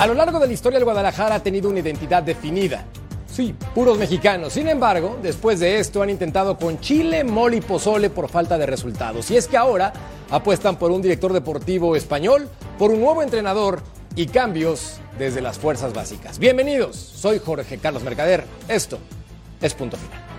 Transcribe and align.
A 0.00 0.06
lo 0.06 0.14
largo 0.14 0.40
de 0.40 0.46
la 0.46 0.54
historia, 0.54 0.78
el 0.78 0.84
Guadalajara 0.84 1.34
ha 1.34 1.42
tenido 1.42 1.68
una 1.68 1.80
identidad 1.80 2.22
definida. 2.22 2.86
Sí, 3.30 3.54
puros 3.74 3.98
mexicanos. 3.98 4.54
Sin 4.54 4.66
embargo, 4.66 5.18
después 5.22 5.60
de 5.60 5.78
esto 5.78 6.00
han 6.00 6.08
intentado 6.08 6.56
con 6.56 6.80
chile, 6.80 7.22
mole 7.22 7.58
y 7.58 7.60
pozole 7.60 8.08
por 8.08 8.30
falta 8.30 8.56
de 8.56 8.64
resultados. 8.64 9.30
Y 9.30 9.36
es 9.36 9.46
que 9.46 9.58
ahora 9.58 9.92
apuestan 10.30 10.76
por 10.76 10.90
un 10.90 11.02
director 11.02 11.34
deportivo 11.34 11.96
español, 11.96 12.48
por 12.78 12.92
un 12.92 13.00
nuevo 13.00 13.22
entrenador 13.22 13.82
y 14.16 14.24
cambios 14.24 15.02
desde 15.18 15.42
las 15.42 15.58
fuerzas 15.58 15.92
básicas. 15.92 16.38
Bienvenidos, 16.38 16.96
soy 16.96 17.38
Jorge 17.38 17.76
Carlos 17.76 18.02
Mercader. 18.02 18.46
Esto 18.68 18.98
es 19.60 19.74
punto 19.74 19.98
final. 19.98 20.29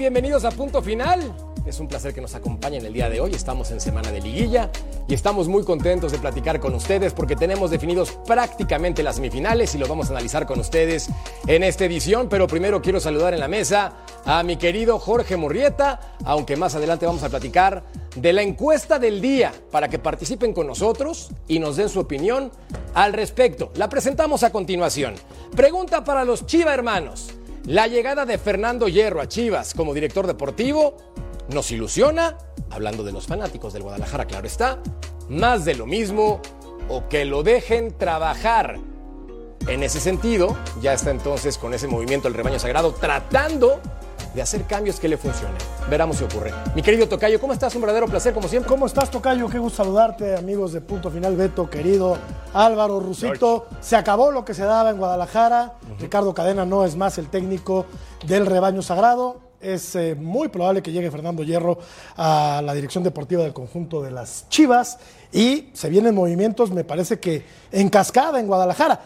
Bienvenidos 0.00 0.46
a 0.46 0.50
Punto 0.50 0.80
Final. 0.80 1.20
Es 1.66 1.78
un 1.78 1.86
placer 1.86 2.14
que 2.14 2.22
nos 2.22 2.34
acompañen 2.34 2.86
el 2.86 2.94
día 2.94 3.10
de 3.10 3.20
hoy. 3.20 3.34
Estamos 3.34 3.70
en 3.70 3.80
semana 3.80 4.10
de 4.10 4.22
liguilla 4.22 4.70
y 5.06 5.12
estamos 5.12 5.46
muy 5.46 5.62
contentos 5.62 6.10
de 6.10 6.16
platicar 6.16 6.58
con 6.58 6.74
ustedes 6.74 7.12
porque 7.12 7.36
tenemos 7.36 7.70
definidos 7.70 8.12
prácticamente 8.26 9.02
las 9.02 9.16
semifinales 9.16 9.74
y 9.74 9.78
lo 9.78 9.86
vamos 9.86 10.08
a 10.08 10.12
analizar 10.12 10.46
con 10.46 10.58
ustedes 10.58 11.10
en 11.46 11.62
esta 11.62 11.84
edición. 11.84 12.30
Pero 12.30 12.46
primero 12.46 12.80
quiero 12.80 12.98
saludar 12.98 13.34
en 13.34 13.40
la 13.40 13.48
mesa 13.48 13.92
a 14.24 14.42
mi 14.42 14.56
querido 14.56 14.98
Jorge 14.98 15.36
Murrieta, 15.36 16.16
aunque 16.24 16.56
más 16.56 16.74
adelante 16.74 17.04
vamos 17.04 17.22
a 17.22 17.28
platicar 17.28 17.82
de 18.16 18.32
la 18.32 18.40
encuesta 18.40 18.98
del 18.98 19.20
día 19.20 19.52
para 19.70 19.88
que 19.88 19.98
participen 19.98 20.54
con 20.54 20.66
nosotros 20.66 21.28
y 21.46 21.58
nos 21.58 21.76
den 21.76 21.90
su 21.90 22.00
opinión 22.00 22.50
al 22.94 23.12
respecto. 23.12 23.70
La 23.74 23.90
presentamos 23.90 24.44
a 24.44 24.50
continuación. 24.50 25.16
Pregunta 25.54 26.04
para 26.04 26.24
los 26.24 26.46
Chiva 26.46 26.72
hermanos. 26.72 27.34
La 27.66 27.86
llegada 27.86 28.24
de 28.24 28.38
Fernando 28.38 28.88
Hierro 28.88 29.20
a 29.20 29.28
Chivas 29.28 29.74
como 29.74 29.92
director 29.92 30.26
deportivo 30.26 30.96
nos 31.52 31.70
ilusiona, 31.70 32.38
hablando 32.70 33.04
de 33.04 33.12
los 33.12 33.26
fanáticos 33.26 33.74
del 33.74 33.82
Guadalajara, 33.82 34.26
claro 34.26 34.46
está, 34.46 34.78
más 35.28 35.64
de 35.66 35.74
lo 35.74 35.84
mismo 35.84 36.40
o 36.88 37.06
que 37.08 37.26
lo 37.26 37.42
dejen 37.42 37.96
trabajar. 37.96 38.78
En 39.68 39.82
ese 39.82 40.00
sentido, 40.00 40.56
ya 40.80 40.94
está 40.94 41.10
entonces 41.10 41.58
con 41.58 41.74
ese 41.74 41.86
movimiento 41.86 42.28
el 42.28 42.34
rebaño 42.34 42.58
sagrado 42.58 42.92
tratando 42.94 43.80
de 44.34 44.42
hacer 44.42 44.64
cambios 44.64 45.00
que 45.00 45.08
le 45.08 45.16
funcionen. 45.16 45.56
Veramos 45.88 46.18
si 46.18 46.24
ocurre. 46.24 46.52
Mi 46.74 46.82
querido 46.82 47.08
Tocayo, 47.08 47.40
¿cómo 47.40 47.52
estás? 47.52 47.74
Un 47.74 47.80
verdadero 47.80 48.06
placer, 48.06 48.32
como 48.32 48.48
siempre. 48.48 48.68
¿Cómo 48.68 48.86
estás, 48.86 49.10
Tocayo? 49.10 49.48
Qué 49.48 49.58
gusto 49.58 49.82
saludarte, 49.82 50.36
amigos 50.36 50.72
de 50.72 50.80
Punto 50.80 51.10
Final, 51.10 51.36
Beto, 51.36 51.68
querido 51.68 52.16
Álvaro, 52.54 53.00
Rusito. 53.00 53.66
Se 53.80 53.96
acabó 53.96 54.30
lo 54.30 54.44
que 54.44 54.54
se 54.54 54.64
daba 54.64 54.90
en 54.90 54.98
Guadalajara. 54.98 55.74
Ricardo 55.98 56.32
Cadena 56.34 56.64
no 56.64 56.84
es 56.84 56.96
más 56.96 57.18
el 57.18 57.28
técnico 57.28 57.86
del 58.26 58.46
rebaño 58.46 58.82
sagrado. 58.82 59.40
Es 59.60 59.94
eh, 59.94 60.14
muy 60.14 60.48
probable 60.48 60.82
que 60.82 60.90
llegue 60.92 61.10
Fernando 61.10 61.42
Hierro 61.42 61.78
a 62.16 62.62
la 62.64 62.72
dirección 62.72 63.04
deportiva 63.04 63.42
del 63.42 63.52
conjunto 63.52 64.00
de 64.00 64.10
las 64.10 64.48
Chivas. 64.48 64.98
Y 65.32 65.70
se 65.74 65.90
vienen 65.90 66.14
movimientos, 66.14 66.70
me 66.70 66.84
parece 66.84 67.18
que 67.20 67.44
en 67.72 67.88
cascada 67.90 68.40
en 68.40 68.46
Guadalajara. 68.46 69.00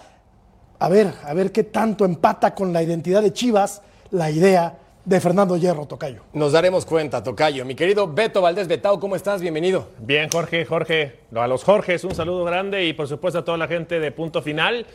A 0.79 0.89
ver, 0.89 1.15
a 1.25 1.33
ver 1.35 1.51
qué 1.51 1.65
tanto 1.65 2.05
empata 2.05 2.55
con 2.55 2.73
la 2.73 2.83
identidad 2.83 3.23
de 3.23 3.33
Chivas 3.33 3.81
la 4.11 4.31
idea 4.31 4.79
de 5.05 5.21
Fernando 5.21 5.57
Hierro, 5.57 5.87
Tocayo. 5.87 6.23
Nos 6.33 6.53
daremos 6.53 6.87
cuenta, 6.87 7.23
Tocayo. 7.23 7.65
Mi 7.65 7.75
querido 7.75 8.09
Beto 8.09 8.41
Valdés 8.41 8.69
Betao, 8.69 8.99
¿cómo 8.99 9.17
estás? 9.17 9.43
Bienvenido. 9.43 9.89
Bien, 9.99 10.31
Jorge, 10.31 10.65
Jorge. 10.65 11.21
A 11.35 11.47
los 11.47 11.63
Jorges, 11.63 12.05
un 12.05 12.15
saludo 12.15 12.45
grande 12.45 12.87
y 12.87 12.95
por 12.95 13.07
supuesto 13.07 13.41
a 13.41 13.45
toda 13.45 13.59
la 13.59 13.69
gente 13.69 14.01
de 14.01 14.11
Punto 14.13 14.41
Final. 14.41 14.87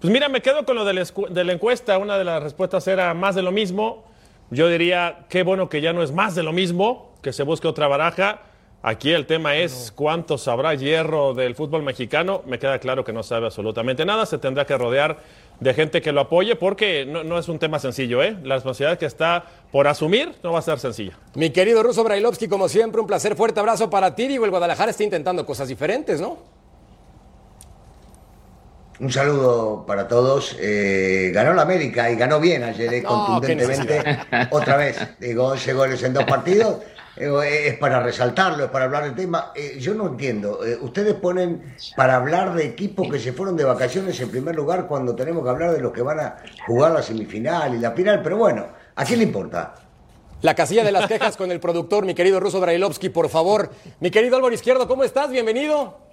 Pues 0.00 0.10
mira, 0.10 0.30
me 0.30 0.40
quedo 0.40 0.64
con 0.64 0.76
lo 0.76 0.84
de 0.86 0.94
la, 0.94 1.04
de 1.28 1.44
la 1.44 1.52
encuesta. 1.52 1.98
Una 1.98 2.16
de 2.16 2.24
las 2.24 2.42
respuestas 2.42 2.88
era 2.88 3.12
más 3.12 3.34
de 3.34 3.42
lo 3.42 3.52
mismo. 3.52 4.04
Yo 4.50 4.68
diría, 4.68 5.26
qué 5.28 5.42
bueno 5.42 5.68
que 5.68 5.82
ya 5.82 5.92
no 5.92 6.02
es 6.02 6.10
más 6.10 6.34
de 6.34 6.42
lo 6.42 6.52
mismo, 6.52 7.12
que 7.20 7.32
se 7.32 7.42
busque 7.42 7.68
otra 7.68 7.86
baraja. 7.86 8.40
Aquí 8.82 9.12
el 9.12 9.26
tema 9.26 9.56
es 9.56 9.92
cuánto 9.94 10.38
sabrá 10.38 10.74
Hierro 10.74 11.34
del 11.34 11.54
fútbol 11.54 11.82
mexicano. 11.82 12.42
Me 12.46 12.58
queda 12.58 12.78
claro 12.78 13.04
que 13.04 13.12
no 13.12 13.22
sabe 13.22 13.44
absolutamente 13.44 14.06
nada. 14.06 14.24
Se 14.24 14.38
tendrá 14.38 14.64
que 14.64 14.78
rodear 14.78 15.18
de 15.60 15.74
gente 15.74 16.00
que 16.00 16.12
lo 16.12 16.22
apoye 16.22 16.56
porque 16.56 17.06
no, 17.06 17.38
es 17.38 17.48
un 17.48 17.58
tema 17.58 17.78
sencillo, 17.78 18.22
¿eh? 18.22 18.36
La 18.42 18.56
responsabilidad 18.56 18.98
que 18.98 19.06
está 19.06 19.44
por 19.70 19.86
asumir 19.86 20.34
no 20.42 20.52
va 20.52 20.58
a 20.58 20.62
ser 20.62 20.78
sencilla. 20.78 21.18
Mi 21.34 21.50
querido 21.50 21.82
Ruso 21.82 22.02
Brailovsky, 22.02 22.48
como 22.48 22.68
siempre, 22.68 23.00
un 23.00 23.06
placer, 23.06 23.36
fuerte 23.36 23.60
abrazo 23.60 23.90
para 23.90 24.14
ti. 24.14 24.26
Digo, 24.26 24.44
el 24.44 24.50
Guadalajara 24.50 24.90
está 24.90 25.04
intentando 25.04 25.44
cosas 25.46 25.68
diferentes, 25.68 26.20
¿no? 26.20 26.59
Un 29.00 29.10
saludo 29.10 29.84
para 29.86 30.06
todos. 30.06 30.56
Eh, 30.60 31.30
ganó 31.32 31.54
la 31.54 31.62
América 31.62 32.10
y 32.10 32.16
ganó 32.16 32.38
bien 32.38 32.62
ayer, 32.62 32.92
eh, 32.92 33.02
contundentemente. 33.02 34.02
Otra 34.50 34.76
vez, 34.76 34.98
digo, 35.18 35.46
11 35.46 35.72
goles 35.72 36.02
en 36.02 36.12
dos 36.12 36.24
partidos. 36.24 36.76
Eh, 37.16 37.68
es 37.68 37.78
para 37.78 38.00
resaltarlo, 38.00 38.64
es 38.64 38.70
para 38.70 38.86
hablar 38.86 39.04
del 39.04 39.14
tema. 39.14 39.52
Eh, 39.54 39.76
yo 39.78 39.94
no 39.94 40.06
entiendo. 40.06 40.64
Eh, 40.64 40.78
ustedes 40.80 41.14
ponen 41.14 41.74
para 41.96 42.16
hablar 42.16 42.54
de 42.54 42.64
equipos 42.64 43.08
que 43.10 43.18
se 43.18 43.32
fueron 43.32 43.56
de 43.56 43.64
vacaciones 43.64 44.18
en 44.20 44.30
primer 44.30 44.54
lugar 44.54 44.86
cuando 44.86 45.14
tenemos 45.14 45.44
que 45.44 45.50
hablar 45.50 45.72
de 45.72 45.80
los 45.80 45.92
que 45.92 46.02
van 46.02 46.20
a 46.20 46.36
jugar 46.66 46.92
la 46.92 47.02
semifinal 47.02 47.74
y 47.74 47.78
la 47.78 47.92
final, 47.92 48.22
pero 48.22 48.36
bueno, 48.36 48.68
¿a 48.94 49.04
quién 49.04 49.18
le 49.18 49.24
importa? 49.26 49.74
La 50.42 50.54
casilla 50.54 50.82
de 50.84 50.92
las 50.92 51.06
quejas 51.06 51.36
con 51.36 51.50
el 51.50 51.60
productor, 51.60 52.06
mi 52.06 52.14
querido 52.14 52.40
Ruso 52.40 52.60
Brailovsky, 52.60 53.10
por 53.10 53.28
favor. 53.28 53.70
Mi 54.00 54.10
querido 54.10 54.36
Álvaro 54.36 54.54
Izquierdo, 54.54 54.88
¿cómo 54.88 55.04
estás? 55.04 55.30
Bienvenido. 55.30 56.09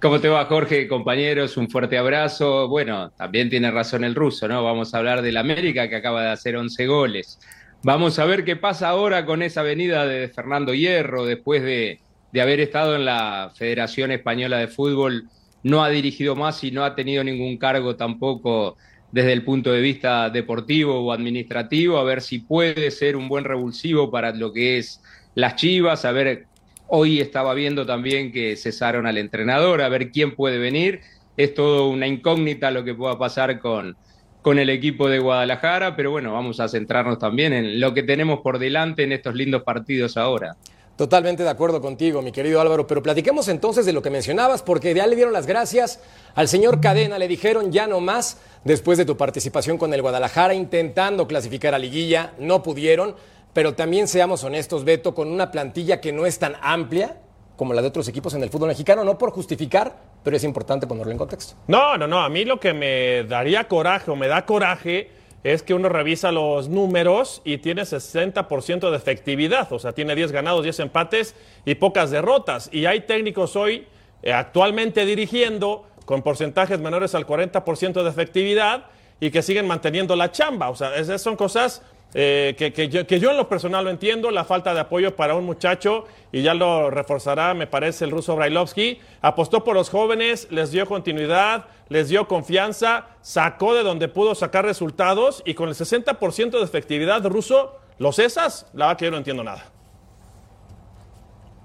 ¿Cómo 0.00 0.20
te 0.20 0.28
va, 0.28 0.44
Jorge? 0.44 0.86
Compañeros, 0.86 1.56
un 1.56 1.70
fuerte 1.70 1.96
abrazo. 1.96 2.68
Bueno, 2.68 3.10
también 3.16 3.48
tiene 3.48 3.70
razón 3.70 4.04
el 4.04 4.14
ruso, 4.14 4.46
¿no? 4.46 4.62
Vamos 4.62 4.94
a 4.94 4.98
hablar 4.98 5.22
del 5.22 5.38
América 5.38 5.88
que 5.88 5.96
acaba 5.96 6.22
de 6.22 6.30
hacer 6.30 6.56
11 6.56 6.86
goles. 6.86 7.38
Vamos 7.82 8.18
a 8.18 8.24
ver 8.24 8.44
qué 8.44 8.56
pasa 8.56 8.88
ahora 8.88 9.24
con 9.24 9.42
esa 9.42 9.62
venida 9.62 10.06
de 10.06 10.28
Fernando 10.28 10.74
Hierro, 10.74 11.24
después 11.24 11.62
de, 11.62 12.00
de, 12.32 12.40
haber 12.40 12.60
estado 12.60 12.96
en 12.96 13.04
la 13.04 13.52
Federación 13.54 14.10
Española 14.10 14.58
de 14.58 14.68
Fútbol, 14.68 15.28
no 15.62 15.82
ha 15.82 15.88
dirigido 15.88 16.36
más 16.36 16.62
y 16.64 16.70
no 16.70 16.84
ha 16.84 16.94
tenido 16.94 17.24
ningún 17.24 17.56
cargo 17.56 17.96
tampoco 17.96 18.76
desde 19.14 19.32
el 19.32 19.44
punto 19.44 19.70
de 19.70 19.80
vista 19.80 20.28
deportivo 20.28 20.98
o 20.98 21.12
administrativo, 21.12 21.98
a 21.98 22.04
ver 22.04 22.20
si 22.20 22.40
puede 22.40 22.90
ser 22.90 23.16
un 23.16 23.28
buen 23.28 23.44
revulsivo 23.44 24.10
para 24.10 24.32
lo 24.32 24.52
que 24.52 24.78
es 24.78 25.00
las 25.34 25.56
Chivas, 25.56 26.04
a 26.04 26.12
ver, 26.12 26.46
hoy 26.88 27.20
estaba 27.20 27.54
viendo 27.54 27.86
también 27.86 28.32
que 28.32 28.56
cesaron 28.56 29.06
al 29.06 29.18
entrenador, 29.18 29.82
a 29.82 29.88
ver 29.88 30.10
quién 30.10 30.34
puede 30.34 30.58
venir, 30.58 31.00
es 31.36 31.54
todo 31.54 31.88
una 31.88 32.06
incógnita 32.06 32.70
lo 32.70 32.84
que 32.84 32.94
pueda 32.94 33.18
pasar 33.18 33.58
con, 33.58 33.96
con 34.42 34.58
el 34.58 34.70
equipo 34.70 35.08
de 35.08 35.18
Guadalajara, 35.18 35.96
pero 35.96 36.10
bueno, 36.10 36.32
vamos 36.32 36.60
a 36.60 36.68
centrarnos 36.68 37.18
también 37.18 37.52
en 37.52 37.80
lo 37.80 37.94
que 37.94 38.02
tenemos 38.02 38.40
por 38.40 38.58
delante 38.58 39.02
en 39.02 39.12
estos 39.12 39.34
lindos 39.34 39.62
partidos 39.62 40.16
ahora. 40.16 40.56
Totalmente 40.96 41.42
de 41.42 41.48
acuerdo 41.48 41.80
contigo, 41.80 42.22
mi 42.22 42.30
querido 42.30 42.60
Álvaro, 42.60 42.86
pero 42.86 43.02
platiquemos 43.02 43.48
entonces 43.48 43.84
de 43.84 43.92
lo 43.92 44.00
que 44.00 44.10
mencionabas, 44.10 44.62
porque 44.62 44.94
ya 44.94 45.08
le 45.08 45.16
dieron 45.16 45.32
las 45.32 45.48
gracias 45.48 46.00
al 46.36 46.46
señor 46.46 46.80
Cadena, 46.80 47.18
le 47.18 47.26
dijeron 47.26 47.72
ya 47.72 47.88
no 47.88 47.98
más 47.98 48.38
después 48.62 48.96
de 48.96 49.04
tu 49.04 49.16
participación 49.16 49.76
con 49.76 49.92
el 49.92 50.02
Guadalajara 50.02 50.54
intentando 50.54 51.26
clasificar 51.26 51.74
a 51.74 51.80
liguilla, 51.80 52.34
no 52.38 52.62
pudieron, 52.62 53.16
pero 53.54 53.74
también 53.74 54.08
seamos 54.08 54.44
honestos, 54.44 54.84
Beto, 54.84 55.14
con 55.14 55.28
una 55.28 55.50
plantilla 55.50 56.00
que 56.00 56.12
no 56.12 56.26
es 56.26 56.38
tan 56.38 56.56
amplia, 56.60 57.16
como 57.56 57.72
la 57.72 57.80
de 57.80 57.88
otros 57.88 58.08
equipos 58.08 58.34
en 58.34 58.42
el 58.42 58.50
fútbol 58.50 58.68
mexicano, 58.68 59.04
no 59.04 59.16
por 59.16 59.30
justificar, 59.30 59.96
pero 60.22 60.36
es 60.36 60.44
importante 60.44 60.86
ponerlo 60.86 61.12
en 61.12 61.18
contexto. 61.18 61.54
No, 61.68 61.96
no, 61.96 62.06
no, 62.06 62.20
a 62.20 62.28
mí 62.28 62.44
lo 62.44 62.58
que 62.58 62.74
me 62.74 63.22
daría 63.24 63.68
coraje 63.68 64.10
o 64.10 64.16
me 64.16 64.26
da 64.26 64.44
coraje 64.44 65.10
es 65.44 65.62
que 65.62 65.72
uno 65.72 65.88
revisa 65.88 66.32
los 66.32 66.68
números 66.68 67.42
y 67.44 67.58
tiene 67.58 67.82
60% 67.82 68.90
de 68.90 68.96
efectividad, 68.96 69.72
o 69.72 69.78
sea, 69.78 69.92
tiene 69.92 70.16
10 70.16 70.32
ganados, 70.32 70.64
10 70.64 70.80
empates 70.80 71.36
y 71.64 71.76
pocas 71.76 72.10
derrotas. 72.10 72.70
Y 72.72 72.86
hay 72.86 73.02
técnicos 73.02 73.54
hoy 73.54 73.86
eh, 74.22 74.32
actualmente 74.32 75.06
dirigiendo 75.06 75.86
con 76.06 76.22
porcentajes 76.22 76.80
menores 76.80 77.14
al 77.14 77.26
40% 77.26 78.02
de 78.02 78.10
efectividad 78.10 78.86
y 79.20 79.30
que 79.30 79.42
siguen 79.42 79.66
manteniendo 79.66 80.16
la 80.16 80.32
chamba. 80.32 80.70
O 80.70 80.76
sea, 80.76 80.96
esas 80.96 81.22
son 81.22 81.36
cosas 81.36 81.82
eh, 82.16 82.54
que, 82.56 82.88
yo, 82.88 83.30
en 83.30 83.36
lo 83.36 83.48
personal 83.48 83.84
lo 83.84 83.90
entiendo, 83.90 84.30
la 84.30 84.44
falta 84.44 84.72
de 84.72 84.80
apoyo 84.80 85.16
para 85.16 85.34
un 85.34 85.44
muchacho, 85.44 86.04
y 86.30 86.42
ya 86.42 86.54
lo 86.54 86.88
reforzará, 86.90 87.54
me 87.54 87.66
parece, 87.66 88.04
el 88.04 88.12
ruso 88.12 88.36
Brailovsky. 88.36 89.00
Apostó 89.20 89.64
por 89.64 89.74
los 89.74 89.90
jóvenes, 89.90 90.46
les 90.50 90.70
dio 90.70 90.86
continuidad, 90.86 91.66
les 91.88 92.08
dio 92.08 92.28
confianza, 92.28 93.08
sacó 93.20 93.74
de 93.74 93.82
donde 93.82 94.06
pudo 94.08 94.36
sacar 94.36 94.64
resultados, 94.64 95.42
y 95.44 95.54
con 95.54 95.68
el 95.68 95.74
60% 95.74 96.50
de 96.50 96.62
efectividad 96.62 97.24
ruso, 97.26 97.80
los 97.98 98.20
esas, 98.20 98.66
la 98.74 98.86
verdad 98.86 98.98
que 98.98 99.04
yo 99.06 99.10
no 99.10 99.16
entiendo 99.18 99.42
nada. 99.42 99.64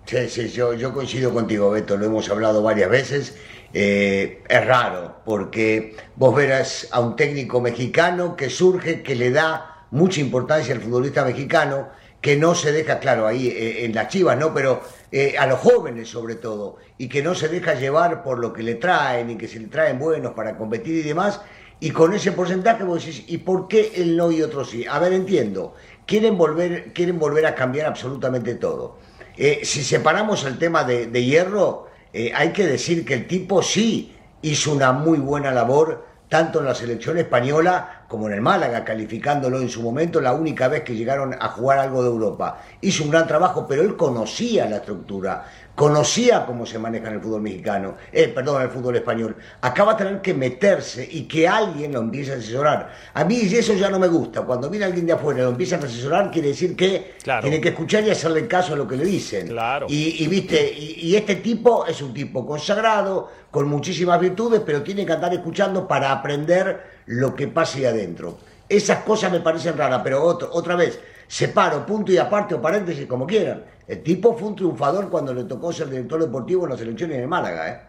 Sí, 0.05 0.27
sí, 0.27 0.49
yo, 0.49 0.73
yo 0.73 0.91
coincido 0.91 1.31
contigo, 1.31 1.69
Beto, 1.69 1.95
lo 1.95 2.07
hemos 2.07 2.27
hablado 2.31 2.63
varias 2.63 2.89
veces. 2.89 3.37
Eh, 3.71 4.41
es 4.49 4.65
raro, 4.65 5.17
porque 5.23 5.95
vos 6.15 6.35
verás 6.35 6.87
a 6.89 6.99
un 6.99 7.15
técnico 7.15 7.61
mexicano 7.61 8.35
que 8.35 8.49
surge, 8.49 9.03
que 9.03 9.13
le 9.13 9.29
da 9.29 9.78
mucha 9.91 10.21
importancia 10.21 10.73
al 10.73 10.81
futbolista 10.81 11.25
mexicano, 11.25 11.89
que 12.21 12.35
no 12.35 12.53
se 12.53 12.71
deja, 12.71 12.99
claro, 12.99 13.27
ahí 13.27 13.47
eh, 13.47 13.85
en 13.85 13.95
las 13.95 14.09
chivas, 14.09 14.37
¿no? 14.37 14.53
Pero 14.53 14.81
eh, 15.11 15.35
a 15.37 15.47
los 15.47 15.59
jóvenes 15.59 16.09
sobre 16.09 16.35
todo, 16.35 16.77
y 16.97 17.07
que 17.07 17.23
no 17.23 17.33
se 17.33 17.47
deja 17.47 17.75
llevar 17.75 18.23
por 18.23 18.39
lo 18.39 18.51
que 18.51 18.63
le 18.63 18.75
traen 18.75 19.29
y 19.29 19.37
que 19.37 19.47
se 19.47 19.59
le 19.59 19.67
traen 19.67 19.99
buenos 19.99 20.33
para 20.33 20.57
competir 20.57 20.95
y 20.95 21.07
demás. 21.07 21.41
Y 21.79 21.91
con 21.91 22.13
ese 22.13 22.33
porcentaje 22.33 22.83
vos 22.83 23.05
decís, 23.05 23.23
¿y 23.27 23.37
por 23.37 23.69
qué 23.69 23.93
él 23.95 24.17
no 24.17 24.31
y 24.31 24.41
otro 24.41 24.65
sí? 24.65 24.85
A 24.85 24.99
ver, 24.99 25.13
entiendo, 25.13 25.75
quieren 26.05 26.37
volver, 26.37 26.91
quieren 26.93 27.17
volver 27.17 27.45
a 27.45 27.55
cambiar 27.55 27.87
absolutamente 27.87 28.55
todo 28.55 28.97
eh, 29.41 29.61
si 29.63 29.85
separamos 29.85 30.43
el 30.43 30.57
tema 30.57 30.83
de, 30.83 31.23
hierro, 31.23 31.87
eh, 32.11 32.33
hay 32.35 32.51
que 32.51 32.67
decir 32.67 33.05
que 33.05 33.13
el 33.13 33.25
tipo 33.25 33.61
sí 33.63 34.13
hizo 34.41 34.73
una 34.73 34.91
muy 34.91 35.17
buena 35.17 35.49
labor, 35.53 36.05
tanto 36.29 36.59
en 36.59 36.65
la 36.65 36.75
selección 36.75 37.17
española 37.17 38.03
como 38.07 38.27
en 38.27 38.33
el 38.33 38.41
Málaga, 38.41 38.85
calificándolo 38.85 39.59
en 39.59 39.67
su 39.67 39.81
momento 39.81 40.21
la 40.21 40.33
única 40.33 40.67
vez 40.67 40.83
que 40.83 40.95
llegaron 40.95 41.35
a 41.37 41.49
jugar 41.49 41.79
algo 41.79 42.03
de 42.03 42.09
Europa. 42.09 42.61
Hizo 42.81 43.03
un 43.03 43.09
gran 43.09 43.27
trabajo, 43.27 43.65
pero 43.67 43.81
él 43.81 43.97
conocía 43.97 44.69
la 44.69 44.77
estructura, 44.77 45.45
conocía 45.79 46.45
cómo 46.45 46.65
se 46.65 46.77
maneja 46.77 47.07
en 47.07 47.13
el 47.13 47.21
fútbol 47.21 47.41
mexicano, 47.41 47.95
eh, 48.11 48.27
perdón, 48.27 48.61
el 48.61 48.67
fútbol 48.67 48.97
español. 48.97 49.37
Acaba 49.61 49.93
de 49.93 50.03
tener 50.03 50.21
que 50.21 50.33
meterse 50.33 51.07
y 51.09 51.21
que 51.21 51.47
alguien 51.47 51.93
lo 51.93 52.01
empiece 52.01 52.33
a 52.33 52.35
asesorar. 52.35 52.91
A 53.13 53.23
mí 53.23 53.39
eso 53.43 53.73
ya 53.75 53.89
no 53.89 53.97
me 53.97 54.09
gusta. 54.09 54.41
Cuando 54.41 54.69
viene 54.69 54.83
alguien 54.83 55.05
de 55.05 55.13
afuera 55.13 55.39
y 55.39 55.43
lo 55.43 55.51
empiezan 55.51 55.81
a 55.81 55.85
asesorar, 55.85 56.31
quiere 56.31 56.49
decir 56.49 56.75
que 56.75 57.13
tiene 57.23 57.61
que 57.61 57.69
escuchar 57.69 58.03
y 58.03 58.09
hacerle 58.09 58.45
caso 58.45 58.73
a 58.73 58.75
lo 58.75 58.85
que 58.85 58.97
le 58.97 59.05
dicen. 59.05 59.47
Claro. 59.47 59.85
Y, 59.89 60.27
viste, 60.27 60.69
y, 60.69 61.15
este 61.15 61.35
tipo 61.35 61.85
es 61.85 62.01
un 62.01 62.13
tipo 62.13 62.45
consagrado, 62.45 63.29
con 63.49 63.69
muchísimas 63.69 64.19
virtudes, 64.19 64.61
pero 64.65 64.83
tiene 64.83 65.05
que 65.05 65.13
andar 65.13 65.33
escuchando 65.33 65.87
para 65.87 66.11
aprender 66.11 66.99
lo 67.05 67.33
que 67.33 67.47
pasa 67.47 67.77
ahí 67.77 67.85
adentro. 67.85 68.37
Esas 68.67 69.03
cosas 69.05 69.31
me 69.31 69.39
parecen 69.39 69.77
raras, 69.77 70.01
pero 70.03 70.21
otra 70.25 70.75
vez, 70.75 70.99
separo, 71.25 71.85
punto 71.85 72.11
y 72.11 72.17
aparte 72.17 72.53
o 72.53 72.61
paréntesis, 72.61 73.07
como 73.07 73.25
quieran. 73.25 73.63
El 73.89 74.03
tipo 74.03 74.37
fue 74.37 74.49
un 74.49 74.55
triunfador 74.55 75.09
cuando 75.09 75.33
le 75.33 75.45
tocó 75.45 75.73
ser 75.73 75.89
director 75.89 76.21
deportivo 76.21 76.65
en 76.65 76.69
las 76.69 76.79
elecciones 76.79 77.17
de 77.17 77.25
Málaga. 77.25 77.69
¿eh? 77.69 77.79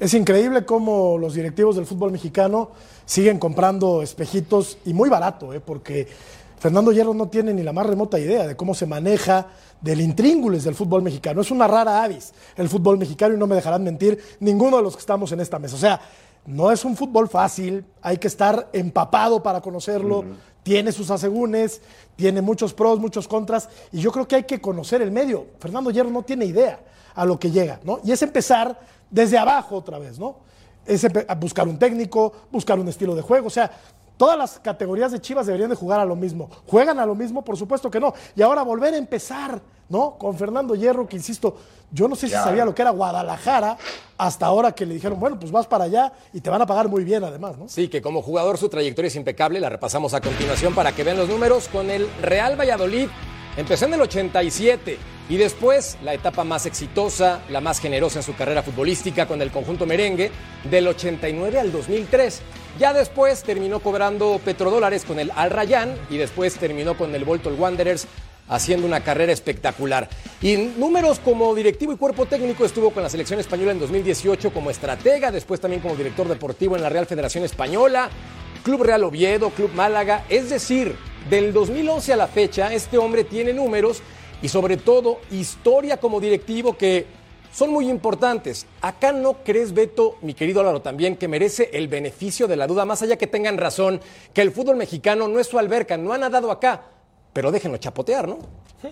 Es 0.00 0.14
increíble 0.14 0.64
cómo 0.64 1.18
los 1.18 1.34
directivos 1.34 1.76
del 1.76 1.84
fútbol 1.84 2.12
mexicano 2.12 2.70
siguen 3.04 3.38
comprando 3.38 4.00
espejitos 4.00 4.78
y 4.86 4.94
muy 4.94 5.10
barato, 5.10 5.52
¿eh? 5.52 5.60
porque 5.60 6.08
Fernando 6.58 6.92
Hierro 6.92 7.12
no 7.12 7.28
tiene 7.28 7.52
ni 7.52 7.62
la 7.62 7.74
más 7.74 7.84
remota 7.86 8.18
idea 8.18 8.46
de 8.46 8.56
cómo 8.56 8.74
se 8.74 8.86
maneja 8.86 9.48
del 9.82 10.00
intríngulis 10.00 10.64
del 10.64 10.74
fútbol 10.74 11.02
mexicano. 11.02 11.42
Es 11.42 11.50
una 11.50 11.68
rara 11.68 12.02
avis 12.02 12.32
el 12.56 12.70
fútbol 12.70 12.96
mexicano 12.96 13.34
y 13.34 13.36
no 13.36 13.46
me 13.46 13.56
dejarán 13.56 13.84
mentir 13.84 14.18
ninguno 14.40 14.78
de 14.78 14.82
los 14.82 14.94
que 14.94 15.00
estamos 15.00 15.30
en 15.32 15.40
esta 15.40 15.58
mesa. 15.58 15.76
O 15.76 15.78
sea, 15.78 16.00
no 16.46 16.70
es 16.72 16.86
un 16.86 16.96
fútbol 16.96 17.28
fácil, 17.28 17.84
hay 18.00 18.16
que 18.16 18.28
estar 18.28 18.70
empapado 18.72 19.42
para 19.42 19.60
conocerlo, 19.60 20.24
tiene 20.64 20.90
sus 20.90 21.10
asegúnes, 21.10 21.80
tiene 22.16 22.42
muchos 22.42 22.74
pros, 22.74 22.98
muchos 22.98 23.28
contras, 23.28 23.68
y 23.92 24.00
yo 24.00 24.10
creo 24.10 24.26
que 24.26 24.34
hay 24.34 24.44
que 24.44 24.60
conocer 24.60 25.00
el 25.02 25.12
medio. 25.12 25.46
Fernando 25.60 25.92
Hierro 25.92 26.10
no 26.10 26.22
tiene 26.22 26.46
idea 26.46 26.80
a 27.14 27.24
lo 27.24 27.38
que 27.38 27.52
llega, 27.52 27.78
¿no? 27.84 28.00
Y 28.02 28.10
es 28.10 28.20
empezar 28.22 28.80
desde 29.08 29.38
abajo 29.38 29.76
otra 29.76 29.98
vez, 29.98 30.18
¿no? 30.18 30.38
Es 30.86 31.06
buscar 31.38 31.68
un 31.68 31.78
técnico, 31.78 32.32
buscar 32.50 32.78
un 32.78 32.88
estilo 32.88 33.14
de 33.14 33.22
juego, 33.22 33.46
o 33.46 33.50
sea, 33.50 33.70
Todas 34.16 34.38
las 34.38 34.58
categorías 34.60 35.10
de 35.10 35.20
Chivas 35.20 35.46
deberían 35.46 35.70
de 35.70 35.76
jugar 35.76 35.98
a 36.00 36.04
lo 36.04 36.14
mismo. 36.14 36.48
¿Juegan 36.66 36.98
a 37.00 37.06
lo 37.06 37.14
mismo? 37.14 37.42
Por 37.42 37.56
supuesto 37.56 37.90
que 37.90 37.98
no. 37.98 38.14
Y 38.36 38.42
ahora 38.42 38.62
volver 38.62 38.94
a 38.94 38.96
empezar, 38.96 39.60
¿no? 39.88 40.16
Con 40.16 40.36
Fernando 40.36 40.74
Hierro, 40.74 41.06
que 41.08 41.16
insisto, 41.16 41.56
yo 41.90 42.06
no 42.06 42.14
sé 42.14 42.28
si 42.28 42.34
sabía 42.34 42.64
lo 42.64 42.74
que 42.74 42.82
era 42.82 42.90
Guadalajara 42.90 43.76
hasta 44.16 44.46
ahora 44.46 44.72
que 44.72 44.86
le 44.86 44.94
dijeron, 44.94 45.18
bueno, 45.18 45.38
pues 45.38 45.50
vas 45.50 45.66
para 45.66 45.84
allá 45.84 46.12
y 46.32 46.40
te 46.40 46.48
van 46.48 46.62
a 46.62 46.66
pagar 46.66 46.88
muy 46.88 47.02
bien 47.02 47.24
además, 47.24 47.58
¿no? 47.58 47.68
Sí, 47.68 47.88
que 47.88 48.00
como 48.00 48.22
jugador 48.22 48.56
su 48.58 48.68
trayectoria 48.68 49.08
es 49.08 49.16
impecable, 49.16 49.58
la 49.58 49.68
repasamos 49.68 50.14
a 50.14 50.20
continuación 50.20 50.74
para 50.74 50.92
que 50.92 51.02
vean 51.02 51.16
los 51.16 51.28
números 51.28 51.68
con 51.68 51.90
el 51.90 52.08
Real 52.22 52.58
Valladolid. 52.58 53.08
Empezó 53.56 53.84
en 53.84 53.94
el 53.94 54.00
87 54.00 54.98
y 55.28 55.36
después 55.36 55.96
la 56.02 56.14
etapa 56.14 56.44
más 56.44 56.66
exitosa, 56.66 57.40
la 57.48 57.60
más 57.60 57.78
generosa 57.78 58.18
en 58.18 58.24
su 58.24 58.34
carrera 58.34 58.62
futbolística 58.62 59.26
con 59.26 59.40
el 59.40 59.50
conjunto 59.50 59.86
merengue, 59.86 60.30
del 60.68 60.88
89 60.88 61.58
al 61.58 61.72
2003. 61.72 62.42
Ya 62.78 62.92
después 62.92 63.44
terminó 63.44 63.78
cobrando 63.78 64.40
petrodólares 64.44 65.04
con 65.04 65.20
el 65.20 65.30
Al 65.36 65.50
Rayyan 65.50 65.94
y 66.10 66.16
después 66.16 66.54
terminó 66.54 66.96
con 66.96 67.14
el 67.14 67.24
Bolton 67.24 67.58
Wanderers 67.58 68.08
haciendo 68.48 68.86
una 68.86 69.00
carrera 69.00 69.32
espectacular. 69.32 70.08
Y 70.42 70.56
números 70.56 71.20
como 71.20 71.54
directivo 71.54 71.92
y 71.92 71.96
cuerpo 71.96 72.26
técnico 72.26 72.64
estuvo 72.64 72.90
con 72.90 73.02
la 73.02 73.08
selección 73.08 73.38
española 73.38 73.72
en 73.72 73.78
2018 73.78 74.52
como 74.52 74.70
estratega, 74.70 75.30
después 75.30 75.60
también 75.60 75.80
como 75.80 75.94
director 75.94 76.28
deportivo 76.28 76.74
en 76.76 76.82
la 76.82 76.88
Real 76.88 77.06
Federación 77.06 77.44
Española, 77.44 78.10
Club 78.64 78.82
Real 78.82 79.04
Oviedo, 79.04 79.50
Club 79.50 79.70
Málaga. 79.74 80.24
Es 80.28 80.50
decir, 80.50 80.96
del 81.30 81.52
2011 81.52 82.12
a 82.12 82.16
la 82.16 82.26
fecha, 82.26 82.72
este 82.72 82.98
hombre 82.98 83.24
tiene 83.24 83.52
números 83.52 84.02
y 84.42 84.48
sobre 84.48 84.76
todo 84.76 85.20
historia 85.30 85.98
como 85.98 86.20
directivo 86.20 86.76
que 86.76 87.06
son 87.54 87.70
muy 87.70 87.88
importantes. 87.88 88.66
Acá 88.80 89.12
no 89.12 89.44
crees, 89.44 89.72
Beto, 89.72 90.16
mi 90.22 90.34
querido 90.34 90.60
Álvaro, 90.60 90.82
también 90.82 91.16
que 91.16 91.28
merece 91.28 91.70
el 91.72 91.86
beneficio 91.86 92.48
de 92.48 92.56
la 92.56 92.66
duda, 92.66 92.84
más 92.84 93.02
allá 93.02 93.16
que 93.16 93.28
tengan 93.28 93.58
razón, 93.58 94.00
que 94.32 94.42
el 94.42 94.50
fútbol 94.50 94.76
mexicano 94.76 95.28
no 95.28 95.38
es 95.38 95.46
su 95.46 95.58
alberca, 95.58 95.96
no 95.96 96.12
ha 96.12 96.18
nadado 96.18 96.50
acá, 96.50 96.82
pero 97.32 97.52
déjenlo 97.52 97.78
chapotear, 97.78 98.26
¿no? 98.26 98.38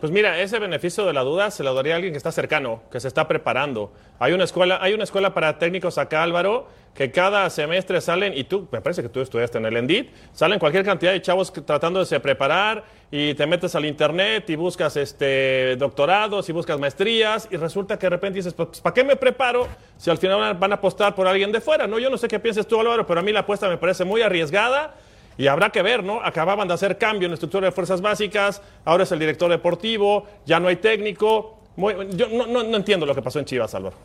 Pues 0.01 0.13
mira, 0.13 0.41
ese 0.41 0.59
beneficio 0.59 1.05
de 1.07 1.13
la 1.13 1.23
duda 1.23 1.51
se 1.51 1.63
lo 1.63 1.75
daría 1.75 1.95
a 1.95 1.97
alguien 1.97 2.13
que 2.13 2.19
está 2.19 2.33
cercano, 2.33 2.83
que 2.91 3.01
se 3.01 3.09
está 3.09 3.29
preparando. 3.29 3.93
Hay 4.19 4.33
una 4.33 4.45
escuela, 4.45 4.79
hay 4.81 4.95
una 4.95 5.05
escuela 5.05 5.35
para 5.35 5.59
técnicos 5.59 5.99
acá, 5.99 6.23
Álvaro, 6.23 6.69
que 6.95 7.11
cada 7.11 7.49
semestre 7.51 8.01
salen, 8.01 8.37
y 8.37 8.45
tú, 8.45 8.69
me 8.71 8.81
parece 8.81 9.03
que 9.03 9.09
tú 9.09 9.21
estudiaste 9.21 9.59
en 9.59 9.67
el 9.67 9.77
ENDIT, 9.77 10.11
salen 10.33 10.59
cualquier 10.59 10.85
cantidad 10.85 11.13
de 11.13 11.23
chavos 11.23 11.53
tratando 11.53 12.05
de 12.05 12.21
preparar 12.21 12.85
y 13.11 13.35
te 13.35 13.47
metes 13.47 13.75
al 13.75 13.85
internet 13.87 14.49
y 14.51 14.57
buscas 14.57 14.97
este, 14.97 15.77
doctorados 15.77 16.49
y 16.49 16.53
buscas 16.53 16.79
maestrías 16.79 17.49
y 17.51 17.57
resulta 17.57 17.99
que 17.99 18.07
de 18.07 18.11
repente 18.11 18.37
dices, 18.37 18.55
pues 18.55 18.81
¿para 18.81 18.95
qué 18.95 19.05
me 19.05 19.17
preparo 19.17 19.69
si 19.97 20.11
al 20.11 20.19
final 20.19 20.55
van 20.55 20.73
a 20.73 20.77
apostar 20.77 21.15
por 21.15 21.27
alguien 21.27 21.51
de 21.53 21.61
fuera? 21.61 21.87
No, 21.87 21.99
yo 21.99 22.11
no 22.11 22.19
sé 22.19 22.29
qué 22.29 22.39
pienses 22.39 22.67
tú, 22.67 22.79
Álvaro, 22.81 23.07
pero 23.07 23.21
a 23.21 23.23
mí 23.23 23.33
la 23.33 23.41
apuesta 23.41 23.69
me 23.69 23.79
parece 23.79 24.05
muy 24.05 24.23
arriesgada 24.23 24.95
y 25.39 25.47
habrá 25.47 25.71
que 25.71 25.83
ver, 25.83 26.05
¿no? 26.05 26.21
Acababan 26.23 26.69
de 26.69 26.75
hacer 26.75 26.99
cambio 26.99 27.27
en 27.27 27.31
la 27.31 27.35
estructura 27.35 27.67
de 27.67 27.73
fuerzas 27.73 28.01
básicas, 28.01 28.63
ahora 28.85 29.05
es 29.05 29.13
el 29.13 29.19
director 29.19 29.51
deportivo, 29.51 30.27
ya 30.47 30.61
no 30.61 30.69
hay 30.69 30.77
técnico. 30.77 31.61
yo 31.77 32.29
no, 32.29 32.77
entiendo 32.77 33.07
lo 33.07 33.15
que 33.15 33.23
pasó 33.23 33.39
en 33.39 33.45
Chivas, 33.45 33.75
Álvaro. 33.75 33.97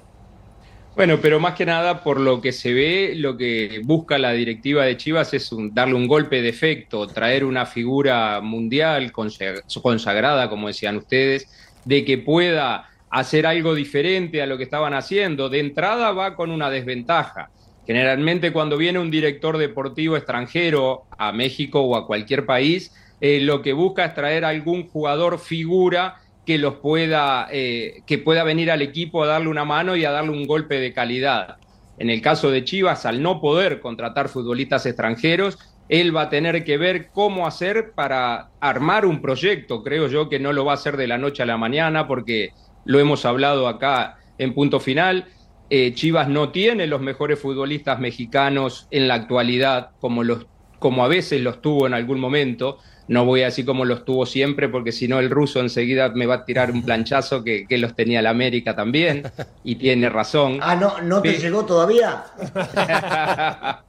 Bueno, 0.95 1.19
pero 1.21 1.39
más 1.39 1.53
que 1.53 1.63
nada, 1.63 2.03
por 2.03 2.19
lo 2.19 2.41
que 2.41 2.51
se 2.51 2.73
ve, 2.73 3.13
lo 3.15 3.37
que 3.37 3.81
busca 3.83 4.17
la 4.17 4.31
directiva 4.31 4.83
de 4.83 4.97
Chivas 4.97 5.31
es 5.35 5.51
darle 5.71 5.93
un 5.93 6.07
golpe 6.07 6.41
de 6.41 6.49
efecto, 6.49 7.05
traer 7.05 7.45
una 7.45 7.67
figura 7.67 8.41
mundial 8.41 9.11
consagrada, 9.11 10.49
como 10.49 10.67
decían 10.67 10.97
ustedes, 10.97 11.47
de 11.85 12.03
que 12.03 12.17
pueda 12.17 12.89
hacer 13.11 13.45
algo 13.45 13.75
diferente 13.75 14.41
a 14.41 14.47
lo 14.47 14.57
que 14.57 14.63
estaban 14.63 14.95
haciendo. 14.95 15.49
De 15.49 15.59
entrada 15.59 16.11
va 16.13 16.35
con 16.35 16.49
una 16.49 16.71
desventaja 16.71 17.51
Generalmente 17.87 18.51
cuando 18.51 18.75
viene 18.75 18.99
un 18.99 19.09
director 19.09 19.57
deportivo 19.57 20.17
extranjero 20.17 21.05
a 21.17 21.31
México 21.31 21.79
o 21.79 21.95
a 21.95 22.05
cualquier 22.05 22.45
país, 22.45 22.93
eh, 23.21 23.39
lo 23.39 23.61
que 23.61 23.71
busca 23.71 24.03
es 24.03 24.13
traer 24.13 24.43
algún 24.43 24.89
jugador 24.89 25.39
figura 25.39 26.17
que 26.45 26.57
los 26.57 26.75
pueda, 26.75 27.47
eh, 27.49 28.01
que 28.05 28.17
pueda 28.17 28.43
venir 28.43 28.71
al 28.71 28.81
equipo 28.81 29.23
a 29.23 29.27
darle 29.27 29.47
una 29.47 29.63
mano 29.63 29.95
y 29.95 30.03
a 30.03 30.11
darle 30.11 30.31
un 30.31 30.45
golpe 30.45 30.79
de 30.81 30.91
calidad. 30.91 31.55
En 31.97 32.09
el 32.09 32.21
caso 32.21 32.51
de 32.51 32.65
Chivas, 32.65 33.05
al 33.05 33.23
no 33.23 33.39
poder 33.39 33.79
contratar 33.79 34.27
futbolistas 34.27 34.85
extranjeros, 34.85 35.57
él 35.87 36.15
va 36.15 36.23
a 36.23 36.29
tener 36.29 36.65
que 36.65 36.77
ver 36.77 37.09
cómo 37.11 37.47
hacer 37.47 37.93
para 37.95 38.49
armar 38.59 39.05
un 39.05 39.21
proyecto. 39.21 39.81
Creo 39.81 40.07
yo 40.09 40.27
que 40.27 40.39
no 40.39 40.51
lo 40.51 40.65
va 40.65 40.73
a 40.73 40.75
hacer 40.75 40.97
de 40.97 41.07
la 41.07 41.17
noche 41.17 41.43
a 41.43 41.45
la 41.45 41.57
mañana 41.57 42.05
porque 42.05 42.51
lo 42.83 42.99
hemos 42.99 43.25
hablado 43.25 43.67
acá 43.67 44.17
en 44.37 44.53
punto 44.53 44.79
final. 44.81 45.25
Eh, 45.69 45.93
Chivas 45.93 46.29
no 46.29 46.49
tiene 46.49 46.87
los 46.87 47.01
mejores 47.01 47.39
futbolistas 47.39 47.99
mexicanos 47.99 48.87
en 48.91 49.07
la 49.07 49.15
actualidad, 49.15 49.91
como, 49.99 50.23
los, 50.23 50.45
como 50.79 51.03
a 51.03 51.07
veces 51.07 51.41
los 51.41 51.61
tuvo 51.61 51.87
en 51.87 51.93
algún 51.93 52.19
momento. 52.19 52.79
No 53.07 53.25
voy 53.25 53.41
a 53.41 53.45
decir 53.45 53.65
como 53.65 53.85
los 53.85 54.03
tuvo 54.03 54.25
siempre, 54.25 54.67
porque 54.67 54.91
si 54.91 55.07
no 55.07 55.19
el 55.19 55.29
ruso 55.29 55.59
enseguida 55.59 56.09
me 56.09 56.25
va 56.25 56.35
a 56.35 56.45
tirar 56.45 56.71
un 56.71 56.83
planchazo 56.83 57.43
que, 57.43 57.65
los 57.69 57.95
tenía 57.95 58.21
la 58.21 58.31
América 58.31 58.75
también, 58.75 59.23
y 59.63 59.75
tiene 59.75 60.09
razón. 60.09 60.59
Ah, 60.61 60.75
¿no, 60.75 61.01
no 61.01 61.21
te 61.21 61.37
llegó 61.37 61.65
todavía? 61.65 62.25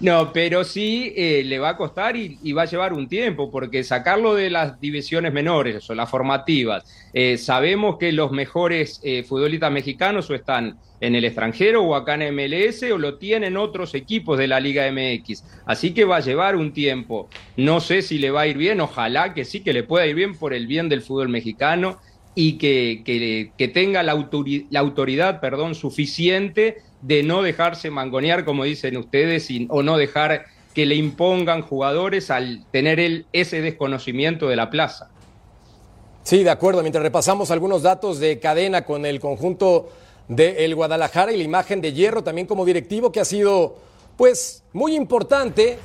no, 0.00 0.32
pero 0.32 0.64
sí 0.64 1.12
eh, 1.16 1.42
le 1.44 1.58
va 1.58 1.70
a 1.70 1.76
costar 1.76 2.16
y, 2.16 2.52
va 2.52 2.62
a 2.62 2.66
llevar 2.66 2.92
un 2.92 3.08
tiempo, 3.08 3.50
porque 3.50 3.84
sacarlo 3.84 4.34
de 4.34 4.50
las 4.50 4.80
divisiones 4.80 5.32
menores 5.32 5.88
o 5.90 5.94
las 5.94 6.10
formativas, 6.10 6.84
eh, 7.12 7.38
sabemos 7.38 7.96
que 7.98 8.12
los 8.12 8.32
mejores 8.32 9.00
futbolistas 9.26 9.70
mexicanos 9.70 10.30
o 10.30 10.34
están 10.34 10.78
en 11.00 11.14
el 11.14 11.24
extranjero 11.24 11.82
o 11.82 11.94
acá 11.94 12.14
en 12.14 12.34
MLS 12.34 12.82
o 12.84 12.98
lo 12.98 13.18
tienen 13.18 13.56
otros 13.56 13.94
equipos 13.94 14.38
de 14.38 14.46
la 14.46 14.60
Liga 14.60 14.90
MX. 14.90 15.44
Así 15.66 15.92
que 15.92 16.04
va 16.04 16.16
a 16.16 16.20
llevar 16.20 16.56
un 16.56 16.72
tiempo. 16.72 17.28
No 17.56 17.80
sé 17.80 18.02
si 18.02 18.18
le 18.18 18.30
va 18.30 18.42
a 18.42 18.46
ir 18.46 18.56
bien, 18.56 18.80
ojalá 18.80 19.34
que 19.34 19.44
sí, 19.44 19.60
que 19.60 19.72
le 19.72 19.82
pueda 19.82 20.06
ir 20.06 20.14
bien 20.14 20.34
por 20.36 20.54
el 20.54 20.66
bien 20.66 20.88
del 20.88 21.02
fútbol 21.02 21.28
mexicano 21.28 21.98
y 22.34 22.54
que, 22.54 23.02
que, 23.04 23.68
tenga 23.68 24.02
la, 24.02 24.14
la, 24.70 24.80
autoridad 24.80 25.40
perdón, 25.40 25.74
suficiente 25.74 26.78
de 27.04 27.22
no 27.22 27.42
dejarse 27.42 27.90
mangonear, 27.90 28.44
como 28.44 28.64
dicen 28.64 28.96
ustedes, 28.96 29.48
o 29.68 29.82
no 29.82 29.98
dejar 29.98 30.46
que 30.72 30.86
le 30.86 30.94
impongan 30.94 31.62
jugadores 31.62 32.30
al 32.30 32.64
tener 32.70 32.98
él 32.98 33.26
ese 33.32 33.60
desconocimiento 33.60 34.48
de 34.48 34.56
la 34.56 34.70
plaza. 34.70 35.10
Sí, 36.22 36.42
de 36.42 36.50
acuerdo. 36.50 36.80
Mientras 36.80 37.02
repasamos 37.02 37.50
algunos 37.50 37.82
datos 37.82 38.18
de 38.18 38.40
cadena 38.40 38.86
con 38.86 39.04
el 39.04 39.20
conjunto 39.20 39.90
del 40.28 40.74
Guadalajara 40.74 41.32
y 41.32 41.36
la 41.36 41.44
imagen 41.44 41.82
de 41.82 41.92
Hierro 41.92 42.24
también 42.24 42.46
como 42.46 42.64
directivo 42.64 43.12
que 43.12 43.20
ha 43.20 43.26
sido 43.26 43.76
pues 44.16 44.64
muy 44.72 44.96
importante 44.96 45.78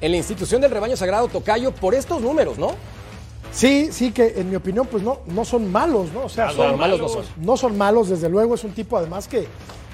en 0.00 0.12
la 0.12 0.16
institución 0.16 0.60
del 0.60 0.70
rebaño 0.70 0.96
sagrado 0.96 1.26
Tocayo 1.26 1.72
por 1.72 1.94
estos 1.94 2.22
números, 2.22 2.58
¿no? 2.58 2.76
Sí, 3.52 3.88
sí, 3.90 4.12
que 4.12 4.34
en 4.36 4.48
mi 4.48 4.54
opinión, 4.54 4.86
pues 4.86 5.02
no, 5.02 5.20
no 5.26 5.44
son 5.44 5.72
malos, 5.72 6.12
¿no? 6.12 6.22
O 6.22 6.28
sea, 6.28 6.52
son, 6.52 6.78
malos 6.78 7.00
no 7.00 7.08
son. 7.08 7.24
No 7.38 7.56
son 7.56 7.76
malos, 7.76 8.08
desde 8.08 8.28
luego, 8.28 8.54
es 8.54 8.62
un 8.62 8.70
tipo 8.70 8.96
además 8.96 9.26
que, 9.26 9.48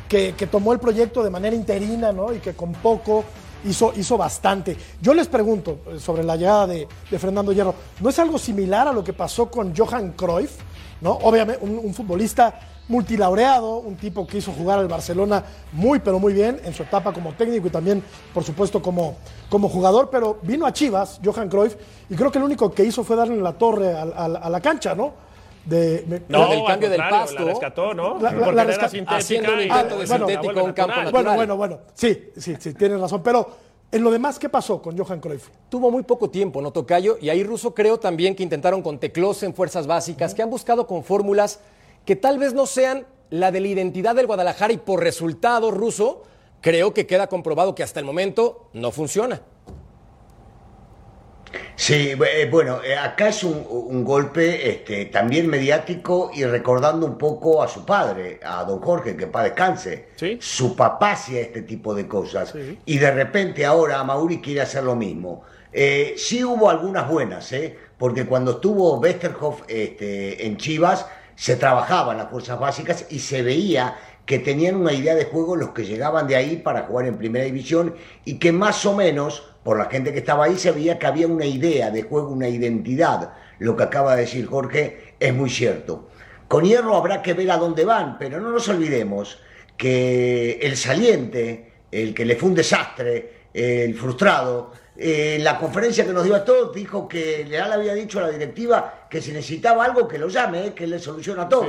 que, 0.08 0.48
tomó 0.50 0.72
el 0.72 0.78
proyecto 0.78 1.22
de 1.22 1.30
manera 1.30 1.54
interina, 1.54 2.12
¿no? 2.12 2.32
Y 2.32 2.38
que 2.38 2.54
con 2.54 2.72
poco 2.72 3.25
hizo, 3.64 3.92
hizo 3.96 4.16
bastante. 4.16 4.76
Yo 5.00 5.14
les 5.14 5.28
pregunto 5.28 5.80
eh, 5.88 5.98
sobre 5.98 6.22
la 6.25 6.36
llegada 6.36 6.66
de, 6.66 6.88
Fernando 7.18 7.52
Hierro, 7.52 7.75
¿no 8.00 8.08
es 8.08 8.18
algo 8.18 8.38
similar 8.38 8.88
a 8.88 8.92
lo 8.92 9.02
que 9.02 9.12
pasó 9.12 9.50
con 9.50 9.75
Johan 9.76 10.12
Cruyff? 10.12 10.58
¿no? 11.00 11.12
Obviamente, 11.12 11.62
un, 11.64 11.92
futbolista 11.92 12.58
multilaureado, 12.88 13.78
un 13.78 13.96
tipo 13.96 14.26
que 14.26 14.38
hizo 14.38 14.52
jugar 14.52 14.78
al 14.78 14.88
Barcelona 14.88 15.42
muy, 15.72 15.98
pero 15.98 16.18
muy 16.18 16.32
bien 16.32 16.60
en 16.64 16.72
su 16.72 16.84
etapa 16.84 17.12
como 17.12 17.34
técnico 17.34 17.66
y 17.66 17.70
también, 17.70 18.02
por 18.32 18.44
supuesto, 18.44 18.80
como, 18.80 19.16
como 19.50 19.68
jugador, 19.68 20.08
pero 20.08 20.38
vino 20.42 20.64
a 20.64 20.72
Chivas, 20.72 21.20
Johan 21.22 21.48
Cruyff, 21.48 21.75
y 22.08 22.14
creo 22.14 22.30
que 22.30 22.38
lo 22.38 22.46
único 22.46 22.70
que 22.70 22.84
hizo 22.84 23.02
fue 23.02 23.16
darle 23.16 23.36
la 23.36 23.52
torre 23.54 23.92
a 23.92 24.48
la 24.48 24.60
cancha, 24.60 24.94
¿no? 24.94 25.25
De, 25.66 26.23
no, 26.28 26.52
el 26.52 26.64
cambio 26.64 26.88
del 26.88 27.00
pasto. 27.00 27.44
La 27.44 27.52
rescató, 27.52 27.92
¿no? 27.92 28.18
La, 28.20 28.32
Porque 28.32 28.61
era 28.61 28.88
sintética 28.88 29.52
un 29.52 29.61
intento 29.61 29.99
de 29.99 30.06
sintético 30.06 30.64
un 30.64 30.73
campo 30.73 30.96
natural. 30.96 31.12
Bueno, 31.12 31.35
bueno, 31.35 31.56
bueno. 31.56 31.78
Sí, 31.94 32.30
sí, 32.37 32.56
sí, 32.58 32.75
tienes 32.75 33.00
razón. 33.00 33.23
Pero 33.23 33.50
en 33.90 34.02
lo 34.02 34.11
demás, 34.11 34.38
¿qué 34.38 34.49
pasó 34.49 34.80
con 34.80 34.96
Johan 34.96 35.20
Cruyff? 35.20 35.49
Tuvo 35.68 35.90
muy 35.90 36.02
poco 36.04 36.30
tiempo, 36.30 36.62
¿no, 36.62 36.73
Tocayo? 36.73 37.18
Y 37.20 37.28
ahí 37.28 37.42
Russo 37.42 37.75
creo 37.75 37.99
también 37.99 38.35
que 38.35 38.42
intentaron 38.42 38.82
con 38.82 38.99
Teclos 38.99 39.42
en 39.42 39.54
fuerzas 39.54 39.87
básicas, 39.87 40.35
que 40.35 40.42
han 40.42 40.50
buscado 40.50 40.87
con 40.87 41.02
fórmulas 41.02 41.61
que 42.04 42.14
tal 42.16 42.38
vez 42.38 42.54
no 42.54 42.66
sean 42.66 43.06
la 43.30 43.50
de 43.50 43.61
la 43.61 43.68
identidad 43.68 44.14
del 44.14 44.26
Guadalajara 44.26 44.73
y 44.73 44.78
por 44.78 45.02
resultado 45.02 45.73
Russo, 45.73 46.23
creo 46.61 46.94
que 46.94 47.06
queda 47.06 47.26
comprobado 47.26 47.75
que 47.75 47.82
hasta 47.82 47.99
el 47.99 48.06
momento 48.06 48.68
no 48.73 48.92
funciona. 48.92 49.42
Sí, 51.75 52.12
eh, 52.12 52.48
bueno, 52.50 52.80
eh, 52.82 52.96
acá 52.96 53.28
es 53.28 53.44
un, 53.44 54.04
golpe 54.04 54.70
este, 54.70 55.06
también 55.06 55.48
mediático 55.48 56.30
y 56.34 56.44
recordando 56.44 57.06
un 57.06 57.18
poco 57.18 57.62
a 57.62 57.68
su 57.68 57.84
padre, 57.84 58.40
a 58.44 58.64
don 58.64 58.80
Jorge, 58.80 59.16
que 59.16 59.26
para 59.26 59.46
descanse. 59.46 60.08
Su 60.40 60.75
papá 60.75 61.12
hacía 61.12 61.40
este 61.40 61.62
tipo 61.62 61.94
de 61.94 62.06
cosas 62.06 62.54
y 62.84 62.98
de 62.98 63.10
repente 63.10 63.64
ahora 63.64 64.02
Mauri 64.04 64.40
quiere 64.40 64.60
hacer 64.60 64.84
lo 64.84 64.94
mismo. 64.96 65.44
Eh, 65.72 66.14
sí 66.16 66.42
hubo 66.42 66.70
algunas 66.70 67.08
buenas, 67.08 67.52
¿eh? 67.52 67.76
porque 67.98 68.25
cuando 68.25 68.52
estuvo 68.52 68.98
Westerhoff 68.98 69.62
este, 69.68 70.46
en 70.46 70.56
Chivas 70.56 71.06
se 71.34 71.56
trabajaban 71.56 72.16
las 72.16 72.30
fuerzas 72.30 72.58
básicas 72.58 73.06
y 73.10 73.18
se 73.18 73.42
veía 73.42 73.96
que 74.26 74.40
tenían 74.40 74.75
una 74.76 74.92
idea 74.92 75.14
de 75.14 75.25
juego 75.25 75.56
los 75.56 75.71
que 75.71 75.85
llegaban 75.85 76.26
de 76.26 76.37
ahí 76.37 76.56
para 76.56 76.83
jugar 76.83 77.06
en 77.06 77.16
primera 77.16 77.45
división 77.45 77.95
y 78.25 78.38
que 78.38 78.50
más 78.52 78.85
o 78.85 78.95
menos 78.95 79.45
por 79.62 79.78
la 79.78 79.87
gente 79.87 80.12
que 80.12 80.18
estaba 80.18 80.45
ahí 80.45 80.59
se 80.59 80.73
veía 80.73 80.99
que 80.99 81.06
había 81.06 81.28
una 81.28 81.47
idea 81.47 81.90
de 81.90 82.02
juego, 82.02 82.28
una 82.28 82.49
identidad. 82.49 83.33
Lo 83.61 83.76
que 83.76 83.85
acaba 83.85 84.14
de 84.14 84.23
decir 84.23 84.47
Jorge 84.47 85.14
es 85.18 85.33
muy 85.33 85.49
cierto. 85.49 86.09
Con 86.49 86.64
Hierro 86.64 86.97
habrá 86.97 87.23
que 87.23 87.35
ver 87.35 87.50
a 87.50 87.56
dónde 87.56 87.85
van, 87.85 88.18
pero 88.18 88.40
no 88.40 88.50
nos 88.50 88.68
olvidemos 88.68 89.38
que 89.76 90.59
el 90.61 90.76
saliente, 90.76 91.73
el 91.90 92.12
que 92.12 92.25
le 92.25 92.37
fue 92.37 92.49
un 92.49 92.54
desastre, 92.54 93.33
el 93.54 93.95
frustrado, 93.95 94.73
en 94.97 95.45
la 95.45 95.59
conferencia 95.59 96.06
que 96.06 96.12
nos 96.12 96.25
dio 96.25 96.35
a 96.35 96.45
todos 96.45 96.75
dijo 96.75 97.06
que 97.06 97.45
Leal 97.45 97.73
había 97.73 97.95
dicho 97.95 98.18
a 98.18 98.23
la 98.23 98.30
directiva 98.30 99.06
que 99.11 99.21
si 99.21 99.30
necesitaba 99.33 99.85
algo 99.85 100.09
que 100.09 100.18
lo 100.18 100.28
llame, 100.28 100.73
que 100.75 100.87
le 100.87 100.99
soluciona 100.99 101.49
todo. 101.49 101.66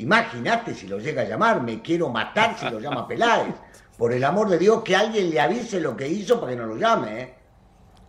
Imagínate 0.00 0.74
si 0.74 0.86
lo 0.86 0.98
llega 0.98 1.22
a 1.22 1.26
llamar, 1.26 1.62
me 1.62 1.82
quiero 1.82 2.08
matar 2.08 2.58
si 2.58 2.68
lo 2.70 2.80
llama 2.80 3.06
Peláez 3.08 3.54
por 3.98 4.12
el 4.12 4.24
amor 4.24 4.48
de 4.48 4.58
Dios, 4.58 4.82
que 4.82 4.96
alguien 4.96 5.28
le 5.28 5.38
avise 5.38 5.78
lo 5.78 5.94
que 5.94 6.08
hizo 6.08 6.40
para 6.40 6.52
que 6.52 6.58
no 6.58 6.66
lo 6.66 6.76
llame. 6.76 7.20
¿eh? 7.20 7.34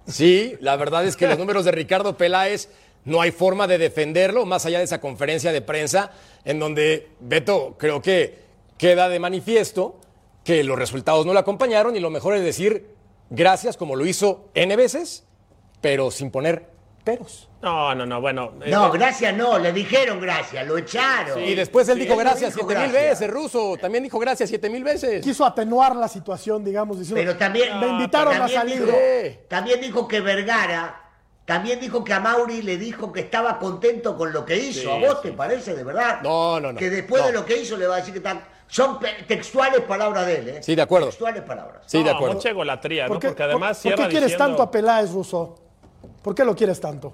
Sí, 0.07 0.55
la 0.61 0.77
verdad 0.77 1.05
es 1.05 1.17
que 1.17 1.27
los 1.27 1.37
números 1.37 1.65
de 1.65 1.71
Ricardo 1.71 2.15
Peláez 2.15 2.69
no 3.03 3.19
hay 3.19 3.31
forma 3.31 3.67
de 3.67 3.77
defenderlo, 3.77 4.45
más 4.45 4.65
allá 4.65 4.77
de 4.77 4.85
esa 4.85 5.01
conferencia 5.01 5.51
de 5.51 5.61
prensa, 5.61 6.11
en 6.45 6.59
donde 6.59 7.09
Beto 7.19 7.75
creo 7.77 8.01
que 8.01 8.39
queda 8.77 9.09
de 9.09 9.19
manifiesto 9.19 9.99
que 10.45 10.63
los 10.63 10.79
resultados 10.79 11.25
no 11.25 11.33
lo 11.33 11.39
acompañaron 11.39 11.95
y 11.95 11.99
lo 11.99 12.09
mejor 12.09 12.35
es 12.35 12.43
decir 12.43 12.95
gracias 13.29 13.75
como 13.75 13.95
lo 13.95 14.05
hizo 14.05 14.49
N 14.53 14.73
veces, 14.77 15.25
pero 15.81 16.09
sin 16.09 16.31
poner 16.31 16.69
peros. 17.03 17.50
No, 17.61 17.93
no, 17.93 18.05
no, 18.05 18.19
bueno. 18.19 18.53
No, 18.65 18.87
eh, 18.87 18.89
gracias 18.93 19.35
no, 19.35 19.59
le 19.59 19.71
dijeron 19.71 20.19
gracias, 20.19 20.65
lo 20.65 20.77
echaron. 20.77 21.41
y 21.43 21.53
después 21.53 21.87
él 21.89 21.99
dijo 21.99 22.15
gracias 22.15 22.53
siete 22.53 22.75
mil 22.75 22.91
veces, 22.91 23.29
Ruso. 23.29 23.77
También 23.79 24.03
dijo 24.03 24.17
gracias 24.19 24.49
siete 24.49 24.69
mil 24.69 24.83
veces. 24.83 25.23
Quiso 25.23 25.45
atenuar 25.45 25.95
la 25.95 26.07
situación, 26.07 26.63
digamos, 26.63 26.99
diciendo. 26.99 27.21
Pero 27.21 27.37
también. 27.37 27.79
Me 27.79 27.87
invitaron 27.87 28.41
a 28.41 28.47
salir. 28.47 28.83
Dijo, 28.83 28.97
también 29.47 29.81
dijo 29.81 30.07
que 30.07 30.21
Vergara. 30.21 30.97
También 31.45 31.79
dijo 31.79 32.03
que 32.03 32.13
a 32.13 32.19
Mauri 32.19 32.61
le 32.61 32.77
dijo 32.77 33.11
que 33.11 33.21
estaba 33.21 33.57
contento 33.59 34.15
con 34.15 34.31
lo 34.31 34.45
que 34.45 34.55
hizo. 34.55 34.91
¿A 34.91 34.99
vos 34.99 35.21
te 35.21 35.31
parece, 35.31 35.75
de 35.75 35.83
verdad? 35.83 36.21
No, 36.21 36.59
no, 36.59 36.71
no. 36.71 36.79
Que 36.79 36.89
después 36.89 37.25
de 37.25 37.33
lo 37.33 37.45
que 37.45 37.57
hizo 37.57 37.77
le 37.77 37.87
va 37.87 37.95
a 37.95 37.97
decir 37.97 38.13
que 38.13 38.19
están. 38.19 38.41
Son 38.67 38.99
textuales 39.27 39.81
palabras 39.81 40.25
de 40.27 40.35
él, 40.37 40.47
¿eh? 40.47 40.63
Sí, 40.63 40.75
de 40.75 40.81
acuerdo. 40.81 41.07
Textuales 41.07 41.41
palabras. 41.41 41.83
Sí, 41.87 42.01
de 42.01 42.09
acuerdo. 42.09 42.35
Mucha 42.35 42.51
egolatría, 42.51 43.07
¿no? 43.07 43.19
Porque 43.19 43.43
además 43.43 43.81
¿Por, 43.83 43.95
qué 43.95 44.07
quieres 44.07 44.37
tanto 44.37 44.61
a 44.61 44.71
Peláez, 44.71 45.11
Ruso? 45.11 45.55
¿Por 46.23 46.33
qué 46.33 46.45
lo 46.45 46.55
quieres 46.55 46.79
tanto? 46.79 47.13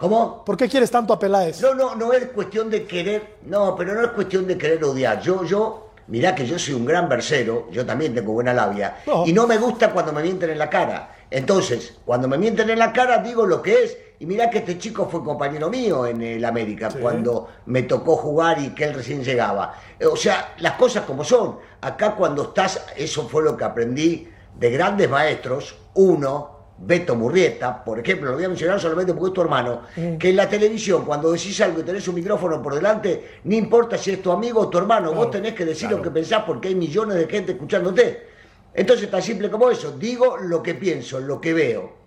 ¿Cómo? 0.00 0.42
¿Por 0.44 0.56
qué 0.56 0.66
quieres 0.66 0.90
tanto 0.90 1.12
a 1.12 1.18
Peláez? 1.18 1.60
No, 1.60 1.74
no, 1.74 1.94
no 1.94 2.12
es 2.14 2.26
cuestión 2.26 2.70
de 2.70 2.86
querer, 2.86 3.36
no, 3.44 3.76
pero 3.76 3.94
no 3.94 4.02
es 4.02 4.08
cuestión 4.12 4.46
de 4.46 4.56
querer 4.56 4.82
odiar. 4.82 5.20
Yo, 5.20 5.44
yo, 5.44 5.90
mirá 6.06 6.34
que 6.34 6.46
yo 6.46 6.58
soy 6.58 6.72
un 6.72 6.86
gran 6.86 7.06
versero, 7.06 7.68
yo 7.70 7.84
también 7.84 8.14
tengo 8.14 8.32
buena 8.32 8.54
labia, 8.54 9.02
y 9.26 9.32
no 9.34 9.46
me 9.46 9.58
gusta 9.58 9.92
cuando 9.92 10.12
me 10.12 10.22
mienten 10.22 10.50
en 10.50 10.58
la 10.58 10.70
cara. 10.70 11.16
Entonces, 11.30 11.98
cuando 12.04 12.28
me 12.28 12.38
mienten 12.38 12.70
en 12.70 12.78
la 12.78 12.92
cara, 12.92 13.18
digo 13.18 13.46
lo 13.46 13.60
que 13.60 13.84
es. 13.84 13.98
Y 14.18 14.26
mirá 14.26 14.50
que 14.50 14.58
este 14.58 14.78
chico 14.78 15.08
fue 15.10 15.24
compañero 15.24 15.70
mío 15.70 16.06
en 16.06 16.20
el 16.20 16.44
América, 16.44 16.90
cuando 17.00 17.48
me 17.66 17.82
tocó 17.84 18.16
jugar 18.16 18.58
y 18.58 18.70
que 18.70 18.84
él 18.84 18.94
recién 18.94 19.22
llegaba. 19.22 19.74
O 20.10 20.16
sea, 20.16 20.54
las 20.58 20.74
cosas 20.74 21.04
como 21.04 21.24
son. 21.24 21.58
Acá 21.80 22.14
cuando 22.14 22.42
estás, 22.42 22.86
eso 22.96 23.28
fue 23.28 23.42
lo 23.42 23.56
que 23.56 23.64
aprendí 23.64 24.28
de 24.58 24.70
grandes 24.70 25.08
maestros. 25.08 25.74
Uno, 25.94 26.59
Beto 26.82 27.14
Murrieta, 27.14 27.84
por 27.84 27.98
ejemplo, 27.98 28.30
lo 28.30 28.36
voy 28.36 28.44
a 28.44 28.48
mencionar 28.48 28.80
solamente 28.80 29.12
porque 29.12 29.28
es 29.28 29.34
tu 29.34 29.42
hermano, 29.42 29.82
que 30.18 30.30
en 30.30 30.36
la 30.36 30.48
televisión, 30.48 31.04
cuando 31.04 31.30
decís 31.30 31.60
algo 31.60 31.80
y 31.80 31.82
tenés 31.82 32.08
un 32.08 32.14
micrófono 32.14 32.62
por 32.62 32.74
delante, 32.74 33.40
no 33.44 33.54
importa 33.54 33.98
si 33.98 34.12
es 34.12 34.22
tu 34.22 34.32
amigo 34.32 34.60
o 34.60 34.68
tu 34.70 34.78
hermano, 34.78 35.12
vos 35.12 35.30
tenés 35.30 35.52
que 35.52 35.66
decir 35.66 35.90
lo 35.90 36.00
que 36.00 36.10
pensás 36.10 36.42
porque 36.46 36.68
hay 36.68 36.74
millones 36.74 37.16
de 37.16 37.28
gente 37.28 37.52
escuchándote. 37.52 38.28
Entonces, 38.72 39.10
tan 39.10 39.20
simple 39.20 39.50
como 39.50 39.70
eso, 39.70 39.92
digo 39.98 40.38
lo 40.38 40.62
que 40.62 40.74
pienso, 40.74 41.20
lo 41.20 41.38
que 41.38 41.52
veo. 41.52 42.00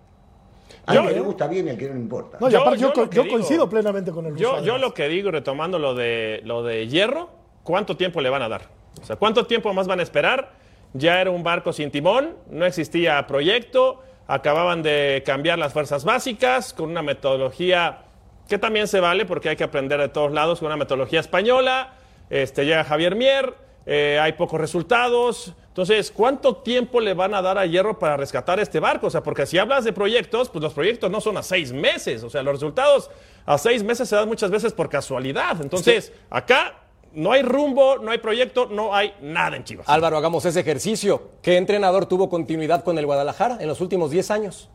A 0.86 0.94
mí 0.94 1.14
me 1.14 1.20
gusta 1.20 1.46
bien 1.46 1.68
y 1.68 1.70
al 1.70 1.78
que 1.78 1.86
no 1.86 1.94
le 1.94 2.00
importa. 2.00 2.38
yo, 2.48 3.28
coincido 3.30 3.68
plenamente 3.68 4.10
con 4.10 4.26
el 4.26 4.34
yo, 4.34 4.60
yo 4.60 4.76
lo 4.78 4.92
que 4.92 5.06
digo, 5.08 5.30
retomando 5.30 5.78
lo 5.78 5.94
de, 5.94 6.40
lo 6.44 6.64
de 6.64 6.88
Hierro, 6.88 7.30
¿cuánto 7.62 7.96
tiempo 7.96 8.20
le 8.20 8.28
van 8.28 8.42
a 8.42 8.48
dar? 8.48 8.68
O 9.00 9.04
sea, 9.04 9.14
¿cuánto 9.14 9.46
tiempo 9.46 9.72
más 9.72 9.86
van 9.86 10.00
a 10.00 10.02
esperar? 10.02 10.52
Ya 10.94 11.20
era 11.20 11.30
un 11.30 11.44
barco 11.44 11.72
sin 11.72 11.92
timón, 11.92 12.34
no 12.50 12.66
existía 12.66 13.24
proyecto 13.26 14.00
acababan 14.26 14.82
de 14.82 15.22
cambiar 15.26 15.58
las 15.58 15.72
fuerzas 15.72 16.04
básicas 16.04 16.72
con 16.72 16.90
una 16.90 17.02
metodología 17.02 18.04
que 18.48 18.58
también 18.58 18.88
se 18.88 19.00
vale 19.00 19.24
porque 19.24 19.50
hay 19.50 19.56
que 19.56 19.64
aprender 19.64 20.00
de 20.00 20.08
todos 20.08 20.32
lados, 20.32 20.60
con 20.60 20.66
una 20.66 20.76
metodología 20.76 21.20
española. 21.20 21.94
Este, 22.30 22.64
llega 22.64 22.84
Javier 22.84 23.16
Mier, 23.16 23.54
eh, 23.86 24.18
hay 24.20 24.32
pocos 24.32 24.60
resultados. 24.60 25.54
Entonces, 25.68 26.10
¿cuánto 26.10 26.56
tiempo 26.56 27.00
le 27.00 27.14
van 27.14 27.34
a 27.34 27.42
dar 27.42 27.58
a 27.58 27.66
Hierro 27.66 27.98
para 27.98 28.16
rescatar 28.16 28.60
este 28.60 28.80
barco? 28.80 29.08
O 29.08 29.10
sea, 29.10 29.22
porque 29.22 29.46
si 29.46 29.58
hablas 29.58 29.84
de 29.84 29.92
proyectos, 29.92 30.48
pues 30.48 30.62
los 30.62 30.72
proyectos 30.72 31.10
no 31.10 31.20
son 31.20 31.36
a 31.36 31.42
seis 31.42 31.72
meses. 31.72 32.22
O 32.22 32.30
sea, 32.30 32.42
los 32.42 32.54
resultados 32.54 33.10
a 33.44 33.58
seis 33.58 33.82
meses 33.82 34.08
se 34.08 34.16
dan 34.16 34.28
muchas 34.28 34.50
veces 34.50 34.72
por 34.72 34.88
casualidad. 34.88 35.60
Entonces, 35.60 36.12
acá 36.30 36.83
no 37.14 37.32
hay 37.32 37.42
rumbo, 37.42 37.98
no 37.98 38.10
hay 38.10 38.18
proyecto, 38.18 38.66
no 38.70 38.94
hay 38.94 39.14
nada 39.20 39.56
en 39.56 39.64
Chivas. 39.64 39.88
Álvaro, 39.88 40.16
hagamos 40.16 40.44
ese 40.44 40.60
ejercicio. 40.60 41.30
¿Qué 41.42 41.56
entrenador 41.56 42.06
tuvo 42.06 42.28
continuidad 42.28 42.84
con 42.84 42.98
el 42.98 43.06
Guadalajara 43.06 43.58
en 43.60 43.68
los 43.68 43.80
últimos 43.80 44.10
10 44.10 44.30
años? 44.30 44.70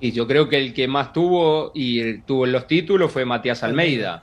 Y 0.00 0.12
yo 0.12 0.26
creo 0.26 0.48
que 0.48 0.58
el 0.58 0.74
que 0.74 0.88
más 0.88 1.12
tuvo 1.12 1.70
y 1.74 2.18
tuvo 2.22 2.46
los 2.46 2.66
títulos 2.66 3.12
fue 3.12 3.24
Matías 3.24 3.62
Almeida. 3.62 4.22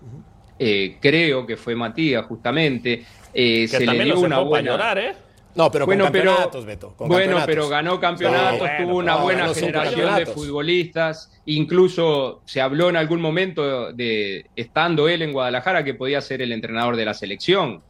Eh, 0.58 0.98
creo 1.00 1.46
que 1.46 1.56
fue 1.56 1.76
Matías, 1.76 2.26
justamente. 2.26 3.06
Eh, 3.34 3.68
se 3.68 3.86
le 3.86 4.04
dio 4.04 4.20
una 4.20 4.40
buena... 4.40 4.72
llorar, 4.72 4.98
¿eh? 4.98 5.16
No, 5.60 5.70
pero 5.70 5.86
bueno, 5.86 6.06
con 6.06 6.14
campeonatos, 6.14 6.66
Beto. 6.66 6.96
bueno, 7.00 7.38
pero 7.46 7.68
ganó 7.68 8.00
campeonatos, 8.00 8.70
tuvo 8.80 8.96
una 8.96 9.18
buena 9.18 9.54
generación 9.54 10.16
de 10.16 10.26
futbolistas. 10.26 11.34
Incluso 11.48 12.42
se 12.46 12.62
habló 12.62 12.88
en 12.88 12.96
algún 12.96 13.20
momento 13.20 13.92
de, 13.92 14.46
estando 14.56 15.10
él 15.10 15.22
en 15.22 15.34
Guadalajara, 15.34 15.84
que 15.84 15.96
podía 15.96 16.22
ser 16.22 16.42
el 16.42 16.54
entrenador 16.54 16.96
de 16.96 17.04
la 17.04 17.14
selección. 17.14 17.82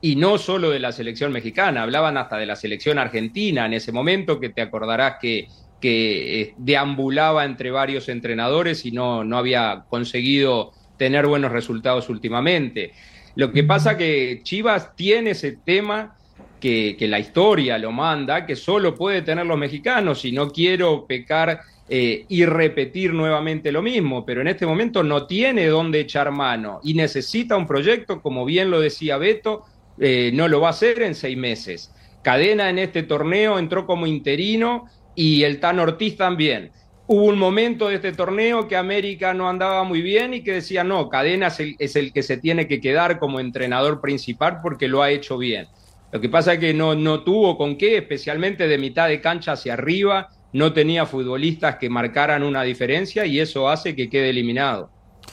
Y 0.00 0.14
no 0.14 0.38
solo 0.38 0.70
de 0.70 0.78
la 0.78 0.92
selección 0.92 1.32
mexicana, 1.32 1.82
hablaban 1.82 2.16
hasta 2.16 2.36
de 2.36 2.46
la 2.46 2.54
selección 2.54 2.96
argentina 2.96 3.66
en 3.66 3.72
ese 3.72 3.90
momento, 3.90 4.38
que 4.38 4.50
te 4.50 4.62
acordarás 4.62 5.16
que, 5.20 5.48
que 5.80 6.42
eh, 6.42 6.54
deambulaba 6.58 7.44
entre 7.44 7.72
varios 7.72 8.08
entrenadores 8.08 8.86
y 8.86 8.92
no, 8.92 9.24
no 9.24 9.36
había 9.36 9.86
conseguido 9.88 10.70
tener 10.96 11.26
buenos 11.26 11.50
resultados 11.50 12.08
últimamente. 12.08 12.92
Lo 13.34 13.50
que 13.50 13.64
pasa 13.64 13.96
que 13.96 14.42
Chivas 14.44 14.94
tiene 14.94 15.30
ese 15.30 15.56
tema 15.56 16.16
que, 16.60 16.96
la 17.08 17.18
historia 17.18 17.78
lo 17.78 17.92
manda, 17.92 18.46
que 18.46 18.56
solo 18.56 18.94
puede 18.94 19.22
tener 19.22 19.46
los 19.46 19.58
mexicanos, 19.58 20.24
y 20.24 20.32
no 20.32 20.50
quiero 20.50 21.06
pecar 21.06 21.60
eh, 21.88 22.24
y 22.28 22.44
repetir 22.44 23.12
nuevamente 23.12 23.70
lo 23.70 23.82
mismo, 23.82 24.24
pero 24.24 24.40
en 24.40 24.48
este 24.48 24.66
momento 24.66 25.02
no 25.02 25.26
tiene 25.26 25.66
dónde 25.66 26.00
echar 26.00 26.30
mano 26.32 26.80
y 26.82 26.94
necesita 26.94 27.56
un 27.56 27.66
proyecto, 27.66 28.20
como 28.20 28.44
bien 28.44 28.70
lo 28.70 28.80
decía 28.80 29.18
Beto, 29.18 29.64
eh, 29.98 30.30
no 30.34 30.48
lo 30.48 30.60
va 30.60 30.68
a 30.68 30.70
hacer 30.70 31.02
en 31.02 31.14
seis 31.14 31.36
meses. 31.36 31.92
Cadena 32.22 32.70
en 32.70 32.80
este 32.80 33.04
torneo 33.04 33.58
entró 33.58 33.86
como 33.86 34.06
interino 34.06 34.86
y 35.14 35.44
el 35.44 35.60
Tan 35.60 35.78
Ortiz 35.78 36.16
también. 36.16 36.72
Hubo 37.06 37.22
un 37.22 37.38
momento 37.38 37.86
de 37.86 37.94
este 37.94 38.10
torneo 38.10 38.66
que 38.66 38.74
América 38.74 39.32
no 39.32 39.48
andaba 39.48 39.84
muy 39.84 40.02
bien 40.02 40.34
y 40.34 40.42
que 40.42 40.54
decía, 40.54 40.82
no, 40.82 41.08
Cadena 41.08 41.52
es 41.78 41.94
el 41.94 42.12
que 42.12 42.24
se 42.24 42.36
tiene 42.36 42.66
que 42.66 42.80
quedar 42.80 43.20
como 43.20 43.38
entrenador 43.38 44.00
principal 44.00 44.58
porque 44.60 44.88
lo 44.88 45.02
ha 45.02 45.12
hecho 45.12 45.38
bien. 45.38 45.68
Lo 46.12 46.20
que 46.20 46.28
pasa 46.28 46.54
es 46.54 46.60
que 46.60 46.72
no, 46.72 46.94
no 46.94 47.22
tuvo 47.24 47.58
con 47.58 47.76
qué, 47.76 47.98
especialmente 47.98 48.68
de 48.68 48.78
mitad 48.78 49.08
de 49.08 49.20
cancha 49.20 49.52
hacia 49.52 49.74
arriba, 49.74 50.28
no 50.52 50.72
tenía 50.72 51.04
futbolistas 51.06 51.76
que 51.76 51.90
marcaran 51.90 52.42
una 52.42 52.62
diferencia 52.62 53.26
y 53.26 53.40
eso 53.40 53.68
hace 53.68 53.94
que 53.94 54.08
quede 54.08 54.30
eliminado. 54.30 54.90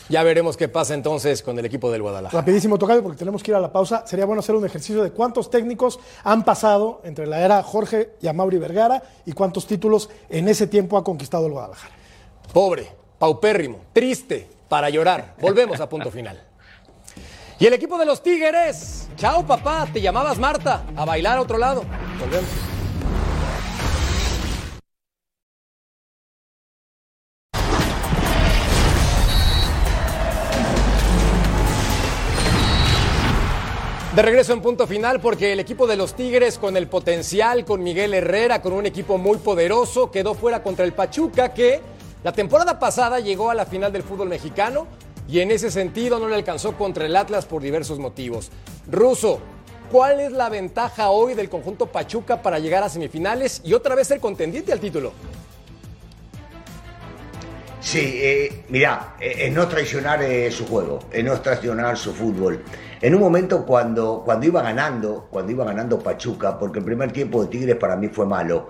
Ya 0.10 0.22
veremos 0.24 0.58
qué 0.58 0.68
pasa 0.68 0.94
entonces 0.94 1.42
con 1.42 1.58
el 1.58 1.66
equipo 1.66 1.90
del 1.92 2.02
Guadalajara. 2.02 2.42
Rapidísimo, 2.42 2.78
Tocayo, 2.78 3.02
porque 3.02 3.18
tenemos 3.18 3.42
que 3.42 3.52
ir 3.52 3.56
a 3.56 3.60
la 3.60 3.72
pausa. 3.72 4.06
Sería 4.06 4.26
bueno 4.26 4.42
hacer 4.42 4.56
un 4.56 4.66
ejercicio 4.66 5.02
de 5.02 5.12
cuántos 5.12 5.50
técnicos 5.50 6.00
han 6.24 6.44
pasado 6.44 7.02
entre 7.06 7.26
la 7.26 7.40
era 7.40 7.64
Jorge 7.64 8.16
y 8.22 8.28
Amauri 8.28 8.58
Vergara 8.58 9.02
y 9.26 9.32
cuántos 9.32 9.66
títulos 9.66 10.10
en 10.30 10.50
ese 10.50 10.68
tiempo 10.68 10.98
ha 10.98 11.04
conquistado 11.04 11.46
el 11.46 11.54
Guadalajara. 11.54 11.96
Pobre, 12.52 12.88
paupérrimo, 13.18 13.80
triste, 13.94 14.50
para 14.68 14.90
llorar. 14.90 15.36
Volvemos 15.40 15.80
a 15.80 15.88
punto 15.88 16.12
final. 16.12 16.42
Y 17.60 17.66
el 17.66 17.74
equipo 17.74 17.98
de 17.98 18.06
los 18.06 18.22
Tigres. 18.22 19.03
Chao, 19.16 19.46
papá. 19.46 19.88
Te 19.92 20.02
llamabas 20.02 20.40
Marta. 20.40 20.84
A 20.96 21.06
bailar 21.06 21.38
a 21.38 21.42
otro 21.42 21.58
lado. 21.58 21.84
Volvemos. 22.20 22.50
De 34.16 34.22
regreso 34.22 34.54
en 34.54 34.62
punto 34.62 34.86
final 34.86 35.20
porque 35.20 35.54
el 35.54 35.60
equipo 35.60 35.88
de 35.88 35.98
los 35.98 36.14
Tigres 36.14 36.60
con 36.60 36.78
el 36.78 36.86
potencial, 36.86 37.66
con 37.66 37.82
Miguel 37.82 38.14
Herrera, 38.14 38.62
con 38.62 38.74
un 38.74 38.86
equipo 38.86 39.18
muy 39.18 39.40
poderoso, 39.40 40.12
quedó 40.12 40.36
fuera 40.36 40.62
contra 40.62 40.86
el 40.86 40.94
Pachuca 40.94 41.52
que 41.52 41.82
la 42.24 42.32
temporada 42.32 42.78
pasada 42.78 43.20
llegó 43.20 43.50
a 43.50 43.56
la 43.56 43.66
final 43.66 43.92
del 43.92 44.04
fútbol 44.04 44.30
mexicano, 44.30 44.86
y 45.28 45.40
en 45.40 45.52
ese 45.52 45.72
sentido 45.72 46.20
no 46.20 46.28
le 46.28 46.36
alcanzó 46.36 46.74
contra 46.74 47.06
el 47.06 47.16
Atlas 47.16 47.46
por 47.46 47.62
diversos 47.62 48.00
motivos. 48.00 48.52
Ruso, 48.90 49.40
¿cuál 49.92 50.20
es 50.20 50.32
la 50.32 50.50
ventaja 50.50 51.10
hoy 51.10 51.34
del 51.34 51.50
conjunto 51.50 51.88
Pachuca 51.88 52.42
para 52.42 52.60
llegar 52.60 52.84
a 52.84 52.90
semifinales 52.90 53.62
y 53.64 53.74
otra 53.74 53.96
vez 53.96 54.08
ser 54.08 54.20
contendiente 54.20 54.72
al 54.72 54.80
título? 54.80 55.14
Sí, 57.80 58.00
eh, 58.22 58.64
mira, 58.70 59.16
eh, 59.20 59.36
es 59.40 59.54
no 59.54 59.68
traicionar 59.68 60.24
eh, 60.24 60.50
su 60.52 60.66
juego, 60.66 61.00
es 61.12 61.24
no 61.24 61.40
traicionar 61.42 61.98
su 61.98 62.14
fútbol. 62.14 62.64
En 63.02 63.14
un 63.14 63.20
momento 63.20 63.66
cuando, 63.66 64.22
cuando 64.24 64.46
iba 64.46 64.62
ganando, 64.62 65.28
cuando 65.30 65.52
iba 65.52 65.66
ganando 65.66 66.00
Pachuca, 66.00 66.58
porque 66.58 66.80
el 66.80 66.86
primer 66.86 67.12
tiempo 67.12 67.44
de 67.44 67.50
Tigres 67.50 67.76
para 67.76 67.98
mí 67.98 68.08
fue 68.08 68.26
malo, 68.26 68.70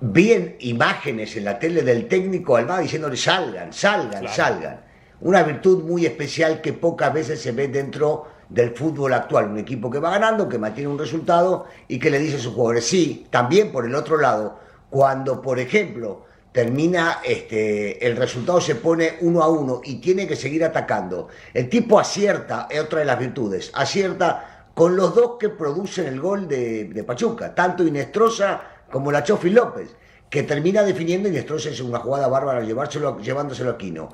vi 0.00 0.56
imágenes 0.60 1.34
en 1.36 1.44
la 1.44 1.58
tele 1.58 1.82
del 1.82 2.06
técnico 2.08 2.56
Almada 2.56 2.80
diciéndole 2.80 3.16
salgan, 3.16 3.72
salgan, 3.72 4.28
salgan 4.28 4.91
una 5.22 5.42
virtud 5.44 5.84
muy 5.84 6.04
especial 6.04 6.60
que 6.60 6.72
pocas 6.72 7.12
veces 7.12 7.40
se 7.40 7.52
ve 7.52 7.68
dentro 7.68 8.26
del 8.48 8.74
fútbol 8.76 9.14
actual. 9.14 9.50
Un 9.50 9.58
equipo 9.58 9.90
que 9.90 9.98
va 9.98 10.10
ganando, 10.10 10.48
que 10.48 10.58
mantiene 10.58 10.90
un 10.90 10.98
resultado 10.98 11.66
y 11.88 11.98
que 11.98 12.10
le 12.10 12.18
dice 12.18 12.36
a 12.36 12.40
sus 12.40 12.54
jugadores, 12.54 12.86
sí, 12.86 13.26
también 13.30 13.70
por 13.70 13.86
el 13.86 13.94
otro 13.94 14.18
lado, 14.18 14.58
cuando, 14.90 15.40
por 15.40 15.58
ejemplo, 15.58 16.26
termina 16.50 17.20
este, 17.24 18.04
el 18.04 18.16
resultado 18.16 18.60
se 18.60 18.74
pone 18.74 19.14
uno 19.20 19.42
a 19.42 19.48
uno 19.48 19.80
y 19.84 20.00
tiene 20.00 20.26
que 20.26 20.36
seguir 20.36 20.64
atacando. 20.64 21.28
El 21.54 21.68
tipo 21.68 21.98
acierta, 21.98 22.66
es 22.68 22.80
otra 22.80 22.98
de 22.98 23.04
las 23.06 23.18
virtudes, 23.18 23.70
acierta 23.74 24.66
con 24.74 24.96
los 24.96 25.14
dos 25.14 25.36
que 25.38 25.50
producen 25.50 26.06
el 26.06 26.20
gol 26.20 26.48
de, 26.48 26.84
de 26.84 27.04
Pachuca, 27.04 27.54
tanto 27.54 27.86
Inestrosa 27.86 28.60
como 28.90 29.12
la 29.12 29.22
Chofi 29.22 29.50
López 29.50 29.94
que 30.32 30.44
termina 30.44 30.82
definiendo 30.82 31.28
y 31.28 31.36
es 31.36 31.80
una 31.82 31.98
jugada 31.98 32.26
bárbara 32.26 32.62
llevárselo, 32.62 33.20
llevándoselo 33.20 33.72
a 33.72 33.76
Quino. 33.76 34.08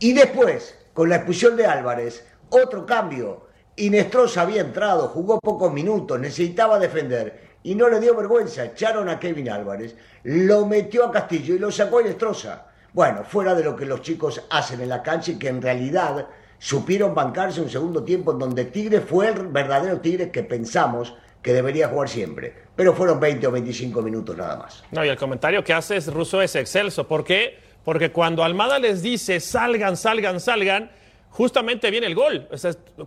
Y 0.00 0.12
después, 0.12 0.76
con 0.92 1.08
la 1.08 1.16
expulsión 1.16 1.56
de 1.56 1.66
Álvarez, 1.66 2.26
otro 2.50 2.84
cambio. 2.84 3.46
Inestrosa 3.76 4.42
había 4.42 4.60
entrado, 4.60 5.06
jugó 5.06 5.38
pocos 5.38 5.72
minutos, 5.72 6.18
necesitaba 6.18 6.80
defender 6.80 7.58
y 7.62 7.76
no 7.76 7.88
le 7.88 8.00
dio 8.00 8.16
vergüenza. 8.16 8.64
Echaron 8.64 9.08
a 9.08 9.20
Kevin 9.20 9.50
Álvarez, 9.50 9.94
lo 10.24 10.66
metió 10.66 11.06
a 11.06 11.12
Castillo 11.12 11.54
y 11.54 11.60
lo 11.60 11.70
sacó 11.70 11.98
a 11.98 12.02
Inestrosa. 12.02 12.66
Bueno, 12.92 13.22
fuera 13.22 13.54
de 13.54 13.62
lo 13.62 13.76
que 13.76 13.86
los 13.86 14.02
chicos 14.02 14.42
hacen 14.50 14.80
en 14.80 14.88
la 14.88 15.04
cancha 15.04 15.30
y 15.30 15.38
que 15.38 15.46
en 15.46 15.62
realidad 15.62 16.26
supieron 16.58 17.14
bancarse 17.14 17.60
un 17.60 17.70
segundo 17.70 18.02
tiempo 18.02 18.32
en 18.32 18.40
donde 18.40 18.64
Tigre 18.64 19.00
fue 19.00 19.28
el 19.28 19.46
verdadero 19.46 20.00
Tigre 20.00 20.32
que 20.32 20.42
pensamos 20.42 21.14
que 21.42 21.52
debería 21.52 21.88
jugar 21.88 22.08
siempre. 22.08 22.54
Pero 22.76 22.94
fueron 22.94 23.20
20 23.20 23.46
o 23.46 23.50
25 23.50 24.00
minutos 24.00 24.36
nada 24.36 24.56
más. 24.56 24.84
No, 24.92 25.04
y 25.04 25.08
el 25.08 25.16
comentario 25.16 25.62
que 25.64 25.72
haces, 25.72 26.12
Russo, 26.12 26.40
es 26.40 26.54
excelso. 26.54 27.06
¿Por 27.06 27.24
qué? 27.24 27.58
Porque 27.84 28.12
cuando 28.12 28.44
Almada 28.44 28.78
les 28.78 29.02
dice 29.02 29.40
salgan, 29.40 29.96
salgan, 29.96 30.38
salgan, 30.40 30.90
justamente 31.30 31.90
viene 31.90 32.06
el 32.06 32.14
gol. 32.14 32.48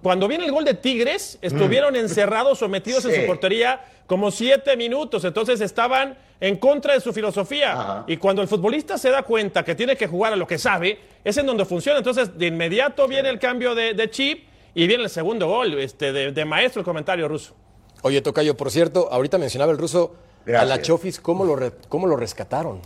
cuando 0.02 0.28
viene 0.28 0.46
el 0.46 0.52
gol 0.52 0.66
de 0.66 0.74
Tigres, 0.74 1.40
estuvieron 1.42 1.94
mm. 1.94 1.98
encerrados 1.98 2.62
o 2.62 2.68
metidos 2.68 3.06
en 3.06 3.22
su 3.22 3.26
portería 3.26 3.86
como 4.06 4.30
siete 4.32 4.76
minutos. 4.76 5.24
Entonces 5.24 5.62
estaban 5.62 6.18
en 6.42 6.58
contra 6.58 6.94
de 6.94 7.00
su 7.00 7.14
filosofía. 7.14 8.04
Y 8.06 8.18
cuando 8.18 8.42
el 8.42 8.50
futbolista 8.50 8.98
se 8.98 9.12
da 9.12 9.24
cuenta 9.24 9.64
que 9.64 9.76
tiene 9.76 9.96
que 9.96 10.08
jugar 10.08 10.34
a 10.34 10.36
lo 10.36 10.46
que 10.46 10.58
sabe, 10.58 11.00
es 11.24 11.38
en 11.38 11.46
donde 11.46 11.64
funciona. 11.64 12.00
Entonces, 12.00 12.38
de 12.38 12.48
inmediato 12.48 13.08
viene 13.08 13.30
el 13.30 13.40
cambio 13.40 13.74
de, 13.74 14.10
chip 14.10 14.46
y 14.74 14.88
viene 14.88 15.04
el 15.04 15.10
segundo 15.10 15.48
gol. 15.48 15.80
Este, 15.80 16.12
de, 16.12 16.34
de 16.34 16.46
maestro 16.46 16.82
el 16.82 16.86
comentario 16.86 17.30
ruso. 17.30 17.56
Oye, 18.06 18.22
Tocayo, 18.22 18.56
por 18.56 18.70
cierto, 18.70 19.10
ahorita 19.12 19.40
mencionaba 19.40 19.72
el 19.72 19.80
ruso 19.80 20.12
a 20.46 20.64
la 20.64 20.80
Chofis, 20.80 21.20
¿cómo 21.20 21.44
lo, 21.44 21.58
cómo 21.90 22.06
lo 22.06 22.16
rescataron? 22.16 22.78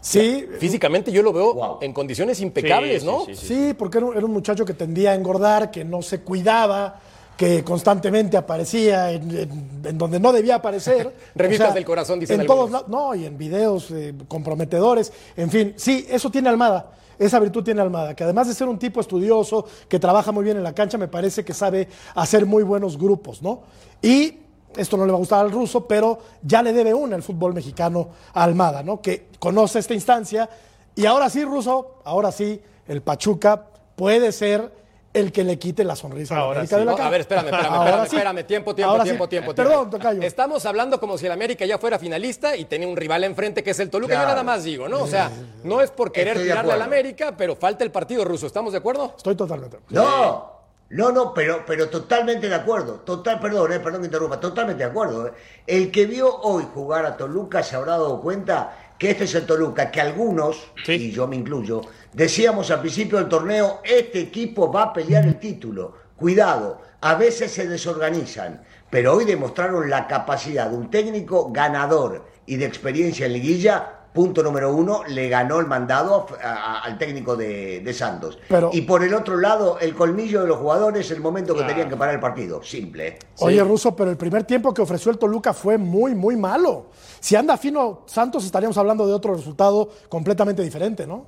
Sí. 0.00 0.48
Físicamente 0.58 1.12
yo 1.12 1.22
lo 1.22 1.32
veo 1.32 1.78
en 1.80 1.92
condiciones 1.92 2.40
impecables, 2.40 3.04
¿no? 3.04 3.24
Sí, 3.34 3.72
porque 3.78 3.98
era 3.98 4.06
un, 4.26 4.32
muchacho 4.32 4.64
que 4.64 4.74
tendía 4.74 5.12
a 5.12 5.14
engordar, 5.14 5.70
que 5.70 5.84
no 5.84 6.02
se 6.02 6.22
cuidaba, 6.22 6.98
que 7.36 7.62
constantemente 7.62 8.36
aparecía 8.36 9.12
en, 9.12 9.48
donde 9.96 10.18
no 10.18 10.32
debía 10.32 10.56
aparecer. 10.56 11.14
Revistas 11.36 11.72
del 11.72 11.84
corazón, 11.84 12.18
dicen 12.18 12.40
En 12.40 12.46
todos 12.48 12.68
lados, 12.72 12.88
no, 12.88 13.14
y 13.14 13.26
en 13.26 13.38
videos 13.38 13.92
eh, 13.92 14.12
comprometedores. 14.26 15.12
En 15.36 15.52
fin, 15.52 15.74
sí, 15.76 16.04
eso 16.10 16.30
tiene 16.30 16.48
Almada. 16.48 16.90
Esa 17.16 17.38
virtud 17.38 17.62
tiene 17.62 17.80
Almada, 17.80 18.16
que 18.16 18.24
además 18.24 18.48
de 18.48 18.54
ser 18.54 18.66
un 18.66 18.80
tipo 18.80 19.00
estudioso, 19.00 19.66
que 19.88 20.00
trabaja 20.00 20.32
muy 20.32 20.42
bien 20.42 20.56
en 20.56 20.64
la 20.64 20.74
cancha, 20.74 20.98
me 20.98 21.06
parece 21.06 21.44
que 21.44 21.54
sabe 21.54 21.86
hacer 22.16 22.44
muy 22.44 22.64
buenos 22.64 22.98
grupos, 22.98 23.40
¿no? 23.40 23.62
Y 24.02 24.40
esto 24.76 24.96
no 24.96 25.06
le 25.06 25.12
va 25.12 25.16
a 25.16 25.20
gustar 25.20 25.40
al 25.40 25.50
ruso, 25.50 25.86
pero 25.86 26.18
ya 26.42 26.62
le 26.62 26.72
debe 26.72 26.94
una 26.94 27.16
el 27.16 27.22
fútbol 27.22 27.54
mexicano 27.54 28.08
a 28.32 28.44
Almada, 28.44 28.82
¿no? 28.82 29.00
Que 29.00 29.28
conoce 29.38 29.78
esta 29.78 29.94
instancia. 29.94 30.48
Y 30.94 31.06
ahora 31.06 31.28
sí, 31.30 31.44
ruso, 31.44 32.00
ahora 32.04 32.32
sí, 32.32 32.60
el 32.86 33.02
Pachuca 33.02 33.66
puede 33.96 34.32
ser 34.32 34.70
el 35.14 35.30
que 35.30 35.44
le 35.44 35.58
quite 35.58 35.84
la 35.84 35.94
sonrisa 35.94 36.34
a 36.34 36.54
la 36.54 36.62
de 36.64 36.84
la 36.84 36.94
cara. 36.94 37.06
A 37.06 37.10
ver, 37.10 37.20
espérame, 37.20 37.46
espérame, 37.46 38.02
espérame, 38.04 38.44
tiempo, 38.44 38.74
tiempo, 38.74 39.02
tiempo, 39.04 39.28
tiempo, 39.28 39.54
Perdón, 39.54 39.88
Tocayo. 39.88 40.20
Estamos 40.22 40.66
hablando 40.66 40.98
como 40.98 41.16
si 41.16 41.26
el 41.26 41.32
América 41.32 41.64
ya 41.64 41.78
fuera 41.78 42.00
finalista 42.00 42.56
y 42.56 42.64
tenía 42.64 42.88
un 42.88 42.96
rival 42.96 43.22
enfrente 43.22 43.62
que 43.62 43.70
es 43.70 43.78
el 43.78 43.90
Toluca. 43.90 44.14
Yo 44.14 44.26
nada 44.26 44.42
más 44.42 44.64
digo, 44.64 44.88
¿no? 44.88 45.02
O 45.02 45.06
sea, 45.06 45.30
no 45.62 45.80
es 45.80 45.90
por 45.90 46.10
querer 46.10 46.36
tirarle 46.42 46.72
al 46.72 46.82
América, 46.82 47.34
pero 47.36 47.54
falta 47.54 47.84
el 47.84 47.92
partido 47.92 48.24
ruso. 48.24 48.46
¿Estamos 48.46 48.72
de 48.72 48.78
acuerdo? 48.78 49.14
Estoy 49.16 49.36
totalmente 49.36 49.76
de 49.76 49.82
acuerdo. 49.84 50.02
No, 50.04 50.53
no, 50.90 51.10
no, 51.10 51.32
pero, 51.34 51.64
pero 51.66 51.88
totalmente 51.88 52.48
de 52.48 52.54
acuerdo. 52.54 53.00
Total, 53.00 53.40
perdón, 53.40 53.72
eh, 53.72 53.80
perdón 53.80 54.02
que 54.02 54.06
interrumpa, 54.06 54.38
totalmente 54.38 54.84
de 54.84 54.90
acuerdo. 54.90 55.26
Eh. 55.26 55.32
El 55.66 55.90
que 55.90 56.06
vio 56.06 56.34
hoy 56.42 56.66
jugar 56.72 57.06
a 57.06 57.16
Toluca 57.16 57.62
se 57.62 57.76
habrá 57.76 57.92
dado 57.92 58.20
cuenta 58.20 58.94
que 58.98 59.10
este 59.10 59.24
es 59.24 59.34
el 59.34 59.46
Toluca, 59.46 59.90
que 59.90 60.00
algunos, 60.00 60.72
y 60.86 61.10
yo 61.10 61.26
me 61.26 61.36
incluyo, 61.36 61.80
decíamos 62.12 62.70
al 62.70 62.80
principio 62.80 63.18
del 63.18 63.28
torneo, 63.28 63.80
este 63.82 64.20
equipo 64.20 64.70
va 64.70 64.84
a 64.84 64.92
pelear 64.92 65.24
el 65.24 65.38
título. 65.40 65.94
Cuidado, 66.16 66.80
a 67.00 67.16
veces 67.16 67.50
se 67.50 67.66
desorganizan, 67.66 68.62
pero 68.88 69.14
hoy 69.14 69.24
demostraron 69.24 69.90
la 69.90 70.06
capacidad 70.06 70.70
de 70.70 70.76
un 70.76 70.90
técnico 70.90 71.50
ganador 71.50 72.24
y 72.46 72.56
de 72.56 72.66
experiencia 72.66 73.26
en 73.26 73.32
liguilla 73.32 73.93
punto 74.14 74.44
número 74.44 74.72
uno, 74.72 75.02
le 75.08 75.28
ganó 75.28 75.58
el 75.58 75.66
mandado 75.66 76.26
al 76.40 76.96
técnico 76.96 77.34
de, 77.34 77.92
Santos. 77.92 78.38
y 78.72 78.82
por 78.82 79.02
el 79.02 79.12
otro 79.12 79.36
lado, 79.36 79.78
el 79.80 79.94
colmillo 79.94 80.40
de 80.40 80.46
los 80.46 80.58
jugadores, 80.58 81.10
el 81.10 81.20
momento 81.20 81.54
que 81.54 81.64
tenían 81.64 81.88
que 81.88 81.96
parar 81.96 82.14
el 82.14 82.20
partido. 82.20 82.62
Simple. 82.62 83.08
¿eh? 83.08 83.18
Oye, 83.40 83.62
Russo, 83.64 83.94
pero 83.96 84.12
el 84.12 84.16
primer 84.16 84.44
tiempo 84.44 84.72
que 84.72 84.80
ofreció 84.80 85.10
el 85.10 85.18
Toluca 85.18 85.52
fue 85.52 85.78
muy, 85.78 86.14
muy 86.14 86.36
malo. 86.36 86.86
Si 87.18 87.34
anda 87.34 87.56
fino 87.56 88.02
Santos, 88.06 88.44
estaríamos 88.44 88.78
hablando 88.78 89.04
de 89.04 89.12
otro 89.12 89.34
resultado 89.34 89.90
completamente 90.08 90.62
diferente, 90.62 91.08
¿no? 91.08 91.26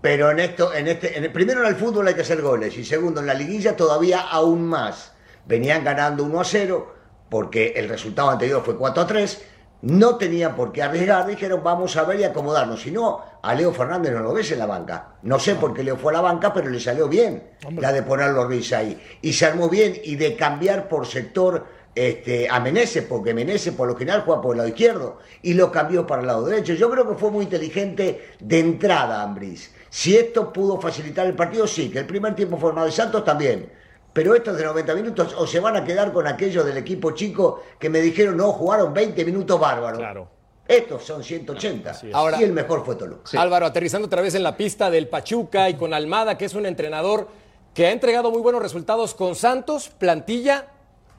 Pero 0.00 0.30
en 0.30 0.38
esto, 0.38 0.72
en 0.72 0.86
este, 0.86 1.18
en 1.18 1.24
el, 1.24 1.32
primero 1.32 1.62
en 1.62 1.66
el 1.66 1.74
fútbol 1.74 2.06
hay 2.06 2.14
que 2.14 2.20
hacer 2.20 2.40
goles 2.40 2.78
y 2.78 2.84
segundo 2.84 3.20
en 3.20 3.26
la 3.26 3.34
liguilla 3.34 3.76
todavía 3.76 4.20
aún 4.20 4.62
más. 4.64 5.12
Venían 5.44 5.82
ganando 5.82 6.22
1 6.22 6.40
a 6.40 6.44
0 6.44 6.94
porque 7.28 7.72
el 7.74 7.88
resultado 7.88 8.30
anterior 8.30 8.62
fue 8.64 8.76
4 8.76 9.02
a 9.02 9.06
3 9.08 9.42
no 9.86 10.16
tenía 10.16 10.56
por 10.56 10.72
qué 10.72 10.82
arriesgar, 10.82 11.26
dijeron 11.26 11.62
vamos 11.62 11.96
a 11.96 12.02
ver 12.02 12.18
y 12.18 12.24
acomodarnos. 12.24 12.82
Si 12.82 12.90
no, 12.90 13.20
a 13.40 13.54
Leo 13.54 13.72
Fernández 13.72 14.12
no 14.12 14.20
lo 14.20 14.32
ves 14.32 14.50
en 14.50 14.58
la 14.58 14.66
banca. 14.66 15.14
No 15.22 15.38
sé 15.38 15.54
por 15.54 15.72
qué 15.72 15.84
Leo 15.84 15.96
fue 15.96 16.12
a 16.12 16.14
la 16.14 16.22
banca, 16.22 16.52
pero 16.52 16.68
le 16.68 16.80
salió 16.80 17.08
bien 17.08 17.50
la 17.78 17.92
de 17.92 18.02
ponerlo 18.02 18.44
Ruiz 18.46 18.72
ahí. 18.72 19.00
Y 19.22 19.32
se 19.32 19.46
armó 19.46 19.68
bien 19.68 19.94
y 20.02 20.16
de 20.16 20.34
cambiar 20.34 20.88
por 20.88 21.06
sector 21.06 21.64
este, 21.94 22.48
a 22.50 22.58
Menezes, 22.58 23.04
porque 23.04 23.32
Menezes 23.32 23.74
por 23.74 23.86
lo 23.86 23.94
general 23.94 24.22
juega 24.26 24.42
por 24.42 24.54
el 24.54 24.58
lado 24.58 24.68
izquierdo 24.68 25.18
y 25.42 25.54
lo 25.54 25.70
cambió 25.70 26.04
para 26.04 26.22
el 26.22 26.26
lado 26.26 26.44
derecho. 26.46 26.74
Yo 26.74 26.90
creo 26.90 27.08
que 27.08 27.14
fue 27.14 27.30
muy 27.30 27.44
inteligente 27.44 28.34
de 28.40 28.58
entrada, 28.58 29.22
Ambris. 29.22 29.72
Si 29.88 30.16
esto 30.16 30.52
pudo 30.52 30.80
facilitar 30.80 31.28
el 31.28 31.36
partido, 31.36 31.64
sí, 31.68 31.90
que 31.90 32.00
el 32.00 32.06
primer 32.06 32.34
tiempo 32.34 32.56
fue 32.56 32.72
de 32.74 32.90
Santos 32.90 33.24
también 33.24 33.70
pero 34.16 34.34
estos 34.34 34.56
de 34.56 34.64
90 34.64 34.94
minutos 34.94 35.34
o 35.36 35.46
se 35.46 35.60
van 35.60 35.76
a 35.76 35.84
quedar 35.84 36.10
con 36.10 36.26
aquellos 36.26 36.64
del 36.64 36.78
equipo 36.78 37.10
chico 37.10 37.62
que 37.78 37.90
me 37.90 38.00
dijeron, 38.00 38.38
no, 38.38 38.50
jugaron 38.50 38.94
20 38.94 39.22
minutos 39.26 39.60
bárbaros. 39.60 39.98
Claro. 39.98 40.26
Estos 40.66 41.04
son 41.04 41.22
180. 41.22 41.92
Ahora, 42.14 42.40
y 42.40 42.44
el 42.44 42.54
mejor 42.54 42.82
fue 42.82 42.94
Toluca. 42.94 43.38
Álvaro, 43.38 43.66
aterrizando 43.66 44.06
otra 44.06 44.22
vez 44.22 44.34
en 44.34 44.42
la 44.42 44.56
pista 44.56 44.88
del 44.88 45.06
Pachuca 45.08 45.68
y 45.68 45.74
con 45.74 45.92
Almada, 45.92 46.38
que 46.38 46.46
es 46.46 46.54
un 46.54 46.64
entrenador 46.64 47.28
que 47.74 47.88
ha 47.88 47.90
entregado 47.90 48.30
muy 48.30 48.40
buenos 48.40 48.62
resultados 48.62 49.14
con 49.14 49.34
Santos, 49.34 49.90
plantilla 49.90 50.66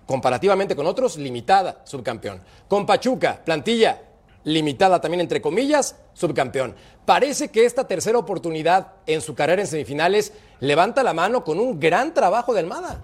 comparativamente 0.07 0.75
con 0.75 0.87
otros, 0.87 1.17
limitada, 1.17 1.81
subcampeón. 1.83 2.41
Con 2.67 2.87
Pachuca, 2.87 3.39
plantilla 3.45 4.01
limitada 4.47 5.01
también 5.01 5.19
entre 5.19 5.41
comillas, 5.41 5.99
subcampeón. 6.13 6.73
Parece 7.05 7.49
que 7.49 7.65
esta 7.65 7.85
tercera 7.85 8.17
oportunidad 8.17 8.93
en 9.05 9.19
su 9.19 9.35
carrera 9.35 9.61
en 9.61 9.67
semifinales 9.67 10.33
levanta 10.61 11.03
la 11.03 11.13
mano 11.13 11.43
con 11.43 11.59
un 11.59 11.79
gran 11.79 12.13
trabajo 12.13 12.53
de 12.53 12.61
Almada. 12.61 13.03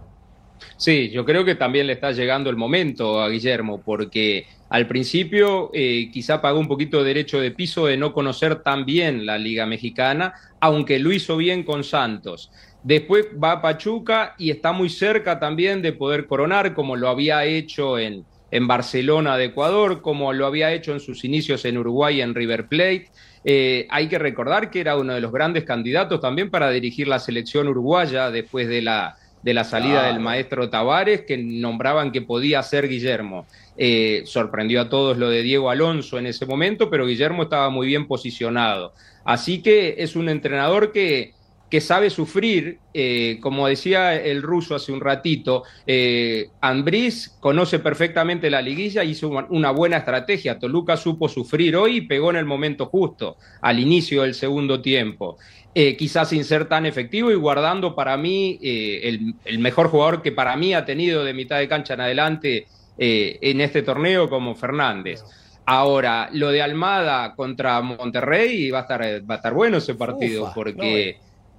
Sí, 0.77 1.09
yo 1.09 1.25
creo 1.25 1.43
que 1.43 1.55
también 1.55 1.87
le 1.87 1.93
está 1.93 2.13
llegando 2.13 2.49
el 2.49 2.55
momento 2.55 3.21
a 3.21 3.27
Guillermo, 3.27 3.81
porque 3.83 4.47
al 4.69 4.87
principio 4.87 5.69
eh, 5.73 6.09
quizá 6.13 6.41
pagó 6.41 6.59
un 6.59 6.69
poquito 6.69 6.99
de 6.99 7.05
derecho 7.05 7.41
de 7.41 7.51
piso 7.51 7.87
de 7.87 7.97
no 7.97 8.13
conocer 8.13 8.63
tan 8.63 8.85
bien 8.85 9.25
la 9.25 9.37
Liga 9.37 9.65
Mexicana, 9.65 10.33
aunque 10.61 10.97
lo 10.97 11.11
hizo 11.11 11.35
bien 11.35 11.63
con 11.63 11.83
Santos. 11.83 12.51
Después 12.83 13.27
va 13.41 13.51
a 13.51 13.61
Pachuca 13.61 14.35
y 14.37 14.49
está 14.49 14.71
muy 14.71 14.89
cerca 14.89 15.39
también 15.39 15.81
de 15.81 15.91
poder 15.91 16.25
coronar, 16.25 16.73
como 16.73 16.95
lo 16.95 17.09
había 17.09 17.43
hecho 17.43 17.99
en, 17.99 18.25
en 18.53 18.67
Barcelona 18.67 19.35
de 19.35 19.45
Ecuador, 19.45 20.03
como 20.03 20.31
lo 20.31 20.45
había 20.45 20.71
hecho 20.73 20.93
en 20.93 20.99
sus 20.99 21.25
inicios 21.25 21.65
en 21.65 21.75
Uruguay 21.75 22.21
en 22.21 22.35
River 22.35 22.67
Plate. 22.67 23.07
Eh, 23.43 23.87
hay 23.89 24.07
que 24.07 24.19
recordar 24.19 24.69
que 24.69 24.79
era 24.79 24.95
uno 24.95 25.15
de 25.15 25.21
los 25.21 25.31
grandes 25.31 25.63
candidatos 25.63 26.21
también 26.21 26.51
para 26.51 26.69
dirigir 26.69 27.07
la 27.07 27.17
selección 27.17 27.67
uruguaya 27.67 28.29
después 28.29 28.67
de 28.67 28.83
la, 28.83 29.17
de 29.41 29.55
la 29.55 29.63
salida 29.63 30.05
del 30.05 30.19
maestro 30.19 30.69
Tavares, 30.69 31.21
que 31.21 31.35
nombraban 31.35 32.11
que 32.11 32.21
podía 32.21 32.61
ser 32.61 32.87
Guillermo. 32.87 33.47
Eh, 33.75 34.21
sorprendió 34.27 34.81
a 34.81 34.89
todos 34.89 35.17
lo 35.17 35.31
de 35.31 35.41
Diego 35.41 35.71
Alonso 35.71 36.19
en 36.19 36.27
ese 36.27 36.45
momento, 36.45 36.91
pero 36.91 37.07
Guillermo 37.07 37.41
estaba 37.41 37.71
muy 37.71 37.87
bien 37.87 38.05
posicionado. 38.07 38.93
Así 39.25 39.63
que 39.63 39.95
es 39.97 40.15
un 40.15 40.29
entrenador 40.29 40.91
que 40.91 41.33
que 41.73 41.81
sabe 41.81 42.11
sufrir, 42.11 42.77
eh, 42.93 43.39
como 43.41 43.67
decía 43.67 44.13
el 44.13 44.43
ruso 44.43 44.75
hace 44.75 44.91
un 44.91 45.01
ratito, 45.01 45.63
eh, 45.87 46.49
conoce 47.39 47.79
perfectamente 47.79 48.51
la 48.51 48.61
liguilla, 48.61 49.03
hizo 49.03 49.29
una 49.49 49.71
buena 49.71 49.97
estrategia, 49.97 50.59
Toluca 50.59 50.97
supo 50.97 51.27
sufrir 51.27 51.75
hoy 51.75 51.95
y 51.95 52.01
pegó 52.01 52.29
en 52.29 52.35
el 52.35 52.45
momento 52.45 52.85
justo, 52.85 53.37
al 53.59 53.79
inicio 53.79 54.21
del 54.21 54.35
segundo 54.35 54.83
tiempo. 54.83 55.39
Eh, 55.73 55.97
quizás 55.97 56.29
sin 56.29 56.43
ser 56.43 56.65
tan 56.69 56.85
efectivo 56.85 57.31
y 57.31 57.33
guardando 57.33 57.95
para 57.95 58.17
mí 58.17 58.59
eh, 58.61 59.33
el, 59.43 59.57
mejor 59.57 59.87
jugador 59.87 60.21
que 60.21 60.31
para 60.31 60.55
mí 60.55 60.75
ha 60.75 60.85
tenido 60.85 61.23
de 61.23 61.33
mitad 61.33 61.57
de 61.57 61.67
cancha 61.67 61.95
en 61.95 62.01
adelante 62.01 62.67
en 62.99 63.61
este 63.61 63.81
torneo 63.81 64.29
como 64.29 64.53
Fernández. 64.53 65.23
Ahora, 65.65 66.29
lo 66.33 66.51
de 66.51 66.61
Almada 66.61 67.33
contra 67.33 67.81
Monterrey 67.81 68.69
va 68.69 68.79
a 68.79 68.81
estar, 68.83 69.01
va 69.01 69.33
a 69.33 69.37
estar 69.37 69.53
bueno 69.55 69.77
ese 69.77 69.95
partido, 69.95 70.51
porque 70.53 71.17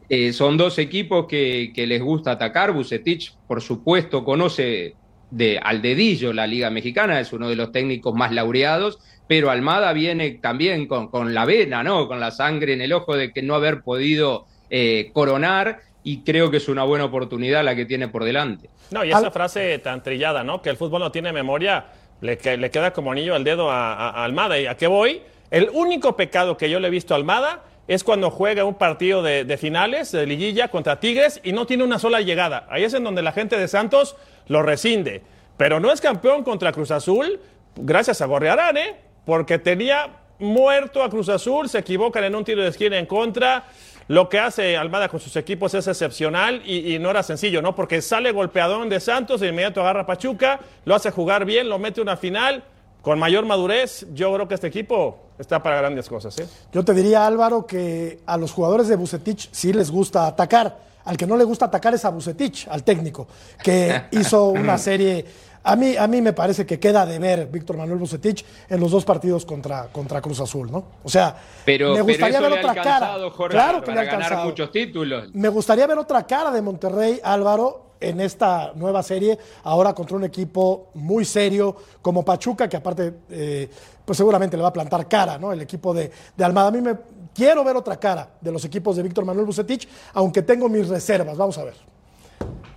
eh, 0.08 0.32
son 0.32 0.56
dos 0.56 0.78
equipos 0.78 1.26
que, 1.26 1.72
les 1.74 2.02
gusta 2.02 2.32
atacar. 2.32 2.72
Bucetich, 2.72 3.34
por 3.46 3.60
supuesto, 3.60 4.24
conoce 4.24 4.94
de, 5.30 5.58
al 5.58 5.82
dedillo 5.82 6.32
la 6.32 6.46
Liga 6.46 6.70
Mexicana, 6.70 7.20
es 7.20 7.32
uno 7.32 7.48
de 7.48 7.56
los 7.56 7.72
técnicos 7.72 8.14
más 8.14 8.32
laureados, 8.32 8.98
pero 9.26 9.50
Almada 9.50 9.92
viene 9.92 10.32
también 10.32 10.86
con, 10.86 11.34
la 11.34 11.44
vena, 11.44 11.82
¿no? 11.82 12.06
Con 12.06 12.20
la 12.20 12.30
sangre 12.30 12.74
en 12.74 12.82
el 12.82 12.92
ojo 12.92 13.16
de 13.16 13.32
que 13.32 13.42
no 13.42 13.54
haber 13.54 13.82
podido 13.82 14.46
eh, 14.68 15.10
coronar 15.14 15.80
y 16.02 16.20
creo 16.20 16.50
que 16.50 16.58
es 16.58 16.68
una 16.68 16.84
buena 16.84 17.06
oportunidad 17.06 17.64
la 17.64 17.74
que 17.74 17.86
tiene 17.86 18.08
por 18.08 18.24
delante. 18.24 18.68
No, 18.90 19.02
y 19.04 19.08
esa 19.08 19.30
frase 19.30 19.78
tan 19.78 20.02
trillada, 20.02 20.44
¿no? 20.44 20.60
Que 20.60 20.68
el 20.68 20.76
fútbol 20.76 21.00
no 21.00 21.10
tiene 21.10 21.32
memoria, 21.32 21.86
le, 22.20 22.38
le 22.58 22.70
queda 22.70 22.92
como 22.92 23.12
anillo 23.12 23.34
al 23.34 23.44
dedo 23.44 23.70
a, 23.70 23.94
a 24.10 24.24
Almada. 24.24 24.60
¿Y 24.60 24.66
a 24.66 24.76
qué 24.76 24.86
voy? 24.86 25.22
El 25.50 25.70
único 25.72 26.14
pecado 26.14 26.58
que 26.58 26.68
yo 26.68 26.78
le 26.78 26.88
he 26.88 26.90
visto 26.90 27.14
a 27.14 27.16
Almada 27.16 27.64
es 27.86 28.04
cuando 28.04 28.30
juega 28.30 28.64
un 28.64 28.74
partido 28.74 29.22
de, 29.22 29.56
finales, 29.58 30.12
de 30.12 30.26
liguilla 30.26 30.68
contra 30.68 31.00
Tigres 31.00 31.40
y 31.44 31.52
no 31.52 31.66
tiene 31.66 31.84
una 31.84 31.98
sola 31.98 32.20
llegada. 32.20 32.66
Ahí 32.70 32.84
es 32.84 32.94
en 32.94 33.04
donde 33.04 33.22
la 33.22 33.32
gente 33.32 33.58
de 33.58 33.68
Santos 33.68 34.16
lo 34.48 34.62
rescinde. 34.62 35.22
Pero 35.56 35.80
no 35.80 35.92
es 35.92 36.00
campeón 36.00 36.42
contra 36.44 36.72
Cruz 36.72 36.90
Azul, 36.90 37.40
gracias 37.76 38.20
a 38.20 38.26
Gorriarán, 38.26 38.76
¿eh? 38.76 38.96
porque 39.24 39.58
tenía 39.58 40.08
muerto 40.38 41.02
a 41.02 41.10
Cruz 41.10 41.28
Azul, 41.28 41.68
se 41.68 41.78
equivocan 41.78 42.24
en 42.24 42.34
un 42.34 42.44
tiro 42.44 42.62
de 42.62 42.68
esquina 42.68 42.98
en 42.98 43.06
contra. 43.06 43.64
Lo 44.08 44.28
que 44.28 44.38
hace 44.38 44.76
Almada 44.76 45.08
con 45.08 45.20
sus 45.20 45.34
equipos 45.36 45.72
es 45.74 45.86
excepcional 45.86 46.62
y, 46.66 46.98
no 46.98 47.10
era 47.10 47.22
sencillo, 47.22 47.62
¿no? 47.62 47.74
Porque 47.74 48.02
sale 48.02 48.32
golpeadón 48.32 48.90
de 48.90 49.00
Santos, 49.00 49.40
de 49.40 49.48
inmediato 49.48 49.80
agarra 49.80 50.02
a 50.02 50.06
Pachuca, 50.06 50.60
lo 50.84 50.94
hace 50.94 51.10
jugar 51.10 51.46
bien, 51.46 51.70
lo 51.70 51.78
mete 51.78 52.02
una 52.02 52.16
final 52.16 52.64
con 53.04 53.18
mayor 53.18 53.44
madurez, 53.44 54.06
yo 54.14 54.32
creo 54.32 54.48
que 54.48 54.54
este 54.54 54.66
equipo 54.66 55.18
está 55.38 55.62
para 55.62 55.76
grandes 55.76 56.08
cosas. 56.08 56.38
¿eh? 56.38 56.48
Yo 56.72 56.82
te 56.86 56.94
diría, 56.94 57.26
Álvaro, 57.26 57.66
que 57.66 58.20
a 58.24 58.38
los 58.38 58.50
jugadores 58.50 58.88
de 58.88 58.96
Bucetich 58.96 59.50
sí 59.52 59.74
les 59.74 59.90
gusta 59.90 60.26
atacar. 60.26 60.78
Al 61.04 61.18
que 61.18 61.26
no 61.26 61.36
le 61.36 61.44
gusta 61.44 61.66
atacar 61.66 61.92
es 61.92 62.06
a 62.06 62.08
Bucetich, 62.08 62.66
al 62.66 62.82
técnico, 62.82 63.28
que 63.62 64.04
hizo 64.12 64.48
una 64.48 64.78
serie. 64.78 65.22
A 65.64 65.76
mí, 65.76 65.98
a 65.98 66.06
mí 66.06 66.22
me 66.22 66.32
parece 66.32 66.64
que 66.64 66.80
queda 66.80 67.04
de 67.04 67.18
ver 67.18 67.46
Víctor 67.48 67.76
Manuel 67.76 67.98
Bucetich 67.98 68.42
en 68.70 68.80
los 68.80 68.90
dos 68.90 69.04
partidos 69.04 69.44
contra, 69.44 69.88
contra 69.92 70.22
Cruz 70.22 70.40
Azul, 70.40 70.72
¿no? 70.72 70.86
O 71.02 71.10
sea, 71.10 71.36
me 71.66 72.00
gustaría 72.00 72.40
ver 72.40 72.52
otra 72.52 72.74
cara. 72.74 73.16
claro 73.50 73.84
que 73.84 73.92
le 73.92 74.00
ha 74.00 74.04
ganar 74.04 74.46
muchos 74.46 74.72
títulos. 74.72 75.28
Me 75.34 75.50
gustaría 75.50 75.86
ver 75.86 75.98
otra 75.98 76.26
cara 76.26 76.50
de 76.50 76.62
Monterrey, 76.62 77.20
Álvaro, 77.22 77.83
en 78.08 78.20
esta 78.20 78.72
nueva 78.74 79.02
serie, 79.02 79.38
ahora 79.62 79.94
contra 79.94 80.16
un 80.16 80.24
equipo 80.24 80.88
muy 80.94 81.24
serio 81.24 81.76
como 82.02 82.24
Pachuca, 82.24 82.68
que 82.68 82.76
aparte, 82.76 83.14
eh, 83.30 83.68
pues 84.04 84.16
seguramente 84.16 84.56
le 84.56 84.62
va 84.62 84.68
a 84.68 84.72
plantar 84.72 85.08
cara, 85.08 85.38
¿no? 85.38 85.52
El 85.52 85.62
equipo 85.62 85.94
de, 85.94 86.10
de, 86.36 86.44
Almada. 86.44 86.68
A 86.68 86.70
mí 86.70 86.80
me 86.80 86.96
quiero 87.34 87.64
ver 87.64 87.76
otra 87.76 87.98
cara 87.98 88.30
de 88.40 88.52
los 88.52 88.64
equipos 88.64 88.96
de 88.96 89.02
Víctor 89.02 89.24
Manuel 89.24 89.46
Bucetich, 89.46 89.88
aunque 90.12 90.42
tengo 90.42 90.68
mis 90.68 90.88
reservas. 90.88 91.36
Vamos 91.36 91.58
a 91.58 91.64
ver. 91.64 91.74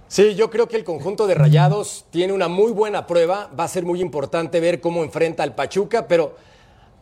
Sí, 0.08 0.36
yo 0.36 0.50
creo 0.50 0.70
que 0.70 0.78
el 0.78 0.86
conjunto 0.86 1.28
de 1.28 1.36
Rayados 1.36 2.06
tiene 2.12 2.32
una 2.32 2.48
muy 2.48 2.72
buena 2.72 3.06
prueba. 3.06 3.50
Va 3.60 3.66
a 3.66 3.68
ser 3.68 3.84
muy 3.84 4.02
importante 4.02 4.62
ver 4.62 4.80
cómo 4.80 5.04
enfrenta 5.04 5.44
al 5.44 5.54
Pachuca, 5.54 6.08
pero 6.08 6.36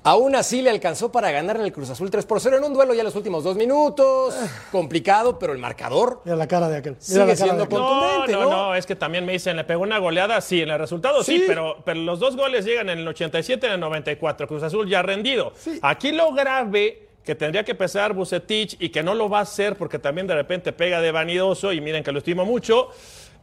Aún 0.05 0.35
así 0.35 0.61
le 0.61 0.69
alcanzó 0.69 1.11
para 1.11 1.31
ganar 1.31 1.55
en 1.55 1.63
el 1.63 1.73
Cruz 1.73 1.89
Azul 1.89 2.11
3 2.11 2.27
por 2.27 2.39
0 2.39 2.57
en 2.57 2.63
un 2.63 2.73
duelo 2.75 2.93
ya 2.93 3.03
los 3.03 3.15
últimos 3.15 3.43
dos 3.43 3.55
minutos. 3.55 4.35
Complicado, 4.71 5.39
pero 5.39 5.51
el 5.51 5.57
marcador. 5.57 6.21
Mira 6.23 6.35
la 6.35 6.47
cara 6.47 6.69
de 6.69 6.77
aquel. 6.77 6.95
sigue 6.99 7.35
siendo 7.35 7.67
contundente, 7.67 8.33
no, 8.33 8.43
no, 8.43 8.49
no, 8.49 8.75
es 8.75 8.85
que 8.85 8.95
también 8.95 9.25
me 9.25 9.33
dicen, 9.33 9.57
le 9.57 9.63
pegó 9.63 9.81
una 9.81 9.97
goleada, 9.97 10.39
sí, 10.41 10.61
en 10.61 10.69
el 10.69 10.77
resultado 10.77 11.23
sí, 11.23 11.43
pero, 11.47 11.77
pero 11.83 11.99
los 12.01 12.19
dos 12.19 12.35
goles 12.35 12.65
llegan 12.65 12.89
en 12.89 12.99
el 12.99 13.07
87 13.07 13.65
y 13.65 13.67
en 13.67 13.73
el 13.73 13.79
94. 13.79 14.47
Cruz 14.47 14.61
Azul 14.61 14.87
ya 14.87 15.01
rendido. 15.01 15.53
Aquí 15.81 16.11
lo 16.11 16.31
grave 16.33 17.07
que 17.23 17.33
tendría 17.33 17.65
que 17.65 17.73
pesar 17.73 18.13
Bucetich 18.13 18.77
y 18.79 18.89
que 18.89 19.01
no 19.01 19.15
lo 19.15 19.27
va 19.27 19.39
a 19.39 19.41
hacer 19.41 19.75
porque 19.75 19.97
también 19.97 20.27
de 20.27 20.35
repente 20.35 20.71
pega 20.71 21.01
de 21.01 21.11
vanidoso 21.11 21.73
y 21.73 21.81
miren 21.81 22.03
que 22.03 22.11
lo 22.11 22.19
estimo 22.19 22.45
mucho 22.45 22.91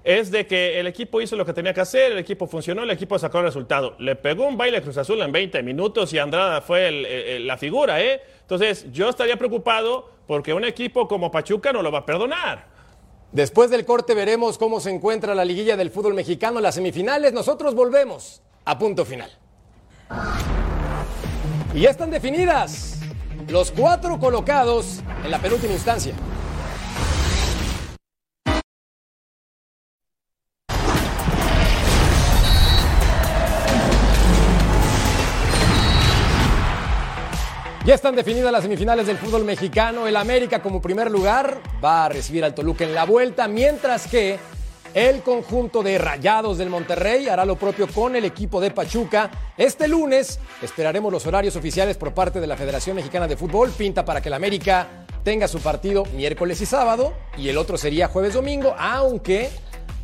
es 0.04 0.30
de 0.30 0.46
que 0.46 0.80
el 0.80 0.86
equipo 0.86 1.20
hizo 1.20 1.36
lo 1.36 1.44
que 1.44 1.52
tenía 1.52 1.72
que 1.72 1.80
hacer, 1.80 2.12
el 2.12 2.18
equipo 2.18 2.46
funcionó, 2.46 2.82
el 2.82 2.90
equipo 2.90 3.18
sacó 3.18 3.38
el 3.38 3.44
resultado. 3.44 3.94
Le 3.98 4.16
pegó 4.16 4.46
un 4.46 4.56
baile 4.56 4.82
Cruz 4.82 4.96
Azul 4.96 5.20
en 5.22 5.30
20 5.30 5.62
minutos 5.62 6.12
y 6.12 6.18
Andrada 6.18 6.60
fue 6.60 7.38
la 7.40 7.56
figura, 7.56 8.00
¿eh? 8.00 8.20
Entonces, 8.40 8.86
yo 8.92 9.08
estaría 9.08 9.36
preocupado 9.36 10.10
porque 10.26 10.52
un 10.52 10.64
equipo 10.64 11.06
como 11.06 11.30
Pachuca 11.30 11.72
no 11.72 11.82
lo 11.82 11.92
va 11.92 12.00
a 12.00 12.06
perdonar. 12.06 12.66
Después 13.30 13.70
del 13.70 13.86
corte 13.86 14.14
veremos 14.14 14.58
cómo 14.58 14.80
se 14.80 14.90
encuentra 14.90 15.34
la 15.34 15.44
liguilla 15.44 15.76
del 15.76 15.90
fútbol 15.90 16.14
mexicano 16.14 16.58
en 16.58 16.64
las 16.64 16.74
semifinales. 16.74 17.32
Nosotros 17.32 17.74
volvemos 17.74 18.42
a 18.64 18.78
punto 18.78 19.04
final. 19.04 19.30
Y 21.74 21.80
ya 21.80 21.90
están 21.90 22.10
definidas 22.10 23.00
los 23.48 23.70
cuatro 23.70 24.18
colocados 24.18 25.00
en 25.24 25.30
la 25.30 25.38
penúltima 25.38 25.72
instancia. 25.72 26.12
Ya 37.84 37.96
están 37.96 38.14
definidas 38.14 38.52
las 38.52 38.62
semifinales 38.62 39.08
del 39.08 39.18
fútbol 39.18 39.44
mexicano. 39.44 40.06
El 40.06 40.16
América 40.16 40.62
como 40.62 40.80
primer 40.80 41.10
lugar 41.10 41.60
va 41.84 42.04
a 42.04 42.08
recibir 42.08 42.44
al 42.44 42.54
Toluca 42.54 42.84
en 42.84 42.94
la 42.94 43.04
vuelta, 43.04 43.48
mientras 43.48 44.06
que 44.06 44.38
el 44.94 45.22
conjunto 45.22 45.82
de 45.82 45.98
Rayados 45.98 46.58
del 46.58 46.70
Monterrey 46.70 47.26
hará 47.26 47.44
lo 47.44 47.56
propio 47.56 47.88
con 47.88 48.14
el 48.14 48.24
equipo 48.24 48.60
de 48.60 48.70
Pachuca. 48.70 49.32
Este 49.56 49.88
lunes 49.88 50.38
esperaremos 50.62 51.12
los 51.12 51.26
horarios 51.26 51.56
oficiales 51.56 51.96
por 51.96 52.14
parte 52.14 52.38
de 52.40 52.46
la 52.46 52.56
Federación 52.56 52.94
Mexicana 52.94 53.26
de 53.26 53.36
Fútbol. 53.36 53.72
Pinta 53.72 54.04
para 54.04 54.20
que 54.20 54.28
el 54.28 54.34
América 54.34 54.86
tenga 55.24 55.48
su 55.48 55.58
partido 55.58 56.04
miércoles 56.14 56.60
y 56.60 56.66
sábado 56.66 57.14
y 57.36 57.48
el 57.48 57.58
otro 57.58 57.76
sería 57.76 58.06
jueves 58.06 58.34
domingo, 58.34 58.76
aunque 58.78 59.50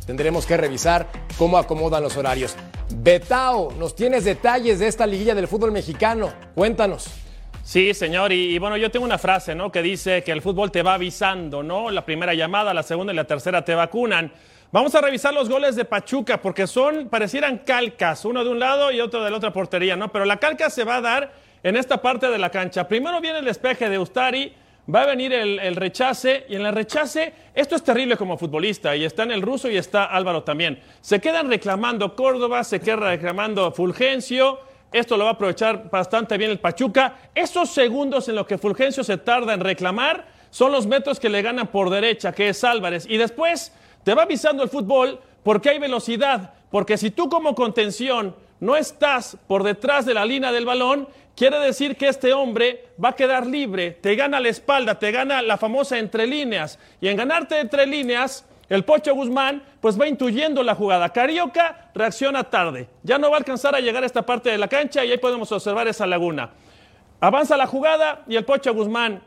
tendremos 0.05 0.45
que 0.45 0.57
revisar 0.57 1.07
cómo 1.37 1.57
acomodan 1.57 2.03
los 2.03 2.17
horarios. 2.17 2.55
Betao, 2.93 3.71
nos 3.71 3.95
tienes 3.95 4.25
detalles 4.25 4.79
de 4.79 4.87
esta 4.87 5.07
liguilla 5.07 5.33
del 5.33 5.47
fútbol 5.47 5.71
mexicano. 5.71 6.33
Cuéntanos. 6.55 7.28
Sí, 7.69 7.93
señor, 7.93 8.33
y, 8.33 8.57
bueno, 8.57 8.77
yo 8.77 8.89
tengo 8.89 9.05
una 9.05 9.19
frase, 9.19 9.53
¿no? 9.53 9.71
Que 9.71 9.83
dice 9.83 10.23
que 10.23 10.31
el 10.31 10.41
fútbol 10.41 10.71
te 10.71 10.81
va 10.81 10.95
avisando, 10.95 11.61
¿no? 11.61 11.91
La 11.91 12.03
primera 12.03 12.33
llamada, 12.33 12.73
la 12.73 12.81
segunda 12.81 13.13
y 13.13 13.15
la 13.15 13.25
tercera 13.25 13.63
te 13.63 13.75
vacunan. 13.75 14.31
Vamos 14.71 14.95
a 14.95 15.01
revisar 15.01 15.35
los 15.35 15.47
goles 15.47 15.75
de 15.75 15.85
Pachuca 15.85 16.41
porque 16.41 16.65
son, 16.65 17.09
parecieran 17.09 17.59
calcas, 17.59 18.25
uno 18.25 18.43
de 18.43 18.49
un 18.49 18.57
lado 18.57 18.91
y 18.91 18.99
otro 18.99 19.23
de 19.23 19.29
la 19.29 19.37
otra 19.37 19.53
portería, 19.53 19.95
¿no? 19.95 20.11
Pero 20.11 20.25
la 20.25 20.37
calca 20.37 20.71
se 20.71 20.83
va 20.83 20.95
a 20.95 21.01
dar 21.01 21.31
en 21.61 21.77
esta 21.77 22.01
parte 22.01 22.31
de 22.31 22.39
la 22.39 22.49
cancha. 22.49 22.87
Primero 22.87 23.21
viene 23.21 23.37
el 23.37 23.45
despeje 23.45 23.87
de 23.87 23.99
Ustari, 23.99 24.51
va 24.91 25.03
a 25.03 25.05
venir 25.05 25.31
el, 25.31 25.75
rechace 25.75 26.47
y 26.49 26.55
en 26.55 26.65
el 26.65 26.73
rechace, 26.73 27.33
esto 27.53 27.75
es 27.75 27.83
terrible 27.83 28.17
como 28.17 28.35
futbolista 28.39 28.95
y 28.95 29.05
está 29.05 29.21
en 29.21 29.31
el 29.31 29.43
ruso 29.43 29.69
y 29.69 29.77
está 29.77 30.05
Álvaro 30.05 30.41
también. 30.41 30.79
Se 31.01 31.19
quedan 31.19 31.47
reclamando 31.47 32.15
Córdoba, 32.15 32.63
se 32.63 32.79
queda 32.79 33.11
reclamando 33.11 33.71
Fulgencio 33.71 34.57
esto 34.91 35.17
lo 35.17 35.25
va 35.25 35.31
a 35.31 35.33
aprovechar 35.33 35.89
bastante 35.89 36.37
bien 36.37 36.51
el 36.51 36.59
Pachuca. 36.59 37.15
Esos 37.35 37.69
segundos 37.69 38.27
en 38.27 38.35
los 38.35 38.47
que 38.47 38.57
Fulgencio 38.57 39.03
se 39.03 39.17
tarda 39.17 39.53
en 39.53 39.59
reclamar 39.59 40.25
son 40.49 40.71
los 40.71 40.87
metros 40.87 41.19
que 41.19 41.29
le 41.29 41.41
ganan 41.41 41.67
por 41.67 41.89
derecha, 41.89 42.31
que 42.31 42.49
es 42.49 42.63
Álvarez. 42.63 43.05
Y 43.07 43.17
después 43.17 43.71
te 44.03 44.15
va 44.15 44.23
avisando 44.23 44.63
el 44.63 44.69
fútbol 44.69 45.19
porque 45.43 45.69
hay 45.69 45.79
velocidad. 45.79 46.53
Porque 46.71 46.97
si 46.97 47.11
tú 47.11 47.29
como 47.29 47.53
contención 47.53 48.35
no 48.59 48.75
estás 48.75 49.37
por 49.47 49.63
detrás 49.63 50.05
de 50.05 50.15
la 50.15 50.25
línea 50.25 50.51
del 50.51 50.65
balón, 50.65 51.07
quiere 51.35 51.59
decir 51.59 51.95
que 51.95 52.07
este 52.07 52.33
hombre 52.33 52.87
va 53.03 53.09
a 53.09 53.15
quedar 53.15 53.45
libre, 53.45 53.91
te 53.91 54.15
gana 54.15 54.39
la 54.39 54.49
espalda, 54.49 54.97
te 54.97 55.11
gana 55.11 55.41
la 55.41 55.57
famosa 55.57 55.97
entre 55.99 56.25
líneas. 56.25 56.79
Y 56.99 57.07
en 57.07 57.17
ganarte 57.17 57.59
entre 57.59 57.85
líneas, 57.85 58.45
el 58.69 58.85
Pocho 58.85 59.13
Guzmán 59.15 59.63
pues 59.81 59.99
va 59.99 60.07
intuyendo 60.07 60.63
la 60.63 60.75
jugada. 60.75 61.09
Carioca 61.09 61.89
reacciona 61.93 62.43
tarde. 62.43 62.87
Ya 63.03 63.17
no 63.17 63.29
va 63.29 63.37
a 63.37 63.39
alcanzar 63.39 63.75
a 63.75 63.79
llegar 63.79 64.03
a 64.03 64.05
esta 64.05 64.25
parte 64.25 64.49
de 64.49 64.57
la 64.57 64.67
cancha 64.67 65.03
y 65.03 65.11
ahí 65.11 65.17
podemos 65.17 65.51
observar 65.51 65.87
esa 65.87 66.05
laguna. 66.05 66.51
Avanza 67.19 67.57
la 67.57 67.67
jugada 67.67 68.21
y 68.27 68.35
el 68.35 68.45
Pocho 68.45 68.73
Guzmán 68.73 69.21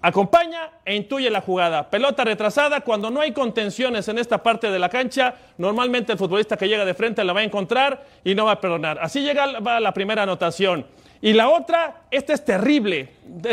acompaña 0.00 0.70
e 0.84 0.94
intuye 0.94 1.28
la 1.28 1.40
jugada. 1.40 1.90
Pelota 1.90 2.22
retrasada, 2.22 2.82
cuando 2.82 3.10
no 3.10 3.20
hay 3.20 3.32
contenciones 3.32 4.06
en 4.08 4.18
esta 4.18 4.42
parte 4.42 4.70
de 4.70 4.78
la 4.78 4.88
cancha, 4.88 5.34
normalmente 5.56 6.12
el 6.12 6.18
futbolista 6.18 6.56
que 6.56 6.68
llega 6.68 6.84
de 6.84 6.94
frente 6.94 7.24
la 7.24 7.32
va 7.32 7.40
a 7.40 7.44
encontrar 7.44 8.04
y 8.22 8.34
no 8.34 8.44
va 8.44 8.52
a 8.52 8.60
perdonar. 8.60 8.98
Así 9.00 9.22
llega 9.22 9.46
la 9.46 9.92
primera 9.92 10.22
anotación. 10.22 10.86
Y 11.20 11.32
la 11.32 11.48
otra, 11.48 12.02
esta 12.12 12.32
es 12.32 12.44
terrible. 12.44 13.08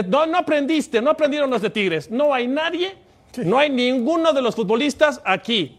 No 0.07 0.37
aprendiste, 0.37 1.01
no 1.01 1.09
aprendieron 1.09 1.49
los 1.49 1.63
de 1.63 1.71
Tigres. 1.71 2.11
No 2.11 2.31
hay 2.31 2.47
nadie 2.47 2.95
no 3.43 3.57
hay 3.57 3.69
ninguno 3.69 4.33
de 4.33 4.41
los 4.41 4.55
futbolistas 4.55 5.21
aquí. 5.23 5.77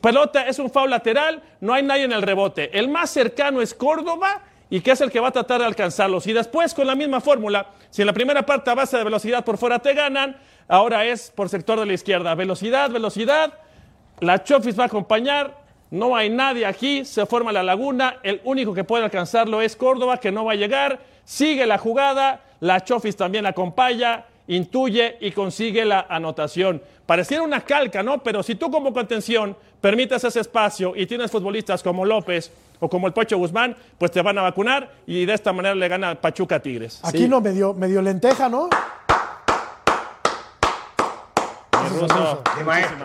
Pelota 0.00 0.46
es 0.46 0.58
un 0.58 0.70
foul 0.70 0.90
lateral, 0.90 1.42
no 1.60 1.74
hay 1.74 1.82
nadie 1.82 2.04
en 2.04 2.12
el 2.12 2.22
rebote. 2.22 2.76
El 2.78 2.88
más 2.88 3.10
cercano 3.10 3.60
es 3.60 3.74
Córdoba 3.74 4.42
y 4.70 4.80
que 4.80 4.92
es 4.92 5.00
el 5.00 5.10
que 5.10 5.20
va 5.20 5.28
a 5.28 5.32
tratar 5.32 5.60
de 5.60 5.66
alcanzarlos. 5.66 6.26
Y 6.26 6.32
después, 6.32 6.72
con 6.72 6.86
la 6.86 6.94
misma 6.94 7.20
fórmula, 7.20 7.66
si 7.90 8.02
en 8.02 8.06
la 8.06 8.12
primera 8.12 8.46
parte 8.46 8.70
a 8.70 8.74
base 8.74 8.96
de 8.96 9.04
velocidad 9.04 9.44
por 9.44 9.58
fuera 9.58 9.80
te 9.80 9.94
ganan, 9.94 10.36
ahora 10.68 11.04
es 11.04 11.30
por 11.30 11.48
sector 11.48 11.80
de 11.80 11.86
la 11.86 11.94
izquierda. 11.94 12.34
Velocidad, 12.34 12.90
velocidad. 12.90 13.54
La 14.20 14.42
Chofis 14.42 14.78
va 14.78 14.84
a 14.84 14.86
acompañar. 14.86 15.66
No 15.90 16.16
hay 16.16 16.30
nadie 16.30 16.66
aquí, 16.66 17.04
se 17.04 17.26
forma 17.26 17.52
la 17.52 17.62
laguna. 17.62 18.18
El 18.22 18.40
único 18.44 18.74
que 18.74 18.84
puede 18.84 19.04
alcanzarlo 19.04 19.62
es 19.62 19.76
Córdoba, 19.76 20.18
que 20.18 20.32
no 20.32 20.44
va 20.44 20.52
a 20.52 20.56
llegar. 20.56 21.00
Sigue 21.24 21.66
la 21.66 21.78
jugada. 21.78 22.42
La 22.60 22.82
Chofis 22.82 23.16
también 23.16 23.46
acompaña 23.46 24.24
intuye 24.48 25.16
y 25.20 25.32
consigue 25.32 25.84
la 25.84 26.06
anotación. 26.08 26.82
Pareciera 27.04 27.42
una 27.42 27.60
calca, 27.60 28.02
¿no? 28.02 28.22
Pero 28.22 28.42
si 28.42 28.54
tú 28.54 28.70
como 28.70 28.92
contención 28.92 29.56
permites 29.80 30.24
ese 30.24 30.40
espacio 30.40 30.94
y 30.96 31.06
tienes 31.06 31.30
futbolistas 31.30 31.82
como 31.82 32.04
López 32.04 32.50
o 32.80 32.88
como 32.88 33.06
el 33.06 33.12
Pocho 33.12 33.38
Guzmán, 33.38 33.76
pues 33.98 34.10
te 34.10 34.22
van 34.22 34.38
a 34.38 34.42
vacunar 34.42 34.90
y 35.06 35.24
de 35.24 35.34
esta 35.34 35.52
manera 35.52 35.74
le 35.74 35.88
gana 35.88 36.14
Pachuca 36.20 36.60
Tigres. 36.60 37.00
Aquí 37.02 37.28
no 37.28 37.40
medio, 37.40 37.74
medio 37.74 38.02
lenteja, 38.02 38.48
¿no? 38.48 38.68
De 42.58 42.64
maestro, 42.64 42.96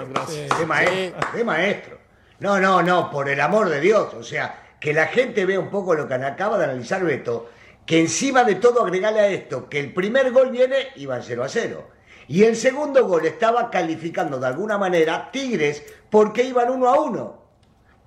de 0.59 0.65
maestro, 0.65 1.19
de 1.33 1.43
maestro. 1.43 1.97
No, 2.39 2.59
no, 2.59 2.81
no, 2.81 3.11
por 3.11 3.29
el 3.29 3.39
amor 3.39 3.69
de 3.69 3.79
Dios. 3.79 4.13
O 4.15 4.23
sea, 4.23 4.59
que 4.79 4.93
la 4.93 5.05
gente 5.07 5.45
vea 5.45 5.59
un 5.59 5.69
poco 5.69 5.93
lo 5.93 6.07
que 6.07 6.15
acaba 6.15 6.57
de 6.57 6.65
analizar 6.65 7.03
Beto 7.03 7.49
que 7.91 7.99
encima 7.99 8.45
de 8.45 8.55
todo 8.55 8.81
agregarle 8.81 9.19
a 9.19 9.27
esto 9.27 9.67
que 9.67 9.77
el 9.77 9.93
primer 9.93 10.31
gol 10.31 10.49
viene 10.49 10.77
y 10.95 11.07
va 11.07 11.21
0 11.21 11.43
a 11.43 11.49
0. 11.49 11.89
Y 12.29 12.43
el 12.43 12.55
segundo 12.55 13.05
gol 13.05 13.25
estaba 13.25 13.69
calificando 13.69 14.39
de 14.39 14.47
alguna 14.47 14.77
manera 14.77 15.29
Tigres 15.29 15.83
porque 16.09 16.41
iban 16.41 16.69
uno 16.69 16.87
a 16.87 17.01
uno. 17.01 17.41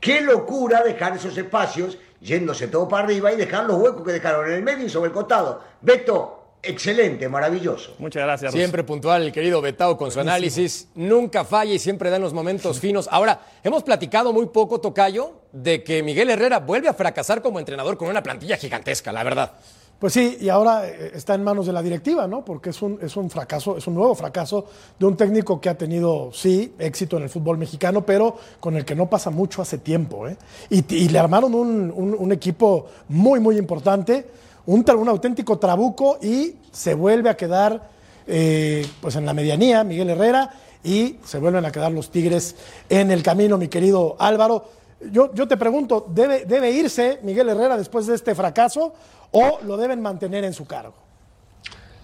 Qué 0.01 0.23
locura 0.23 0.83
dejar 0.83 1.17
esos 1.17 1.37
espacios 1.37 1.99
yéndose 2.19 2.69
todo 2.69 2.89
para 2.89 3.05
arriba 3.05 3.31
y 3.31 3.37
dejar 3.37 3.67
los 3.67 3.77
huecos 3.77 4.03
que 4.07 4.13
dejaron 4.13 4.47
en 4.47 4.55
el 4.55 4.63
medio 4.63 4.87
y 4.87 4.89
sobre 4.89 5.09
el 5.09 5.13
costado. 5.13 5.61
Beto, 5.83 6.41
Excelente, 6.63 7.29
maravilloso. 7.29 7.95
Muchas 7.99 8.23
gracias. 8.23 8.53
Siempre 8.55 8.85
puntual 8.85 9.25
el 9.25 9.33
querido 9.33 9.61
Betao 9.61 9.99
con 9.99 10.11
su 10.11 10.19
análisis. 10.19 10.89
Nunca 10.95 11.45
falla 11.45 11.75
y 11.75 11.79
siempre 11.79 12.09
da 12.09 12.19
los 12.19 12.33
momentos 12.33 12.81
finos. 12.81 13.07
Ahora, 13.13 13.39
hemos 13.63 13.83
platicado 13.83 14.33
muy 14.33 14.47
poco, 14.47 14.81
Tocayo, 14.81 15.44
de 15.55 15.83
que 15.83 16.03
Miguel 16.03 16.29
Herrera 16.29 16.61
vuelve 16.61 16.89
a 16.89 16.93
fracasar 16.93 17.41
como 17.41 17.59
entrenador 17.59 17.97
con 17.97 18.09
una 18.09 18.23
plantilla 18.23 18.59
gigantesca, 18.59 19.11
la 19.11 19.25
verdad. 19.25 19.53
Pues 19.99 20.13
sí, 20.13 20.37
y 20.39 20.51
ahora 20.51 20.87
eh, 20.87 21.13
está 21.15 21.35
en 21.35 21.43
manos 21.43 21.65
de 21.65 21.73
la 21.73 21.81
directiva, 21.81 22.27
¿no? 22.27 22.45
Porque 22.45 22.71
es 22.71 22.83
un, 22.83 22.99
es 23.01 23.17
un 23.17 23.31
fracaso, 23.31 23.79
es 23.79 23.87
un 23.87 23.95
nuevo 23.95 24.15
fracaso 24.15 24.67
de 24.99 25.07
un 25.07 25.17
técnico 25.17 25.61
que 25.61 25.71
ha 25.71 25.79
tenido, 25.79 26.31
sí, 26.35 26.75
éxito 26.79 27.17
en 27.17 27.23
el 27.23 27.31
fútbol 27.31 27.57
mexicano, 27.57 28.05
pero 28.05 28.37
con 28.61 28.77
el 28.77 28.85
que 28.85 28.95
no 28.95 29.09
pasa 29.09 29.31
mucho 29.31 29.63
hace 29.63 29.79
tiempo, 29.79 30.29
¿eh? 30.29 30.37
Y, 30.69 31.09
le 31.09 31.19
armaron 31.19 31.55
un, 31.55 31.91
un 31.97 32.33
equipo 32.33 32.87
muy, 33.09 33.41
muy 33.41 33.57
importante 33.57 34.27
un, 34.67 34.85
un 34.91 35.09
auténtico 35.09 35.59
trabuco 35.59 36.19
y 36.23 36.55
se 36.73 36.95
vuelve 36.95 37.31
a 37.31 37.37
quedar 37.37 37.91
eh, 38.27 38.87
pues 39.01 39.17
en 39.17 39.27
la 39.27 39.35
medianía 39.35 39.85
Miguel 39.85 40.11
Herrera 40.11 40.55
y 40.83 41.17
se 41.25 41.39
vuelven 41.39 41.65
a 41.65 41.73
quedar 41.73 41.93
los 41.93 42.11
Tigres 42.11 42.57
en 42.89 43.11
el 43.11 43.23
camino, 43.23 43.59
mi 43.59 43.69
querido 43.69 44.17
Álvaro. 44.19 44.65
Yo, 45.11 45.35
yo 45.35 45.47
te 45.49 45.57
pregunto, 45.57 46.07
¿debe, 46.09 46.45
¿debe 46.45 46.71
irse 46.71 47.19
Miguel 47.23 47.49
Herrera 47.49 47.77
después 47.77 48.07
de 48.07 48.15
este 48.15 48.35
fracaso 48.35 48.95
o 49.31 49.61
lo 49.65 49.77
deben 49.77 50.01
mantener 50.01 50.45
en 50.45 50.53
su 50.53 50.67
cargo? 50.67 50.95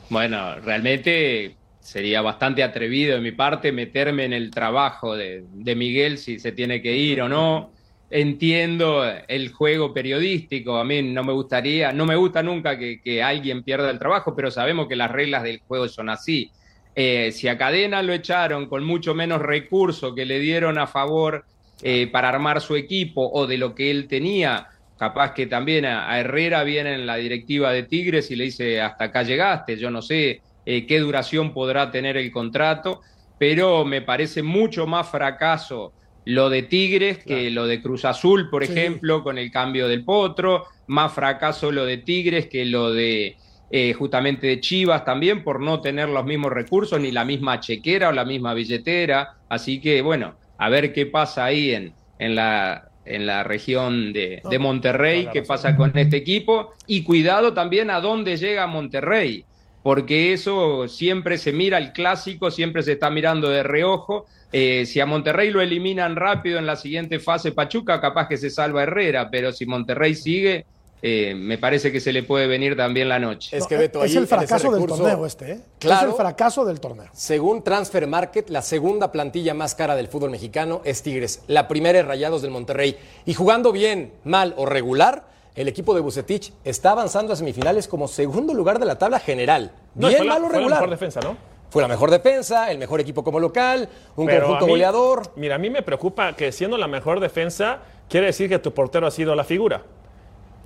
Bueno, 0.09 0.57
realmente 0.57 1.57
sería 1.81 2.21
bastante 2.21 2.63
atrevido 2.63 3.15
de 3.15 3.21
mi 3.21 3.33
parte 3.33 3.73
meterme 3.73 4.25
en 4.25 4.33
el 4.33 4.51
trabajo 4.51 5.17
de, 5.17 5.45
Miguel 5.55 6.19
si 6.19 6.39
se 6.39 6.53
tiene 6.53 6.83
que 6.83 6.95
ir 6.95 7.23
o 7.23 7.29
no 7.29 7.73
entiendo 8.11 9.05
el 9.29 9.53
juego 9.53 9.95
periodístico, 9.95 10.77
a 10.77 10.85
mí 10.85 11.01
no 11.01 11.23
me 11.23 11.33
gustaría, 11.33 11.93
no 11.93 12.07
me 12.07 12.17
gusta 12.17 12.43
nunca 12.43 12.77
que, 12.77 13.23
alguien 13.23 13.63
pierda 13.63 13.89
el 13.89 14.01
trabajo, 14.01 14.35
pero 14.35 14.51
sabemos 14.51 14.89
que 14.89 14.97
las 14.97 15.13
reglas 15.13 15.45
del 15.45 15.61
juego 15.61 15.89
son 15.89 16.11
así. 16.11 16.51
Eh, 16.97 17.31
si 17.31 17.47
a 17.47 17.57
Cadena 17.57 18.03
lo 18.03 18.13
echaron 18.13 18.67
con 18.67 18.83
mucho 18.83 19.15
menos 19.15 19.41
recursos 19.41 20.13
que 20.17 20.27
le 20.27 20.41
dieron 20.41 20.77
a 20.77 20.89
favor 20.89 21.45
eh, 21.83 22.09
para 22.09 22.29
armar 22.29 22.61
su 22.61 22.77
equipo 22.77 23.31
o 23.33 23.47
de 23.47 23.59
lo 23.59 23.75
que 23.75 23.91
él 23.91 24.09
tenía, 24.09 24.69
capaz 24.99 25.33
que 25.33 25.47
también 25.47 25.87
a, 25.87 26.19
Herrera 26.21 26.63
viene 26.63 26.95
en 26.95 27.07
la 27.07 27.17
directiva 27.17 27.73
de 27.73 27.85
Tigres 27.85 28.31
y 28.31 28.37
le 28.37 28.45
dice 28.45 28.81
hasta 28.81 29.05
acá 29.05 29.23
llegaste, 29.23 29.77
yo 29.77 29.91
no 29.91 30.03
sé 30.03 30.43
eh, 30.67 30.87
qué 30.87 30.99
duración 30.99 31.55
podrá 31.55 31.91
tener 31.91 32.17
el 32.17 32.31
contrato, 32.31 33.01
pero 33.39 33.85
me 33.85 34.03
parece 34.03 34.43
mucho 34.43 34.87
más 34.87 35.09
fracaso 35.09 35.93
lo 36.27 36.51
de 36.51 36.65
Tigres 36.65 37.25
que 37.25 37.51
lo 37.51 37.67
de 37.67 37.81
Cruz 37.81 38.05
Azul, 38.05 38.51
por 38.51 38.63
ejemplo, 38.63 39.23
con 39.23 39.39
el 39.39 39.51
cambio 39.51 39.89
del 39.89 40.05
potro, 40.05 40.67
más 40.87 41.13
fracaso 41.13 41.73
lo 41.73 41.87
de 41.87 41.97
Tigres 41.99 42.47
que 42.47 42.67
lo 42.67 42.93
de 42.93 43.37
eh, 43.73 43.93
justamente 43.95 44.49
de 44.49 44.61
Chivas 44.61 45.05
también 45.05 45.45
por 45.45 45.61
no 45.61 45.81
tener 45.81 46.09
los 46.09 46.25
mismos 46.25 46.53
recursos, 46.53 47.01
ni 47.01 47.13
la 47.13 47.25
misma 47.25 47.61
chequera 47.61 48.09
o 48.09 48.13
la 48.13 48.25
misma 48.25 48.53
billetera. 48.53 49.37
Así 49.49 49.81
que 49.81 50.03
bueno, 50.03 50.35
a 50.61 50.69
ver 50.69 50.93
qué 50.93 51.07
pasa 51.07 51.47
ahí 51.47 51.73
en, 51.73 51.95
en 52.19 52.37
la 52.37 52.91
en 53.07 53.27
la 53.27 53.43
región 53.43 54.13
de, 54.13 54.43
de 54.49 54.59
Monterrey, 54.59 55.29
qué 55.33 55.43
pasa 55.43 55.75
con 55.75 55.97
este 55.99 56.19
equipo 56.19 56.73
y 56.87 57.03
cuidado 57.03 57.55
también 57.55 57.91
a 57.91 58.01
dónde 58.01 58.37
llega 58.37 58.67
Monterrey, 58.67 59.45
porque 59.83 60.33
eso 60.33 60.87
siempre 60.87 61.39
se 61.39 61.53
mira 61.53 61.79
el 61.79 61.93
clásico, 61.93 62.51
siempre 62.51 62.83
se 62.83 62.93
está 62.93 63.11
mirando 63.11 63.49
de 63.49 63.63
reojo. 63.63 64.27
Eh, 64.53 64.85
si 64.85 65.01
a 65.01 65.07
Monterrey 65.07 65.51
lo 65.51 65.61
eliminan 65.61 66.15
rápido 66.15 66.59
en 66.59 66.67
la 66.67 66.77
siguiente 66.77 67.19
fase 67.19 67.53
Pachuca, 67.53 68.01
capaz 68.01 68.29
que 68.29 68.37
se 68.37 68.51
salva 68.51 68.83
Herrera, 68.83 69.31
pero 69.31 69.53
si 69.53 69.65
Monterrey 69.67 70.15
sigue, 70.15 70.67
eh, 71.03 71.35
me 71.35 71.57
parece 71.59 71.91
que 71.91 72.01
se 72.01 72.13
le 72.13 72.23
puede 72.23 72.47
venir 72.47 72.77
también 72.77 73.09
la 73.09 73.19
noche. 73.19 73.57
Es 73.57 73.67
que 73.67 73.77
Beto, 73.77 74.05
es 74.05 74.15
el 74.15 74.27
fracaso 74.27 74.71
del 74.71 74.87
torneo 74.87 75.27
este, 75.27 75.53
¿eh? 75.53 75.61
Claro, 75.79 76.09
es 76.09 76.13
el 76.13 76.17
fracaso 76.17 76.65
del 76.65 76.81
torneo. 76.81 77.09
Según 77.13 77.63
Transfer 77.65 78.07
Market, 78.07 78.51
la 78.51 78.63
segunda 78.63 79.11
plantilla 79.11 79.55
más 79.55 79.75
cara 79.75 79.97
del 79.97 80.09
fútbol 80.09 80.31
mexicano 80.31 80.83
es 80.85 81.03
Tigres. 81.03 81.43
La 81.47 81.69
primera 81.69 81.99
es 81.99 82.07
Rayados 82.07 82.43
del 82.43 82.51
Monterrey. 82.51 82.97
Y 83.25 83.35
jugando 83.35 83.73
bien, 83.73 84.13
mal 84.25 84.55
o 84.57 84.67
regular, 84.67 85.25
el 85.55 85.69
equipo 85.69 85.95
de 85.95 86.01
Bucetich 86.01 86.53
está 86.65 86.93
avanzando 86.93 87.33
a 87.33 87.37
semifinales 87.37 87.89
como 87.89 88.07
segundo 88.07 88.55
lugar 88.55 88.79
de 88.79 88.87
la 88.87 88.99
tabla 88.99 89.21
general. 89.21 89.73
Bien, 89.95 90.27
mal 90.27 90.45
o 90.45 90.49
regular. 90.49 90.51
Fue 90.51 90.69
la 90.69 90.69
mejor 90.77 90.91
defensa, 90.91 91.21
¿no? 91.21 91.37
Fue 91.71 91.83
la 91.83 91.89
mejor 91.89 92.11
defensa, 92.11 92.71
el 92.71 92.79
mejor 92.79 93.01
equipo 93.01 93.23
como 93.23 93.39
local, 93.39 93.89
un 94.17 94.27
conjunto 94.27 94.67
goleador. 94.67 95.33
Mira, 95.37 95.55
a 95.55 95.59
mí 95.59 95.71
me 95.71 95.83
preocupa 95.83 96.35
que 96.35 96.51
siendo 96.51 96.77
la 96.77 96.89
mejor 96.89 97.21
defensa, 97.21 97.79
quiere 98.09 98.27
decir 98.27 98.49
que 98.49 98.59
tu 98.59 98.75
portero 98.75 99.07
ha 99.07 99.11
sido 99.11 99.37
la 99.37 99.45
figura. 99.45 99.85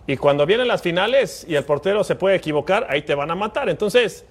Y 0.06 0.16
cuando 0.16 0.44
vienen 0.44 0.68
las 0.68 0.82
finales 0.82 1.46
y 1.48 1.54
el 1.54 1.64
portero 1.64 2.04
se 2.04 2.14
puede 2.14 2.36
equivocar, 2.36 2.86
ahí 2.90 3.02
te 3.02 3.14
van 3.14 3.30
a 3.30 3.34
matar. 3.34 3.68
Entonces, 3.68 4.24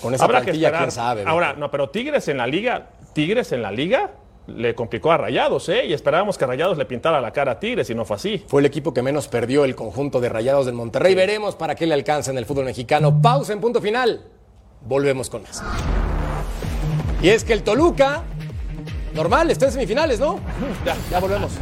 con 0.00 0.14
esa 0.14 0.24
habrá 0.24 0.42
que 0.42 0.52
esperar. 0.52 0.90
sabe. 0.90 1.24
Ahora, 1.26 1.54
no, 1.54 1.70
pero 1.70 1.90
Tigres 1.90 2.28
en 2.28 2.38
la 2.38 2.46
liga, 2.46 2.90
Tigres 3.12 3.50
en 3.52 3.62
la 3.62 3.72
liga 3.72 4.12
le 4.46 4.74
complicó 4.76 5.10
a 5.10 5.16
Rayados, 5.16 5.68
¿eh? 5.68 5.86
Y 5.86 5.92
esperábamos 5.92 6.38
que 6.38 6.46
Rayados 6.46 6.78
le 6.78 6.84
pintara 6.84 7.20
la 7.20 7.32
cara 7.32 7.52
a 7.52 7.60
Tigres 7.60 7.90
y 7.90 7.94
no 7.94 8.04
fue 8.04 8.16
así. 8.16 8.44
Fue 8.46 8.60
el 8.60 8.66
equipo 8.66 8.94
que 8.94 9.02
menos 9.02 9.26
perdió 9.26 9.64
el 9.64 9.74
conjunto 9.74 10.20
de 10.20 10.28
Rayados 10.28 10.66
del 10.66 10.76
Monterrey. 10.76 11.14
Veremos 11.14 11.56
para 11.56 11.74
qué 11.74 11.86
le 11.86 11.94
alcanza 11.94 12.30
en 12.30 12.38
el 12.38 12.46
fútbol 12.46 12.66
mexicano. 12.66 13.20
Pausa 13.20 13.52
en 13.52 13.60
punto 13.60 13.80
final. 13.80 14.24
Volvemos 14.82 15.28
con 15.28 15.42
más. 15.42 15.62
Y 17.20 17.30
es 17.30 17.42
que 17.42 17.54
el 17.54 17.64
Toluca, 17.64 18.22
normal, 19.14 19.50
está 19.50 19.66
en 19.66 19.72
semifinales, 19.72 20.20
¿no? 20.20 20.38
Ya, 20.84 20.94
ya 21.10 21.18
volvemos. 21.18 21.52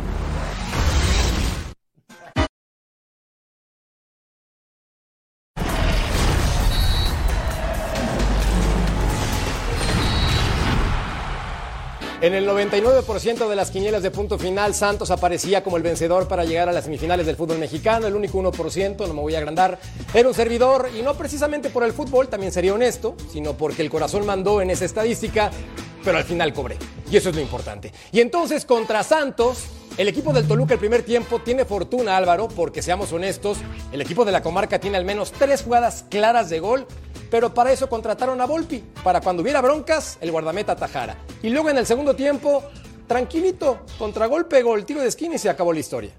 En 12.24 12.32
el 12.32 12.48
99% 12.48 13.48
de 13.50 13.54
las 13.54 13.70
quinielas 13.70 14.02
de 14.02 14.10
punto 14.10 14.38
final, 14.38 14.74
Santos 14.74 15.10
aparecía 15.10 15.62
como 15.62 15.76
el 15.76 15.82
vencedor 15.82 16.26
para 16.26 16.46
llegar 16.46 16.70
a 16.70 16.72
las 16.72 16.84
semifinales 16.84 17.26
del 17.26 17.36
fútbol 17.36 17.58
mexicano. 17.58 18.06
El 18.06 18.14
único 18.14 18.38
1%, 18.38 19.06
no 19.06 19.12
me 19.12 19.20
voy 19.20 19.34
a 19.34 19.38
agrandar, 19.40 19.78
era 20.14 20.26
un 20.26 20.32
servidor. 20.32 20.88
Y 20.98 21.02
no 21.02 21.12
precisamente 21.18 21.68
por 21.68 21.84
el 21.84 21.92
fútbol, 21.92 22.28
también 22.28 22.50
sería 22.50 22.72
honesto, 22.72 23.14
sino 23.30 23.52
porque 23.52 23.82
el 23.82 23.90
corazón 23.90 24.24
mandó 24.24 24.62
en 24.62 24.70
esa 24.70 24.86
estadística, 24.86 25.50
pero 26.02 26.16
al 26.16 26.24
final 26.24 26.54
cobré. 26.54 26.78
Y 27.10 27.18
eso 27.18 27.28
es 27.28 27.34
lo 27.34 27.42
importante. 27.42 27.92
Y 28.10 28.22
entonces, 28.22 28.64
contra 28.64 29.02
Santos, 29.02 29.66
el 29.98 30.08
equipo 30.08 30.32
del 30.32 30.48
Toluca 30.48 30.72
el 30.72 30.80
primer 30.80 31.02
tiempo 31.02 31.40
tiene 31.40 31.66
fortuna, 31.66 32.16
Álvaro, 32.16 32.48
porque 32.48 32.80
seamos 32.80 33.12
honestos, 33.12 33.58
el 33.92 34.00
equipo 34.00 34.24
de 34.24 34.32
la 34.32 34.42
comarca 34.42 34.78
tiene 34.78 34.96
al 34.96 35.04
menos 35.04 35.30
tres 35.30 35.62
jugadas 35.62 36.06
claras 36.08 36.48
de 36.48 36.60
gol 36.60 36.86
pero 37.30 37.52
para 37.52 37.72
eso 37.72 37.88
contrataron 37.88 38.40
a 38.40 38.46
Volpi, 38.46 38.82
para 39.02 39.20
cuando 39.20 39.42
hubiera 39.42 39.60
broncas, 39.60 40.18
el 40.20 40.30
guardameta 40.30 40.76
tajara. 40.76 41.16
Y 41.42 41.50
luego 41.50 41.70
en 41.70 41.78
el 41.78 41.86
segundo 41.86 42.14
tiempo, 42.14 42.64
tranquilito, 43.06 43.84
contragolpe, 43.98 44.62
gol, 44.62 44.84
tiro 44.84 45.00
de 45.00 45.08
esquina 45.08 45.34
y 45.34 45.38
se 45.38 45.50
acabó 45.50 45.72
la 45.72 45.80
historia. 45.80 46.12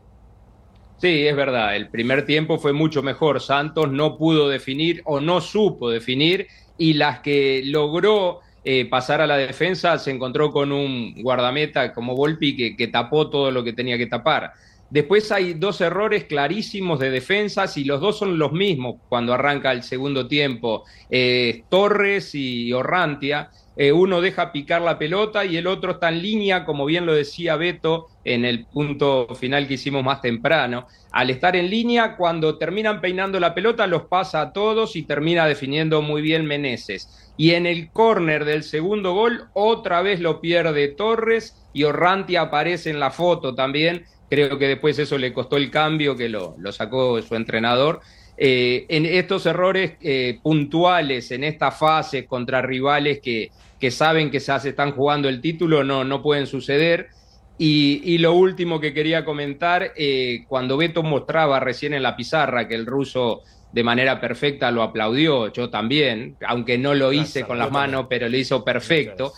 Sí, 0.97 1.27
es 1.27 1.35
verdad, 1.35 1.75
el 1.75 1.89
primer 1.89 2.25
tiempo 2.25 2.57
fue 2.57 2.73
mucho 2.73 3.03
mejor. 3.03 3.41
Santos 3.41 3.91
no 3.91 4.17
pudo 4.17 4.47
definir 4.49 5.01
o 5.05 5.19
no 5.19 5.41
supo 5.41 5.89
definir 5.89 6.47
y 6.77 6.93
las 6.93 7.19
que 7.19 7.61
logró 7.65 8.39
eh, 8.63 8.85
pasar 8.85 9.21
a 9.21 9.27
la 9.27 9.37
defensa 9.37 9.99
se 9.99 10.11
encontró 10.11 10.51
con 10.51 10.71
un 10.71 11.21
guardameta 11.21 11.93
como 11.93 12.15
Volpi 12.15 12.75
que 12.75 12.87
tapó 12.87 13.29
todo 13.29 13.51
lo 13.51 13.63
que 13.63 13.73
tenía 13.73 13.97
que 13.97 14.07
tapar. 14.07 14.53
Después 14.95 15.29
hay 15.33 15.55
dos 15.55 15.81
errores 15.81 16.23
clarísimos 16.23 16.99
de 16.99 17.09
defensas 17.09 17.75
y 17.75 17.83
los 17.83 17.99
dos 17.99 18.17
son 18.17 18.39
los 18.39 18.53
mismos 18.53 18.95
cuando 19.09 19.33
arranca 19.33 19.73
el 19.73 19.83
segundo 19.83 20.29
tiempo. 20.29 20.85
Eh, 21.09 21.63
Torres 21.67 22.33
y 22.33 22.71
Orrantia. 22.71 23.51
Eh, 23.75 23.91
uno 23.91 24.21
deja 24.21 24.53
picar 24.53 24.81
la 24.81 24.97
pelota 24.97 25.43
y 25.43 25.57
el 25.57 25.67
otro 25.67 25.91
está 25.91 26.07
en 26.07 26.21
línea, 26.21 26.63
como 26.63 26.85
bien 26.85 27.05
lo 27.05 27.13
decía 27.13 27.57
Beto 27.57 28.07
en 28.23 28.45
el 28.45 28.67
punto 28.67 29.27
final 29.35 29.67
que 29.67 29.73
hicimos 29.73 30.01
más 30.01 30.21
temprano. 30.21 30.87
Al 31.11 31.29
estar 31.29 31.57
en 31.57 31.69
línea, 31.69 32.15
cuando 32.15 32.57
terminan 32.57 33.01
peinando 33.01 33.37
la 33.41 33.53
pelota, 33.53 33.87
los 33.87 34.03
pasa 34.03 34.39
a 34.39 34.53
todos 34.53 34.95
y 34.95 35.03
termina 35.03 35.45
definiendo 35.45 36.01
muy 36.01 36.21
bien 36.21 36.45
Meneses. 36.45 37.33
Y 37.35 37.51
en 37.51 37.65
el 37.65 37.91
córner 37.91 38.45
del 38.45 38.63
segundo 38.63 39.13
gol, 39.13 39.49
otra 39.51 40.01
vez 40.01 40.21
lo 40.21 40.39
pierde 40.39 40.87
Torres 40.87 41.64
y 41.75 41.83
Orrantia 41.83 42.41
aparece 42.41 42.89
en 42.89 42.99
la 42.99 43.11
foto 43.11 43.53
también 43.53 44.05
Creo 44.29 44.57
que 44.57 44.67
después 44.67 44.97
eso 44.97 45.17
le 45.17 45.33
costó 45.33 45.57
el 45.57 45.69
cambio 45.69 46.15
que 46.15 46.29
lo, 46.29 46.55
sacó 46.71 47.21
su 47.21 47.35
entrenador. 47.35 48.01
Eh, 48.37 48.85
en 48.89 49.05
estos 49.05 49.45
errores 49.45 49.93
eh, 50.01 50.39
puntuales, 50.41 51.31
en 51.31 51.43
esta 51.43 51.71
fase 51.71 52.25
contra 52.25 52.61
rivales 52.61 53.21
que, 53.21 53.51
que 53.79 53.91
saben 53.91 54.31
que 54.31 54.39
se 54.39 54.55
están 54.55 54.91
jugando 54.91 55.29
el 55.29 55.41
título, 55.41 55.83
no, 55.83 56.03
no 56.03 56.21
pueden 56.21 56.47
suceder. 56.47 57.09
Y, 57.57 58.17
lo 58.17 58.33
último 58.33 58.81
que 58.81 58.93
quería 58.93 59.23
comentar, 59.23 59.93
eh, 59.95 60.43
cuando 60.49 60.75
Beto 60.75 61.03
mostraba 61.03 61.61
recién 61.61 61.93
en 61.93 62.03
la 62.03 62.17
pizarra 62.17 62.67
que 62.67 62.75
el 62.75 62.85
ruso 62.85 63.43
de 63.71 63.83
manera 63.83 64.19
perfecta 64.19 64.71
lo 64.71 64.83
aplaudió, 64.83 65.53
yo 65.53 65.69
también, 65.69 66.35
aunque 66.45 66.77
no 66.77 66.93
lo 66.93 67.13
hice 67.13 67.43
con 67.43 67.57
las 67.57 67.71
manos, 67.71 68.07
pero 68.09 68.27
lo 68.27 68.35
hizo 68.35 68.65
perfecto. 68.65 69.31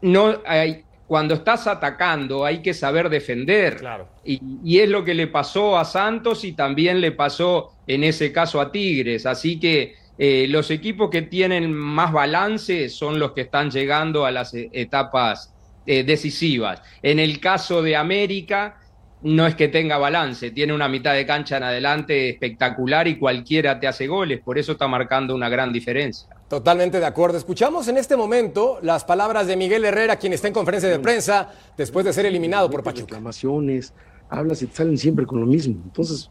no 0.00 0.40
hay, 0.46 0.84
cuando 1.06 1.34
estás 1.34 1.66
atacando 1.66 2.44
hay 2.44 2.62
que 2.62 2.74
saber 2.74 3.08
defender. 3.08 3.76
Claro. 3.76 4.08
Y, 4.24 4.78
es 4.78 4.88
lo 4.88 5.04
que 5.04 5.14
le 5.14 5.26
pasó 5.26 5.78
a 5.78 5.84
Santos 5.84 6.44
y 6.44 6.52
también 6.52 7.00
le 7.00 7.12
pasó 7.12 7.72
en 7.86 8.04
ese 8.04 8.32
caso 8.32 8.60
a 8.60 8.72
Tigres. 8.72 9.26
Así 9.26 9.60
que 9.60 9.94
eh, 10.16 10.46
los 10.48 10.70
equipos 10.70 11.10
que 11.10 11.22
tienen 11.22 11.72
más 11.72 12.12
balance 12.12 12.88
son 12.88 13.18
los 13.18 13.32
que 13.32 13.42
están 13.42 13.70
llegando 13.70 14.24
a 14.24 14.30
las 14.30 14.54
eh, 14.54 14.70
etapas 14.72 15.54
eh, 15.86 16.04
decisivas. 16.04 16.82
En 17.02 17.18
el 17.18 17.40
caso 17.40 17.82
de 17.82 17.96
América, 17.96 18.78
no 19.22 19.46
es 19.46 19.54
que 19.54 19.68
tenga 19.68 19.98
balance, 19.98 20.50
tiene 20.50 20.72
una 20.72 20.88
mitad 20.88 21.14
de 21.14 21.26
cancha 21.26 21.56
en 21.56 21.62
adelante 21.62 22.28
espectacular 22.28 23.08
y 23.08 23.16
cualquiera 23.16 23.80
te 23.80 23.86
hace 23.86 24.06
goles, 24.06 24.40
por 24.40 24.58
eso 24.58 24.72
está 24.72 24.86
marcando 24.86 25.34
una 25.34 25.48
gran 25.48 25.72
diferencia. 25.72 26.33
Totalmente 26.48 27.00
de 27.00 27.06
acuerdo. 27.06 27.38
Escuchamos 27.38 27.88
en 27.88 27.96
este 27.96 28.16
momento 28.16 28.78
las 28.82 29.04
palabras 29.04 29.46
de 29.46 29.56
Miguel 29.56 29.84
Herrera, 29.84 30.16
quien 30.16 30.34
está 30.34 30.46
en 30.46 30.54
conferencia 30.54 30.90
de 30.90 30.98
prensa 30.98 31.50
después 31.76 32.04
de 32.04 32.12
ser 32.12 32.26
eliminado 32.26 32.70
por 32.70 32.82
Pachuca. 32.82 33.06
Reclamaciones, 33.06 33.94
hablas 34.28 34.60
y 34.62 34.66
te 34.66 34.76
salen 34.76 34.98
siempre 34.98 35.24
con 35.24 35.40
lo 35.40 35.46
mismo. 35.46 35.80
Entonces, 35.84 36.30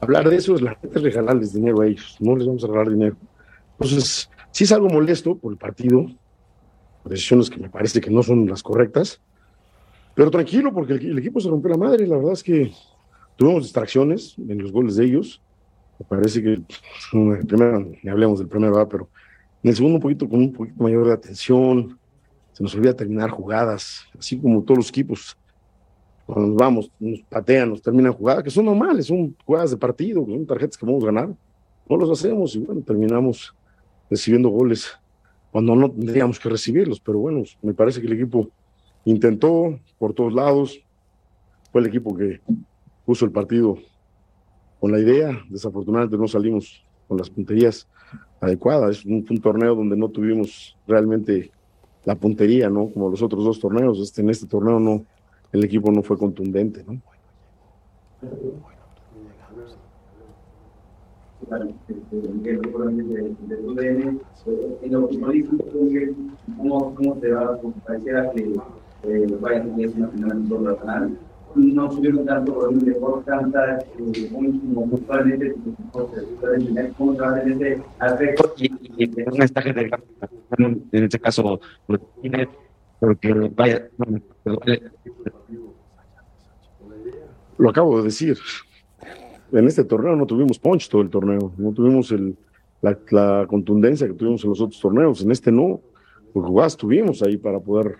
hablar 0.00 0.28
de 0.30 0.36
eso 0.36 0.54
es 0.54 0.62
la 0.62 0.76
gente 0.76 1.00
regalarles 1.00 1.52
dinero 1.52 1.80
a 1.80 1.86
ellos, 1.86 2.16
no 2.20 2.36
les 2.36 2.46
vamos 2.46 2.62
a 2.62 2.68
regalar 2.68 2.90
dinero. 2.90 3.16
Entonces, 3.72 4.30
sí 4.52 4.64
es 4.64 4.72
algo 4.72 4.88
molesto 4.88 5.36
por 5.36 5.52
el 5.52 5.58
partido, 5.58 6.06
decisiones 7.04 7.50
que 7.50 7.58
me 7.58 7.68
parece 7.68 8.00
que 8.00 8.10
no 8.10 8.22
son 8.22 8.46
las 8.46 8.62
correctas, 8.62 9.20
pero 10.14 10.30
tranquilo, 10.30 10.72
porque 10.72 10.94
el, 10.94 11.18
equipo 11.18 11.40
se 11.40 11.48
rompió 11.48 11.70
la 11.70 11.76
madre. 11.76 12.06
La 12.06 12.16
verdad 12.16 12.32
es 12.32 12.42
que 12.42 12.72
tuvimos 13.36 13.62
distracciones 13.64 14.36
en 14.38 14.62
los 14.62 14.72
goles 14.72 14.96
de 14.96 15.04
ellos. 15.04 15.40
Me 15.98 16.06
parece 16.06 16.42
que, 16.42 16.60
primero, 17.46 17.86
ni 18.02 18.10
hablemos 18.10 18.38
del 18.38 18.48
primero, 18.48 18.88
pero 18.88 19.08
en 19.68 19.72
el 19.72 19.76
segundo 19.76 19.96
un 19.96 20.00
poquito 20.00 20.26
con 20.26 20.40
un 20.40 20.50
poquito 20.50 20.82
mayor 20.82 21.06
de 21.06 21.12
atención. 21.12 21.98
Se 22.54 22.62
nos 22.62 22.74
olvida 22.74 22.94
terminar 22.94 23.28
jugadas, 23.28 24.06
así 24.18 24.38
como 24.38 24.62
todos 24.62 24.78
los 24.78 24.88
equipos. 24.88 25.36
Cuando 26.24 26.54
vamos, 26.54 26.90
nos 26.98 27.20
patean, 27.24 27.68
nos 27.68 27.82
terminan 27.82 28.14
jugadas, 28.14 28.42
que 28.42 28.50
son 28.50 28.64
normales, 28.64 29.04
son 29.04 29.36
jugadas 29.44 29.70
de 29.70 29.76
partido, 29.76 30.24
son 30.24 30.46
tarjetas 30.46 30.78
que 30.78 30.86
vamos 30.86 31.02
a 31.02 31.06
ganar. 31.08 31.28
No 31.86 31.96
los 31.98 32.18
hacemos 32.18 32.56
y 32.56 32.60
bueno, 32.60 32.80
terminamos 32.80 33.54
recibiendo 34.08 34.48
goles 34.48 34.90
cuando 35.50 35.76
no 35.76 35.90
tendríamos 35.90 36.40
que 36.40 36.48
recibirlos. 36.48 36.98
Pero 36.98 37.18
bueno, 37.18 37.42
me 37.60 37.74
parece 37.74 38.00
que 38.00 38.06
el 38.06 38.14
equipo 38.14 38.48
intentó 39.04 39.78
por 39.98 40.14
todos 40.14 40.32
lados, 40.32 40.80
fue 41.70 41.82
el 41.82 41.88
equipo 41.88 42.16
que 42.16 42.40
puso 43.04 43.26
el 43.26 43.32
partido 43.32 43.76
con 44.80 44.92
la 44.92 44.98
idea, 44.98 45.38
desafortunadamente 45.50 46.16
no 46.16 46.26
salimos 46.26 46.82
con 47.06 47.18
las 47.18 47.28
punterías 47.28 47.86
adecuadas, 48.40 48.98
es 48.98 49.04
un, 49.04 49.24
torneo 49.40 49.74
donde 49.74 49.96
no 49.96 50.08
tuvimos 50.08 50.76
realmente 50.86 51.50
la 52.04 52.14
puntería, 52.14 52.70
¿no? 52.70 52.88
Como 52.90 53.10
los 53.10 53.22
otros 53.22 53.44
dos 53.44 53.58
torneos, 53.58 53.98
este, 54.00 54.22
en 54.22 54.30
este 54.30 54.46
torneo 54.46 54.78
no, 54.78 55.04
el 55.52 55.64
equipo 55.64 55.90
no 55.90 56.02
fue 56.02 56.18
contundente, 56.18 56.84
¿no? 56.86 57.00
¿cómo, 66.58 67.18
te 67.20 67.32
va? 67.32 67.58
Pareciera 67.86 68.30
que 68.32 68.52
eh, 69.04 69.38
vaya 69.40 69.62
a 69.62 69.66
una 69.66 70.08
final. 70.08 71.18
No 71.54 71.88
tuvieron 71.88 72.26
tanto 72.26 72.54
por 72.54 72.72
el 72.72 72.82
mejor 72.82 73.24
tanta 73.24 73.78
como 74.32 74.90
puntualmente 74.90 75.54
tener 76.40 76.92
ese 77.46 77.82
aspecto 77.98 78.54
y, 78.58 78.72
y 78.96 79.22
un 79.22 79.42
estaje 79.42 79.72
de 79.72 79.90
en 80.58 81.04
este 81.04 81.18
caso 81.18 81.60
porque 83.00 83.32
vaya 83.54 83.88
lo 87.56 87.70
acabo 87.70 87.98
de 87.98 88.04
decir 88.04 88.38
en 89.52 89.66
este 89.66 89.84
torneo 89.84 90.14
no 90.16 90.26
tuvimos 90.26 90.58
punch 90.58 90.88
todo 90.88 91.02
el 91.02 91.10
torneo, 91.10 91.52
no 91.56 91.72
tuvimos 91.72 92.12
el, 92.12 92.36
la, 92.82 93.46
contundencia 93.46 94.06
que 94.06 94.14
tuvimos 94.14 94.42
en 94.44 94.50
los 94.50 94.60
otros 94.60 94.80
torneos. 94.80 95.22
En 95.22 95.30
este 95.30 95.50
no, 95.50 95.80
porque 96.32 96.48
jugadas 96.48 96.76
tuvimos 96.76 97.22
ahí 97.22 97.36
para 97.36 97.60
poder 97.60 97.96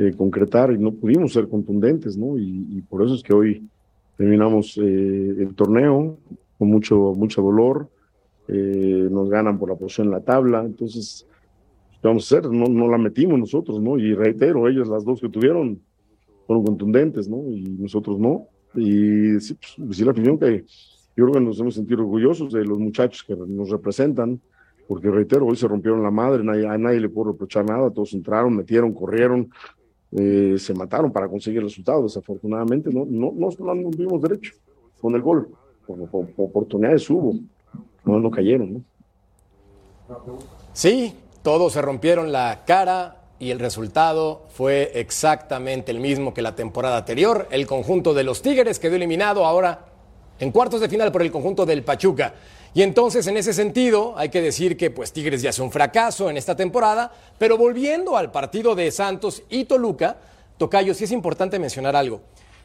eh, 0.00 0.14
concretar 0.16 0.72
y 0.72 0.78
no 0.78 0.92
pudimos 0.92 1.34
ser 1.34 1.46
contundentes, 1.46 2.16
¿no? 2.16 2.38
Y, 2.38 2.82
por 2.88 3.04
eso 3.04 3.16
es 3.16 3.22
que 3.22 3.34
hoy 3.34 3.68
terminamos 4.16 4.78
eh, 4.78 4.80
el 5.38 5.54
torneo 5.54 6.16
con 6.58 6.68
mucho, 6.68 7.12
mucho 7.14 7.42
dolor. 7.42 7.86
Eh, 8.48 9.08
nos 9.10 9.28
ganan 9.28 9.58
por 9.58 9.68
la 9.68 9.74
posición 9.74 10.06
en 10.06 10.12
la 10.14 10.20
tabla, 10.20 10.62
entonces, 10.64 11.26
¿qué 12.00 12.08
vamos 12.08 12.32
a 12.32 12.38
hacer? 12.38 12.50
No, 12.50 12.64
no 12.64 12.88
la 12.88 12.96
metimos 12.96 13.38
nosotros, 13.38 13.78
¿no? 13.78 13.98
Y 13.98 14.14
reitero, 14.14 14.66
ellos 14.68 14.88
las 14.88 15.04
dos 15.04 15.20
que 15.20 15.28
tuvieron 15.28 15.78
fueron 16.46 16.64
contundentes, 16.64 17.28
¿no? 17.28 17.50
Y 17.50 17.62
nosotros 17.78 18.18
no. 18.18 18.46
Y 18.74 19.38
sí, 19.38 19.54
pues, 19.54 19.88
decir 19.90 20.06
la 20.06 20.12
opinión 20.12 20.38
que 20.38 20.64
yo 21.14 21.26
creo 21.26 21.32
que 21.32 21.40
nos 21.40 21.60
hemos 21.60 21.74
sentido 21.74 22.00
orgullosos 22.00 22.54
de 22.54 22.64
los 22.64 22.78
muchachos 22.78 23.22
que 23.22 23.36
nos 23.36 23.68
representan, 23.68 24.40
porque 24.88 25.10
reitero, 25.10 25.46
hoy 25.46 25.56
se 25.56 25.68
rompieron 25.68 26.02
la 26.02 26.10
madre, 26.10 26.42
nadie, 26.42 26.66
a 26.66 26.78
nadie 26.78 27.00
le 27.00 27.10
puedo 27.10 27.32
reprochar 27.32 27.66
nada, 27.66 27.90
todos 27.90 28.14
entraron, 28.14 28.56
metieron, 28.56 28.94
corrieron, 28.94 29.50
eh, 30.12 30.56
se 30.58 30.74
mataron 30.74 31.12
para 31.12 31.28
conseguir 31.28 31.58
el 31.58 31.66
resultado, 31.66 32.02
desafortunadamente 32.02 32.90
no, 32.92 33.04
no, 33.06 33.32
no, 33.32 33.74
no 33.74 34.18
derecho 34.18 34.54
con 35.00 35.14
el 35.14 35.22
gol, 35.22 35.48
oportunidades 36.36 37.08
hubo, 37.10 37.34
no, 38.04 38.18
no 38.18 38.30
cayeron. 38.30 38.74
¿no? 38.74 38.84
Sí, 40.72 41.14
todos 41.42 41.72
se 41.72 41.82
rompieron 41.82 42.32
la 42.32 42.64
cara, 42.66 43.20
y 43.40 43.50
el 43.50 43.58
resultado 43.58 44.42
fue 44.50 44.92
exactamente 44.94 45.90
el 45.90 45.98
mismo 45.98 46.34
que 46.34 46.42
la 46.42 46.54
temporada 46.54 46.98
anterior. 46.98 47.48
El 47.50 47.66
conjunto 47.66 48.12
de 48.12 48.22
los 48.22 48.42
Tigres 48.42 48.78
quedó 48.78 48.96
eliminado 48.96 49.46
ahora 49.46 49.86
en 50.38 50.52
cuartos 50.52 50.82
de 50.82 50.90
final 50.90 51.10
por 51.10 51.22
el 51.22 51.32
conjunto 51.32 51.64
del 51.64 51.82
Pachuca. 51.82 52.34
Y 52.72 52.82
entonces, 52.82 53.26
en 53.26 53.36
ese 53.36 53.52
sentido, 53.52 54.14
hay 54.16 54.28
que 54.28 54.40
decir 54.40 54.76
que 54.76 54.90
pues 54.90 55.12
Tigres 55.12 55.42
ya 55.42 55.50
es 55.50 55.58
un 55.58 55.72
fracaso 55.72 56.30
en 56.30 56.36
esta 56.36 56.54
temporada, 56.54 57.12
pero 57.38 57.58
volviendo 57.58 58.16
al 58.16 58.30
partido 58.30 58.74
de 58.74 58.90
Santos 58.92 59.42
y 59.50 59.64
Toluca, 59.64 60.18
Tocayo, 60.56 60.94
sí 60.94 61.04
es 61.04 61.12
importante 61.12 61.58
mencionar 61.58 61.96
algo. 61.96 62.20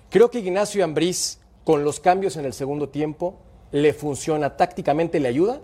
Creo 0.10 0.30
que 0.30 0.39
Ignacio 0.39 0.84
Ambriz, 0.84 1.39
con 1.64 1.84
los 1.84 1.99
cambios 1.99 2.38
en 2.38 2.45
el 2.45 2.53
segundo 2.53 2.89
tiempo, 2.89 3.39
le 3.72 3.93
funciona 3.93 4.56
tácticamente, 4.56 5.20
le 5.20 5.28
ayuda 5.28 5.60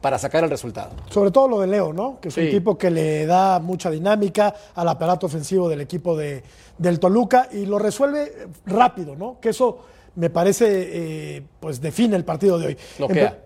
para 0.00 0.18
sacar 0.18 0.44
el 0.44 0.50
resultado. 0.50 0.90
Sobre 1.10 1.30
todo 1.30 1.48
lo 1.48 1.60
de 1.60 1.66
Leo, 1.66 1.92
¿no? 1.92 2.20
Que 2.20 2.28
es 2.28 2.36
un 2.36 2.50
tipo 2.50 2.78
que 2.78 2.90
le 2.90 3.26
da 3.26 3.58
mucha 3.58 3.90
dinámica 3.90 4.54
al 4.74 4.88
aparato 4.88 5.26
ofensivo 5.26 5.68
del 5.68 5.80
equipo 5.80 6.16
de, 6.16 6.42
del 6.76 7.00
Toluca 7.00 7.48
y 7.50 7.66
lo 7.66 7.78
resuelve 7.78 8.48
rápido, 8.66 9.16
¿no? 9.16 9.38
Que 9.40 9.48
eso 9.48 9.78
me 10.18 10.30
parece, 10.30 11.36
eh, 11.36 11.42
pues 11.60 11.80
define 11.80 12.16
el 12.16 12.24
partido 12.24 12.58
de 12.58 12.66
hoy. 12.66 12.76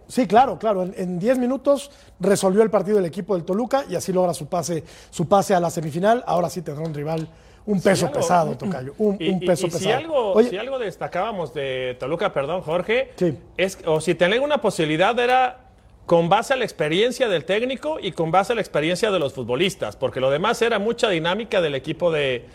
Sí, 0.09 0.27
claro, 0.27 0.59
claro. 0.59 0.83
En 0.83 1.19
10 1.19 1.39
minutos 1.39 1.91
resolvió 2.19 2.63
el 2.63 2.71
partido 2.71 2.97
del 2.97 3.07
equipo 3.07 3.35
del 3.35 3.45
Toluca 3.45 3.85
y 3.89 3.95
así 3.95 4.13
logra 4.13 4.33
su 4.33 4.47
pase, 4.47 4.83
su 5.11 5.29
pase 5.29 5.55
a 5.55 5.61
la 5.61 5.71
semifinal. 5.71 6.25
Ahora 6.27 6.49
sí 6.49 6.63
tendrá 6.63 6.85
un 6.85 6.95
rival 6.95 7.29
un 7.67 7.81
peso 7.81 8.11
pesado, 8.11 8.57
Tocayo. 8.57 8.95
Un, 8.99 9.19
peso 9.41 9.67
pesado. 9.67 9.85
Si 9.85 9.91
algo, 9.93 10.43
si 10.43 10.57
algo 10.57 10.79
destacábamos 10.79 11.55
de 11.55 11.97
Toluca, 12.01 12.33
perdón, 12.33 12.63
Jorge, 12.63 13.11
es, 13.57 13.79
o 13.85 14.01
si 14.01 14.15
tenía 14.15 14.41
una 14.41 14.59
posibilidad 14.59 15.19
era 15.19 15.61
con 16.07 16.29
base 16.29 16.55
a 16.55 16.57
la 16.57 16.65
experiencia 16.65 17.29
del 17.29 17.45
técnico 17.45 17.99
y 18.01 18.13
con 18.13 18.31
base 18.31 18.53
a 18.53 18.57
la 18.57 18.61
experiencia 18.61 19.11
de 19.11 19.19
los 19.19 19.35
futbolistas, 19.35 19.97
porque 19.97 20.21
lo 20.21 20.31
demás 20.31 20.61
era 20.63 20.79
mucha 20.79 21.09
dinámica 21.09 21.61
del 21.61 21.75
equipo 21.75 22.11
de, 22.11 22.49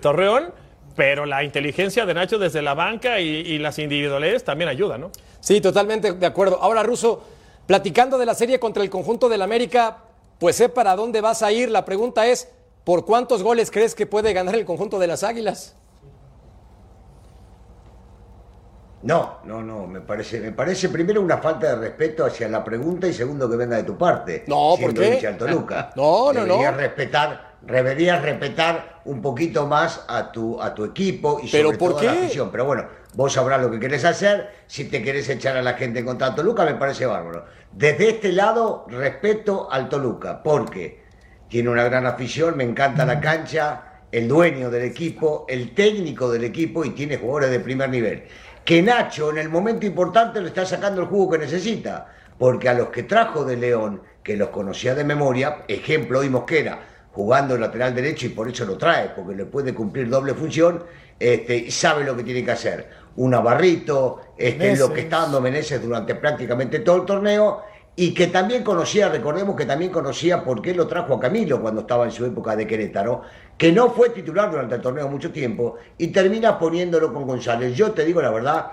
Torreón, 0.00 0.52
pero 0.94 1.26
la 1.26 1.42
inteligencia 1.42 2.06
de 2.06 2.14
Nacho 2.14 2.38
desde 2.38 2.62
la 2.62 2.74
banca 2.74 3.20
y, 3.20 3.58
las 3.58 3.78
individualidades 3.78 4.44
también 4.44 4.68
ayuda, 4.68 4.98
¿no? 4.98 5.10
Sí, 5.40 5.60
totalmente 5.60 6.12
de 6.12 6.26
acuerdo. 6.26 6.58
Ahora, 6.60 6.82
Russo, 6.82 7.22
platicando 7.66 8.18
de 8.18 8.26
la 8.26 8.34
serie 8.34 8.58
contra 8.58 8.82
el 8.82 8.90
conjunto 8.90 9.28
del 9.28 9.42
América, 9.42 9.98
pues 10.38 10.56
sé 10.56 10.68
para 10.68 10.96
dónde 10.96 11.20
vas 11.20 11.42
a 11.42 11.52
ir. 11.52 11.70
La 11.70 11.84
pregunta 11.84 12.26
es, 12.26 12.48
¿por 12.84 13.04
cuántos 13.04 13.42
goles 13.42 13.70
crees 13.70 13.94
que 13.94 14.06
puede 14.06 14.32
ganar 14.32 14.54
el 14.54 14.64
conjunto 14.64 14.98
de 14.98 15.06
las 15.06 15.22
Águilas? 15.22 15.76
No, 19.02 19.38
no, 19.44 19.62
no, 19.62 19.86
me 19.86 20.00
parece, 20.00 20.38
me 20.40 20.52
parece 20.52 20.88
primero 20.88 21.20
una 21.20 21.38
falta 21.38 21.74
de 21.74 21.88
respeto 21.88 22.24
hacia 22.24 22.48
la 22.48 22.62
pregunta 22.62 23.08
y 23.08 23.12
segundo 23.12 23.50
que 23.50 23.56
venga 23.56 23.76
de 23.76 23.82
tu 23.82 23.98
parte. 23.98 24.44
No, 24.46 24.74
¿por 24.80 24.94
qué? 24.94 25.20
No, 25.96 26.32
no, 26.32 26.44
deberías 26.44 26.76
respetar, 26.76 27.51
deberías 27.66 28.22
respetar 28.22 29.00
un 29.04 29.20
poquito 29.20 29.66
más 29.66 30.04
a 30.08 30.32
tu, 30.32 30.60
a 30.60 30.74
tu 30.74 30.84
equipo 30.84 31.40
y 31.42 31.48
sobre 31.48 31.76
todo 31.76 31.98
a 31.98 32.02
la 32.04 32.12
afición. 32.12 32.50
Pero 32.50 32.64
bueno, 32.64 32.86
vos 33.14 33.32
sabrás 33.32 33.60
lo 33.60 33.70
que 33.70 33.80
querés 33.80 34.04
hacer. 34.04 34.50
Si 34.66 34.84
te 34.84 35.02
querés 35.02 35.28
echar 35.28 35.56
a 35.56 35.62
la 35.62 35.74
gente 35.74 36.04
contra 36.04 36.34
Toluca, 36.34 36.64
me 36.64 36.74
parece 36.74 37.06
bárbaro. 37.06 37.44
Desde 37.72 38.10
este 38.10 38.32
lado, 38.32 38.86
respeto 38.88 39.70
al 39.70 39.88
Toluca, 39.88 40.42
porque 40.42 41.02
tiene 41.48 41.68
una 41.68 41.84
gran 41.84 42.06
afición, 42.06 42.56
me 42.56 42.64
encanta 42.64 43.04
la 43.04 43.20
cancha, 43.20 43.82
el 44.10 44.28
dueño 44.28 44.70
del 44.70 44.82
equipo, 44.82 45.46
el 45.48 45.74
técnico 45.74 46.30
del 46.30 46.44
equipo 46.44 46.84
y 46.84 46.90
tiene 46.90 47.16
jugadores 47.16 47.50
de 47.50 47.60
primer 47.60 47.88
nivel 47.88 48.24
que 48.64 48.82
Nacho 48.82 49.30
en 49.30 49.38
el 49.38 49.48
momento 49.48 49.86
importante 49.86 50.40
le 50.40 50.48
está 50.48 50.64
sacando 50.64 51.00
el 51.00 51.08
jugo 51.08 51.32
que 51.32 51.38
necesita. 51.38 52.06
Porque 52.38 52.68
a 52.68 52.74
los 52.74 52.88
que 52.88 53.04
trajo 53.04 53.44
de 53.44 53.56
León, 53.56 54.02
que 54.22 54.36
los 54.36 54.48
conocía 54.48 54.94
de 54.94 55.04
memoria, 55.04 55.64
ejemplo 55.68 56.20
hoy 56.20 56.28
Mosquera, 56.28 56.80
jugando 57.12 57.54
el 57.54 57.60
lateral 57.60 57.94
derecho 57.94 58.26
y 58.26 58.30
por 58.30 58.48
eso 58.48 58.64
lo 58.64 58.76
trae, 58.76 59.10
porque 59.10 59.34
le 59.34 59.44
puede 59.44 59.74
cumplir 59.74 60.08
doble 60.08 60.34
función, 60.34 60.82
este, 61.18 61.70
sabe 61.70 62.04
lo 62.04 62.16
que 62.16 62.24
tiene 62.24 62.44
que 62.44 62.50
hacer. 62.50 62.88
Un 63.16 63.30
Navarrito, 63.30 64.20
este, 64.36 64.76
lo 64.76 64.92
que 64.92 65.02
está 65.02 65.20
dando 65.20 65.40
Meneses 65.40 65.82
durante 65.82 66.14
prácticamente 66.14 66.80
todo 66.80 66.96
el 66.96 67.06
torneo, 67.06 67.62
y 67.94 68.14
que 68.14 68.28
también 68.28 68.64
conocía, 68.64 69.10
recordemos 69.10 69.54
que 69.54 69.66
también 69.66 69.90
conocía 69.90 70.42
por 70.42 70.62
qué 70.62 70.74
lo 70.74 70.86
trajo 70.86 71.14
a 71.14 71.20
Camilo 71.20 71.60
cuando 71.60 71.82
estaba 71.82 72.06
en 72.06 72.10
su 72.10 72.24
época 72.24 72.56
de 72.56 72.66
Querétaro, 72.66 73.20
que 73.58 73.70
no 73.70 73.90
fue 73.90 74.08
titular 74.10 74.50
durante 74.50 74.76
el 74.76 74.80
torneo 74.80 75.08
mucho 75.08 75.30
tiempo 75.30 75.76
y 75.98 76.08
termina 76.08 76.58
poniéndolo 76.58 77.12
con 77.12 77.26
González. 77.26 77.76
Yo 77.76 77.92
te 77.92 78.06
digo 78.06 78.22
la 78.22 78.30
verdad, 78.30 78.66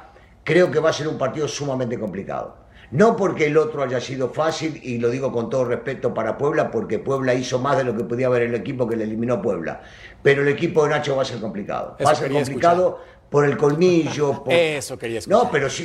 creo 0.46 0.72
que 0.72 0.80
va 0.80 0.92
a 0.92 0.94
ser 0.94 1.10
un 1.10 1.18
partido 1.18 1.50
sumamente 1.50 2.00
complicado. 2.00 2.69
No 2.92 3.16
porque 3.16 3.48
el 3.48 3.58
otro 3.58 3.84
haya 3.84 4.02
sido 4.02 4.30
fácil, 4.30 4.80
y 4.84 4.98
lo 4.98 5.10
digo 5.10 5.32
con 5.32 5.50
todo 5.50 5.66
respeto 5.66 6.14
para 6.14 6.38
Puebla, 6.38 6.72
porque 6.72 7.00
Puebla 7.00 7.34
hizo 7.34 7.60
más 7.60 7.78
de 7.78 7.84
lo 7.84 7.96
que 7.96 8.04
podía 8.04 8.28
haber 8.28 8.44
el 8.44 8.56
equipo 8.56 8.88
que 8.88 8.96
le 8.96 9.04
eliminó 9.04 9.42
Puebla. 9.42 9.82
Pero 10.24 10.42
el 10.42 10.48
equipo 10.48 10.84
de 10.84 10.90
Nacho 10.90 11.16
va 11.16 11.22
a 11.22 11.26
ser 11.26 11.40
complicado. 11.40 11.96
va 12.04 12.12
a 12.12 12.16
ser 12.16 12.32
complicado 12.32 13.00
por 13.30 13.46
el 13.46 13.58
colmillo. 13.58 14.44
Por... 14.44 14.54
Eso 14.54 14.98
quería 14.98 15.20
escuchar. 15.20 15.44
No, 15.44 15.52
pero 15.52 15.70
sí, 15.70 15.84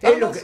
es 0.00 0.18
lo 0.18 0.30
que, 0.30 0.40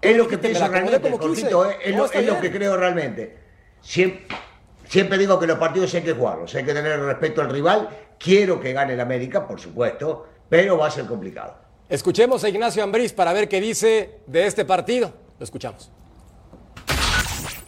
es 0.00 0.16
lo 0.16 0.26
que 0.26 0.38
pienso 0.38 0.66
realmente, 0.68 1.08
eh, 1.08 1.76
es, 1.84 1.96
lo, 1.96 2.10
es 2.10 2.26
lo 2.26 2.40
que 2.40 2.50
creo 2.50 2.76
realmente. 2.76 3.36
Siempre, 3.82 4.26
Siempre 4.88 5.18
digo 5.18 5.38
que 5.38 5.46
los 5.46 5.58
partidos 5.58 5.92
hay 5.94 6.02
que 6.02 6.12
jugarlos, 6.12 6.54
hay 6.54 6.64
que 6.64 6.72
tener 6.72 7.00
respeto 7.00 7.40
al 7.40 7.50
rival. 7.50 7.88
Quiero 8.18 8.60
que 8.60 8.72
gane 8.72 8.94
el 8.94 9.00
América, 9.00 9.46
por 9.46 9.60
supuesto, 9.60 10.26
pero 10.48 10.78
va 10.78 10.86
a 10.86 10.90
ser 10.90 11.06
complicado. 11.06 11.56
Escuchemos 11.88 12.44
a 12.44 12.48
Ignacio 12.48 12.82
Ambriz 12.82 13.12
para 13.12 13.32
ver 13.32 13.48
qué 13.48 13.60
dice 13.60 14.20
de 14.26 14.46
este 14.46 14.64
partido. 14.64 15.25
Lo 15.38 15.44
escuchamos. 15.44 15.90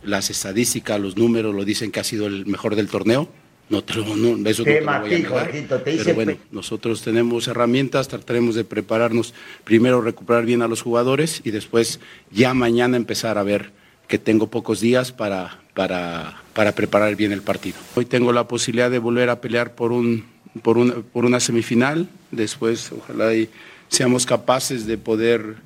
Las 0.02 0.30
estadísticas, 0.30 1.00
los 1.00 1.16
números 1.16 1.54
lo 1.54 1.64
dicen 1.64 1.90
que 1.90 2.00
ha 2.00 2.04
sido 2.04 2.26
el 2.26 2.46
mejor 2.46 2.76
del 2.76 2.88
torneo. 2.88 3.28
No, 3.68 3.84
te 3.84 3.94
lo, 3.94 4.16
no 4.16 4.48
eso 4.48 4.62
no 4.62 4.64
te 4.64 4.80
lo 4.80 5.00
voy 5.00 5.14
a 5.14 5.18
negar, 5.18 5.52
Pero 5.84 6.14
bueno, 6.14 6.36
nosotros 6.50 7.02
tenemos 7.02 7.48
herramientas, 7.48 8.08
trataremos 8.08 8.54
de 8.54 8.64
prepararnos, 8.64 9.34
primero 9.64 10.00
recuperar 10.00 10.46
bien 10.46 10.62
a 10.62 10.68
los 10.68 10.80
jugadores 10.80 11.42
y 11.44 11.50
después 11.50 12.00
ya 12.30 12.54
mañana 12.54 12.96
empezar 12.96 13.36
a 13.36 13.42
ver 13.42 13.72
que 14.06 14.18
tengo 14.18 14.46
pocos 14.46 14.80
días 14.80 15.12
para, 15.12 15.60
para, 15.74 16.40
para 16.54 16.72
preparar 16.72 17.14
bien 17.14 17.30
el 17.30 17.42
partido. 17.42 17.76
Hoy 17.94 18.06
tengo 18.06 18.32
la 18.32 18.48
posibilidad 18.48 18.90
de 18.90 18.98
volver 18.98 19.28
a 19.28 19.42
pelear 19.42 19.74
por, 19.74 19.92
un, 19.92 20.24
por, 20.62 20.78
una, 20.78 20.94
por 20.94 21.26
una 21.26 21.38
semifinal, 21.38 22.08
después 22.30 22.90
ojalá 22.90 23.34
y 23.34 23.50
seamos 23.88 24.24
capaces 24.24 24.86
de 24.86 24.96
poder 24.96 25.56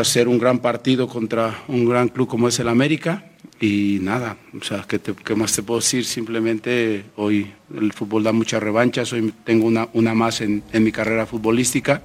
hacer 0.00 0.28
un 0.28 0.38
gran 0.38 0.58
partido 0.60 1.08
contra 1.08 1.62
un 1.68 1.88
gran 1.88 2.08
club 2.08 2.28
como 2.28 2.48
es 2.48 2.58
el 2.58 2.68
América 2.68 3.24
y 3.60 3.98
nada, 4.00 4.36
o 4.58 4.64
sea, 4.64 4.84
¿qué, 4.86 5.00
¿qué, 5.00 5.34
más 5.34 5.52
te 5.52 5.62
puedo 5.62 5.80
decir? 5.80 6.04
Simplemente 6.04 7.06
hoy 7.16 7.52
el 7.74 7.92
fútbol 7.92 8.22
da 8.22 8.32
muchas 8.32 8.62
revanchas, 8.62 9.12
hoy 9.12 9.34
tengo 9.44 9.66
una, 9.66 9.88
una 9.94 10.14
más 10.14 10.40
en, 10.40 10.62
en 10.72 10.84
mi 10.84 10.92
carrera 10.92 11.26
futbolística. 11.26 12.02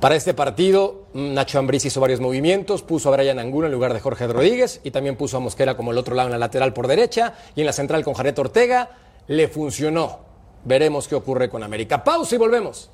Para 0.00 0.16
este 0.16 0.34
partido 0.34 1.06
Nacho 1.14 1.58
Ambriz 1.58 1.84
hizo 1.84 2.00
varios 2.00 2.20
movimientos, 2.20 2.82
puso 2.82 3.08
a 3.08 3.16
Brian 3.16 3.38
Angulo 3.38 3.66
en 3.66 3.72
lugar 3.72 3.92
de 3.92 4.00
Jorge 4.00 4.26
Rodríguez 4.26 4.80
y 4.82 4.90
también 4.90 5.16
puso 5.16 5.36
a 5.36 5.40
Mosquera 5.40 5.76
como 5.76 5.92
el 5.92 5.98
otro 5.98 6.16
lado 6.16 6.28
en 6.28 6.32
la 6.32 6.38
lateral 6.38 6.72
por 6.72 6.88
derecha 6.88 7.34
y 7.54 7.60
en 7.60 7.66
la 7.66 7.72
central 7.72 8.02
con 8.02 8.14
Jared 8.14 8.36
Ortega. 8.38 8.90
Le 9.28 9.46
funcionó. 9.46 10.20
Veremos 10.64 11.06
qué 11.06 11.14
ocurre 11.14 11.48
con 11.48 11.62
América. 11.62 12.02
Pausa 12.02 12.34
y 12.34 12.38
volvemos. 12.38 12.90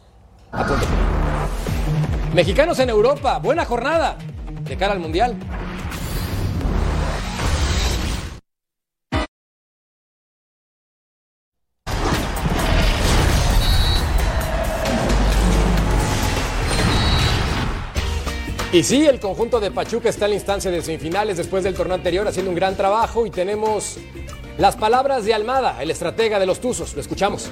Mexicanos 2.39 2.79
en 2.79 2.89
Europa, 2.89 3.39
buena 3.39 3.65
jornada 3.65 4.17
de 4.63 4.77
cara 4.77 4.93
al 4.93 5.01
Mundial. 5.01 5.35
Y 18.73 18.85
sí, 18.85 19.05
el 19.05 19.19
conjunto 19.19 19.59
de 19.59 19.73
Pachuca 19.73 20.09
está 20.09 20.27
en 20.27 20.31
la 20.31 20.35
instancia 20.37 20.71
de 20.71 20.81
semifinales 20.81 21.39
después 21.39 21.65
del 21.65 21.75
torneo 21.75 21.97
anterior 21.97 22.29
haciendo 22.29 22.53
un 22.53 22.57
gran 22.57 22.77
trabajo 22.77 23.27
y 23.27 23.31
tenemos 23.31 23.99
las 24.59 24.77
palabras 24.77 25.25
de 25.25 25.35
Almada, 25.35 25.83
el 25.83 25.91
estratega 25.91 26.39
de 26.39 26.47
los 26.47 26.61
Tuzos. 26.61 26.95
Lo 26.95 27.01
escuchamos. 27.01 27.51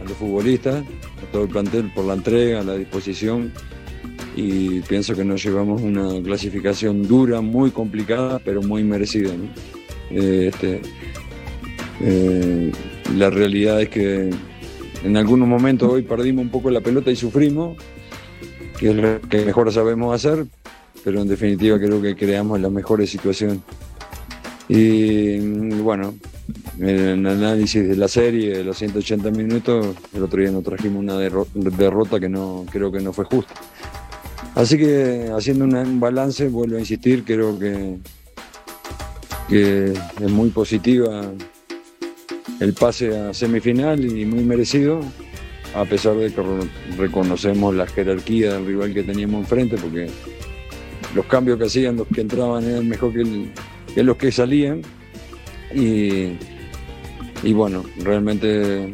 A 0.00 0.04
los 0.04 0.16
futbolistas, 0.16 0.76
a 0.76 1.32
todo 1.32 1.42
el 1.42 1.48
plantel 1.48 1.92
por 1.92 2.04
la 2.04 2.14
entrega, 2.14 2.62
la 2.62 2.74
disposición 2.74 3.52
y 4.36 4.80
pienso 4.80 5.14
que 5.14 5.24
nos 5.24 5.42
llevamos 5.42 5.80
una 5.80 6.22
clasificación 6.22 7.06
dura, 7.06 7.40
muy 7.40 7.70
complicada, 7.70 8.38
pero 8.44 8.62
muy 8.62 8.84
merecida. 8.84 9.30
Eh, 10.10 10.50
este, 10.52 10.82
eh, 12.00 12.72
la 13.16 13.30
realidad 13.30 13.80
es 13.80 13.88
que 13.88 14.30
en 15.04 15.16
algunos 15.16 15.48
momentos 15.48 15.90
hoy 15.90 16.02
perdimos 16.02 16.44
un 16.44 16.50
poco 16.50 16.70
la 16.70 16.80
pelota 16.80 17.10
y 17.10 17.16
sufrimos, 17.16 17.76
que 18.78 18.90
es 18.90 18.96
lo 18.96 19.20
que 19.22 19.44
mejor 19.44 19.72
sabemos 19.72 20.14
hacer, 20.14 20.46
pero 21.02 21.22
en 21.22 21.28
definitiva 21.28 21.78
creo 21.78 22.02
que 22.02 22.14
creamos 22.14 22.60
las 22.60 22.70
mejores 22.70 23.08
situaciones. 23.08 23.58
Y 24.68 25.38
bueno, 25.80 26.14
en 26.78 26.88
el 26.88 27.26
análisis 27.26 27.88
de 27.88 27.96
la 27.96 28.08
serie, 28.08 28.58
de 28.58 28.64
los 28.64 28.76
180 28.76 29.30
minutos, 29.30 29.96
el 30.12 30.22
otro 30.22 30.40
día 30.40 30.50
nos 30.50 30.64
trajimos 30.64 31.00
una 31.00 31.18
derrota 31.18 32.20
que 32.20 32.28
no 32.28 32.66
creo 32.70 32.92
que 32.92 33.00
no 33.00 33.12
fue 33.12 33.24
justa. 33.24 33.54
Así 34.56 34.78
que 34.78 35.30
haciendo 35.36 35.66
un 35.66 36.00
balance, 36.00 36.48
vuelvo 36.48 36.76
a 36.76 36.80
insistir, 36.80 37.24
creo 37.24 37.58
que, 37.58 37.98
que 39.48 39.92
es 39.92 40.30
muy 40.30 40.48
positiva 40.48 41.30
el 42.58 42.72
pase 42.72 43.16
a 43.16 43.34
semifinal 43.34 44.02
y 44.02 44.24
muy 44.24 44.42
merecido 44.42 45.00
a 45.74 45.84
pesar 45.84 46.16
de 46.16 46.32
que 46.32 46.42
reconocemos 46.96 47.74
la 47.74 47.86
jerarquía 47.86 48.54
del 48.54 48.66
rival 48.66 48.94
que 48.94 49.02
teníamos 49.02 49.40
enfrente, 49.40 49.76
porque 49.76 50.08
los 51.14 51.26
cambios 51.26 51.58
que 51.58 51.66
hacían, 51.66 51.96
los 51.96 52.06
que 52.08 52.22
entraban 52.22 52.64
eran 52.64 52.88
mejor 52.88 53.12
que, 53.12 54.02
los 54.02 54.16
que 54.16 54.32
salían. 54.32 54.80
Y, 55.74 56.32
y, 57.42 57.52
bueno, 57.52 57.84
realmente 57.98 58.90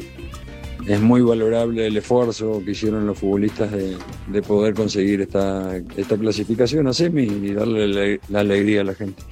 es 0.86 1.00
muy 1.00 1.20
valorable 1.20 1.86
el 1.86 1.96
esfuerzo 1.96 2.62
que 2.64 2.72
hicieron 2.72 3.06
los 3.06 3.18
futbolistas 3.18 3.70
de, 3.72 4.42
poder 4.42 4.74
conseguir 4.74 5.20
esta, 5.20 5.76
esta, 5.96 6.16
clasificación 6.16 6.86
a 6.86 6.92
semi 6.92 7.22
y 7.22 7.52
darle 7.52 8.18
la, 8.28 8.40
alegría 8.40 8.80
a 8.80 8.84
la 8.84 8.94
gente. 8.94 9.22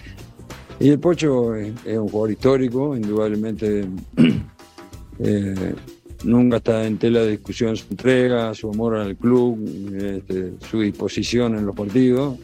Y 0.79 0.91
el 0.91 0.99
Pocho 0.99 1.55
es, 1.55 1.75
un 1.87 2.09
jugador 2.09 2.31
histórico, 2.31 2.97
indudablemente. 2.97 3.87
Eh, 5.23 5.75
nunca 6.25 6.57
está 6.57 6.87
en 6.87 6.97
tela 6.97 7.21
de 7.21 7.33
discusión 7.33 7.77
su 7.77 7.89
entrega, 7.91 8.55
su 8.55 8.71
amor 8.71 8.97
al 8.97 9.17
club, 9.17 9.59
este, 10.01 10.55
su 10.67 10.81
disposición 10.81 11.59
en 11.59 11.67
los 11.67 11.77
partidos. 11.77 12.39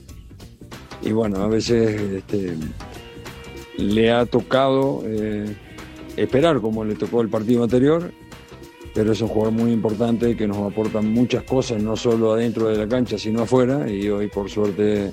Y 1.02 1.12
bueno, 1.12 1.38
a 1.38 1.48
veces 1.48 1.98
este, 1.98 2.54
le 3.78 4.12
ha 4.12 4.26
tocado 4.26 5.02
eh, 5.06 5.56
esperar 6.18 6.60
como 6.60 6.84
le 6.84 6.96
tocó 6.96 7.22
el 7.22 7.30
partido 7.30 7.64
anterior, 7.64 8.12
pero 8.96 9.12
es 9.12 9.20
un 9.20 9.28
jugador 9.28 9.52
muy 9.52 9.72
importante 9.72 10.34
que 10.34 10.48
nos 10.48 10.56
aporta 10.56 11.02
muchas 11.02 11.42
cosas, 11.42 11.82
no 11.82 11.96
solo 11.96 12.32
adentro 12.32 12.68
de 12.68 12.78
la 12.78 12.88
cancha, 12.88 13.18
sino 13.18 13.42
afuera. 13.42 13.86
Y 13.90 14.08
hoy, 14.08 14.28
por 14.28 14.48
suerte, 14.48 15.12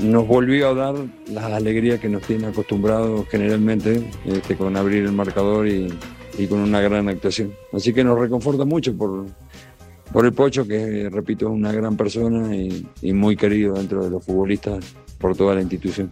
nos 0.00 0.26
volvió 0.26 0.70
a 0.70 0.74
dar 0.74 0.94
las 1.30 1.44
alegrías 1.44 2.00
que 2.00 2.08
nos 2.08 2.22
tiene 2.22 2.48
acostumbrados 2.48 3.28
generalmente 3.28 4.10
este, 4.24 4.56
con 4.56 4.76
abrir 4.76 5.04
el 5.04 5.12
marcador 5.12 5.68
y, 5.68 5.86
y 6.36 6.48
con 6.48 6.58
una 6.58 6.80
gran 6.80 7.08
actuación. 7.08 7.54
Así 7.72 7.92
que 7.92 8.02
nos 8.02 8.18
reconforta 8.18 8.64
mucho 8.64 8.92
por, 8.96 9.26
el 10.24 10.32
Pocho, 10.32 10.66
que 10.66 11.08
repito, 11.10 11.46
es 11.46 11.52
una 11.52 11.70
gran 11.70 11.96
persona 11.96 12.56
y, 12.56 13.12
muy 13.12 13.36
querido 13.36 13.74
dentro 13.74 14.02
de 14.02 14.10
los 14.10 14.24
futbolistas 14.24 14.84
por 15.18 15.36
toda 15.36 15.54
la 15.54 15.60
institución. 15.60 16.10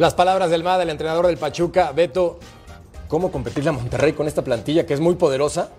Las 0.00 0.14
palabras 0.14 0.50
del 0.50 0.64
MAD, 0.64 0.82
el 0.82 0.90
entrenador 0.90 1.28
del 1.28 1.36
Pachuca, 1.36 1.92
Beto, 1.92 2.40
¿cómo 3.08 3.30
competir 3.30 3.64
la 3.64 3.72
Monterrey 3.72 4.12
con 4.12 4.26
esta 4.26 4.42
plantilla 4.42 4.86
que 4.86 4.94
es 4.94 5.00
muy 5.00 5.14
poderosa? 5.14 5.70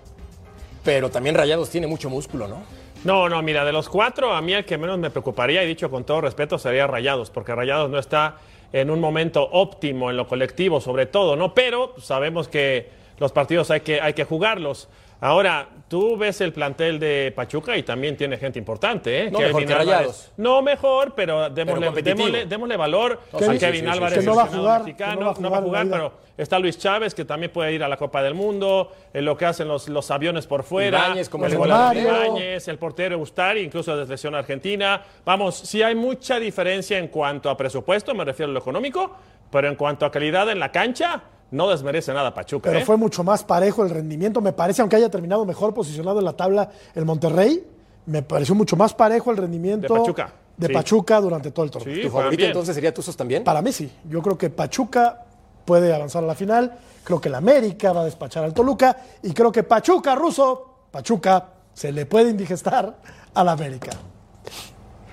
Pero 0.84 1.10
también 1.10 1.36
Rayados 1.36 1.70
tiene 1.70 1.88
mucho 1.88 2.10
músculo, 2.10 2.48
¿no? 2.48 2.58
No, 3.04 3.30
no, 3.30 3.42
mira, 3.42 3.64
de 3.64 3.72
los 3.72 3.90
cuatro, 3.90 4.34
a 4.34 4.42
mí 4.42 4.54
el 4.54 4.66
que 4.66 4.78
menos 4.78 4.98
me 4.98 5.10
preocuparía, 5.10 5.64
y 5.64 5.68
dicho 5.68 5.90
con 5.90 6.04
todo 6.04 6.22
respeto, 6.22 6.58
sería 6.58 6.88
Rayados, 6.88 7.30
porque 7.30 7.54
Rayados 7.54 7.90
no 7.90 8.00
está 8.00 8.38
en 8.74 8.90
un 8.90 9.00
momento 9.00 9.48
óptimo 9.52 10.10
en 10.10 10.18
lo 10.18 10.28
colectivo, 10.28 10.82
sobre 10.82 11.06
todo, 11.06 11.36
¿no? 11.36 11.54
Pero 11.54 11.94
sabemos 12.00 12.48
que 12.48 12.90
los 13.20 13.32
partidos 13.32 13.72
hay 13.72 13.82
que, 13.82 14.02
hay 14.02 14.14
que 14.14 14.24
jugarlos. 14.24 14.90
Ahora, 15.22 15.70
tú 15.88 16.18
ves 16.18 16.42
el 16.42 16.54
plantel 16.54 17.00
de 17.00 17.32
Pachuca 17.36 17.78
y 17.78 17.84
también 17.84 18.18
tiene 18.18 18.38
gente 18.38 18.60
importante, 18.60 19.24
¿eh? 19.24 19.32
No 19.32 19.40
mejor 19.40 19.66
que 19.66 19.76
Rayados. 19.76 20.32
No 20.38 20.62
mejor, 20.62 21.14
pero 21.16 21.50
démosle, 21.50 22.46
démosle, 22.46 22.78
valor 22.78 23.20
a 23.32 23.58
Kevin 23.58 23.88
Álvarez, 23.88 24.20
que 24.20 24.26
no 24.26 24.36
va 24.36 24.44
a 24.44 24.48
jugar, 24.48 24.84
mexicano, 24.84 25.34
no 25.40 25.50
va 25.50 25.58
a 25.58 25.62
jugar, 25.62 25.88
pero 25.90 26.14
está 26.38 26.60
Luis 26.60 26.78
Chávez, 26.78 27.16
que 27.16 27.26
también 27.26 27.52
puede 27.52 27.74
ir 27.74 27.84
a 27.84 27.88
la 27.88 27.98
Copa 27.98 28.22
del 28.22 28.34
Mundo, 28.34 28.92
en 29.14 29.26
lo 29.26 29.38
que 29.38 29.46
hacen 29.46 29.68
los, 29.68 29.88
los 29.90 30.12
aviones 30.12 30.46
por 30.46 30.64
fuera, 30.64 31.16
como 31.30 31.46
el, 31.46 31.54
el, 31.54 32.62
el 32.66 32.78
portero 32.78 33.18
Ustari, 33.18 33.62
incluso 33.62 33.96
de 33.96 34.06
selección 34.06 34.36
argentina. 34.36 35.02
Vamos, 35.26 35.56
sí 35.56 35.82
hay 35.82 35.96
mucha 35.96 36.40
diferencia 36.40 36.98
en 36.98 37.08
cuanto 37.08 37.50
a 37.50 37.58
presupuesto, 37.58 38.14
me 38.14 38.26
refiero 38.26 38.50
a 38.50 38.54
lo 38.54 38.60
económico, 38.60 39.16
pero 39.50 39.68
en 39.68 39.76
cuanto 39.76 40.06
a 40.06 40.12
calidad 40.12 40.50
en 40.50 40.60
la 40.60 40.72
cancha, 40.72 41.24
no 41.52 41.70
desmerece 41.70 42.14
nada 42.14 42.34
Pachuca. 42.34 42.70
Pero 42.70 42.82
¿eh? 42.82 42.86
fue 42.86 42.98
mucho 42.98 43.24
más 43.24 43.43
parejo 43.43 43.84
el 43.84 43.89
rendimiento, 43.89 44.41
me 44.41 44.54
parece, 44.54 44.82
aunque 44.82 44.95
haya 44.95 45.10
terminado 45.10 45.45
mejor 45.45 45.74
posicionado 45.74 46.20
en 46.20 46.26
la 46.26 46.34
tabla 46.34 46.70
el 46.95 47.06
Monterrey, 47.06 47.66
me 48.06 48.22
pareció 48.22 48.56
mucho 48.56 48.76
más 48.76 48.93
parejo 48.93 49.32
el 49.32 49.38
rendimiento 49.38 49.93
de 49.93 50.00
Pachuca, 50.00 50.34
de 50.56 50.70
Pachuca 50.70 51.22
durante 51.22 51.52
todo 51.52 51.66
el 51.66 51.72
torneo. 51.72 52.02
¿Tu 52.02 52.10
favorito 52.10 52.43
entonces 52.43 52.76
sería 52.76 52.93
Tuzos 52.93 53.16
también? 53.16 53.43
Para 53.43 53.62
mí 53.62 53.72
sí. 53.72 53.91
Yo 54.10 54.22
creo 54.22 54.38
que 54.38 54.50
Pachuca 54.50 55.26
puede 55.66 55.93
avanzar 55.93 56.24
a 56.24 56.28
la 56.28 56.36
final, 56.36 56.78
creo 57.04 57.20
que 57.20 57.30
el 57.30 57.36
América 57.36 57.91
va 57.91 58.02
a 58.02 58.06
despachar 58.06 58.43
al 58.43 58.54
Toluca 58.54 58.98
y 59.24 59.34
creo 59.34 59.52
que 59.52 59.64
Pachuca, 59.64 60.16
Ruso, 60.16 60.88
Pachuca 60.91 61.45
se 61.74 61.91
le 61.91 62.06
puede 62.06 62.30
indigestar 62.30 62.95
al 63.34 63.50
América. 63.50 63.91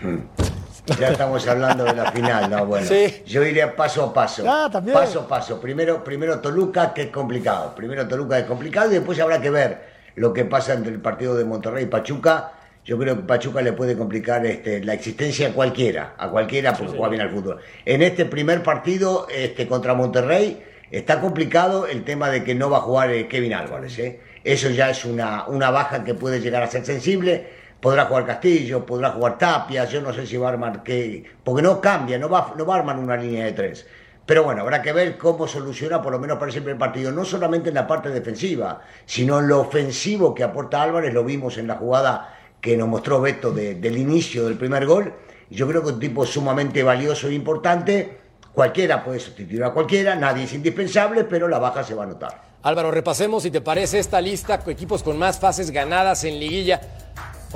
Hmm. 0.00 0.53
Ya 0.98 1.08
estamos 1.08 1.46
hablando 1.48 1.84
de 1.84 1.94
la 1.94 2.12
final, 2.12 2.50
¿no? 2.50 2.66
Bueno, 2.66 2.86
yo 3.26 3.42
iría 3.42 3.74
paso 3.74 4.04
a 4.04 4.12
paso. 4.12 4.44
Ah, 4.46 4.68
también. 4.70 4.94
Paso 4.94 5.20
a 5.20 5.28
paso. 5.28 5.60
Primero, 5.60 6.04
primero 6.04 6.40
Toluca, 6.40 6.92
que 6.92 7.02
es 7.02 7.10
complicado. 7.10 7.74
Primero 7.74 8.06
Toluca, 8.06 8.36
que 8.36 8.42
es 8.42 8.48
complicado, 8.48 8.90
y 8.90 8.94
después 8.94 9.18
habrá 9.20 9.40
que 9.40 9.50
ver 9.50 9.94
lo 10.16 10.32
que 10.32 10.44
pasa 10.44 10.74
entre 10.74 10.92
el 10.92 11.00
partido 11.00 11.36
de 11.36 11.44
Monterrey 11.44 11.84
y 11.84 11.86
Pachuca. 11.86 12.52
Yo 12.84 12.98
creo 12.98 13.16
que 13.16 13.22
Pachuca 13.22 13.62
le 13.62 13.72
puede 13.72 13.96
complicar 13.96 14.44
este, 14.44 14.84
la 14.84 14.92
existencia 14.92 15.48
a 15.48 15.52
cualquiera, 15.52 16.14
a 16.18 16.28
cualquiera 16.28 16.74
porque 16.74 16.92
juega 16.92 17.08
bien 17.08 17.22
al 17.22 17.30
fútbol. 17.30 17.58
En 17.86 18.02
este 18.02 18.26
primer 18.26 18.62
partido 18.62 19.26
este, 19.34 19.66
contra 19.66 19.94
Monterrey 19.94 20.62
está 20.90 21.18
complicado 21.18 21.86
el 21.86 22.04
tema 22.04 22.28
de 22.28 22.44
que 22.44 22.54
no 22.54 22.68
va 22.68 22.78
a 22.78 22.80
jugar 22.82 23.10
eh, 23.10 23.26
Kevin 23.26 23.54
Álvarez. 23.54 23.98
¿eh? 23.98 24.20
Eso 24.44 24.68
ya 24.68 24.90
es 24.90 25.06
una, 25.06 25.46
una 25.46 25.70
baja 25.70 26.04
que 26.04 26.12
puede 26.12 26.40
llegar 26.40 26.62
a 26.62 26.66
ser 26.66 26.84
sensible 26.84 27.63
podrá 27.84 28.06
jugar 28.06 28.24
Castillo, 28.24 28.86
podrá 28.86 29.10
jugar 29.10 29.36
Tapia, 29.36 29.84
yo 29.84 30.00
no 30.00 30.10
sé 30.10 30.26
si 30.26 30.38
va 30.38 30.48
a 30.48 30.52
armar 30.52 30.82
qué, 30.82 31.22
porque 31.44 31.60
no 31.60 31.82
cambia, 31.82 32.18
no 32.18 32.30
va, 32.30 32.54
no 32.56 32.64
va 32.64 32.76
a 32.76 32.78
armar 32.78 32.98
una 32.98 33.14
línea 33.14 33.44
de 33.44 33.52
tres. 33.52 33.86
Pero 34.24 34.42
bueno, 34.42 34.62
habrá 34.62 34.80
que 34.80 34.90
ver 34.94 35.18
cómo 35.18 35.46
soluciona, 35.46 36.00
por 36.00 36.10
lo 36.10 36.18
menos 36.18 36.38
para 36.38 36.50
siempre 36.50 36.72
el 36.72 36.78
partido, 36.78 37.12
no 37.12 37.26
solamente 37.26 37.68
en 37.68 37.74
la 37.74 37.86
parte 37.86 38.08
defensiva, 38.08 38.80
sino 39.04 39.38
en 39.38 39.48
lo 39.48 39.60
ofensivo 39.60 40.34
que 40.34 40.42
aporta 40.42 40.80
Álvarez, 40.82 41.12
lo 41.12 41.24
vimos 41.24 41.58
en 41.58 41.66
la 41.66 41.74
jugada 41.74 42.34
que 42.58 42.74
nos 42.74 42.88
mostró 42.88 43.20
Beto 43.20 43.52
del 43.52 43.98
inicio 43.98 44.46
del 44.46 44.56
primer 44.56 44.86
gol. 44.86 45.12
Yo 45.50 45.68
creo 45.68 45.82
que 45.82 45.90
un 45.90 46.00
tipo 46.00 46.24
sumamente 46.24 46.82
valioso 46.82 47.28
e 47.28 47.34
importante. 47.34 48.16
Cualquiera 48.54 49.04
puede 49.04 49.20
sustituir 49.20 49.62
a 49.62 49.74
cualquiera, 49.74 50.16
nadie 50.16 50.44
es 50.44 50.54
indispensable, 50.54 51.24
pero 51.24 51.48
la 51.48 51.58
baja 51.58 51.84
se 51.84 51.94
va 51.94 52.04
a 52.04 52.06
notar. 52.06 52.44
Álvaro, 52.62 52.90
repasemos 52.90 53.42
si 53.42 53.50
te 53.50 53.60
parece 53.60 53.98
esta 53.98 54.22
lista, 54.22 54.58
equipos 54.68 55.02
con 55.02 55.18
más 55.18 55.38
fases 55.38 55.70
ganadas 55.70 56.24
en 56.24 56.40
liguilla. 56.40 56.80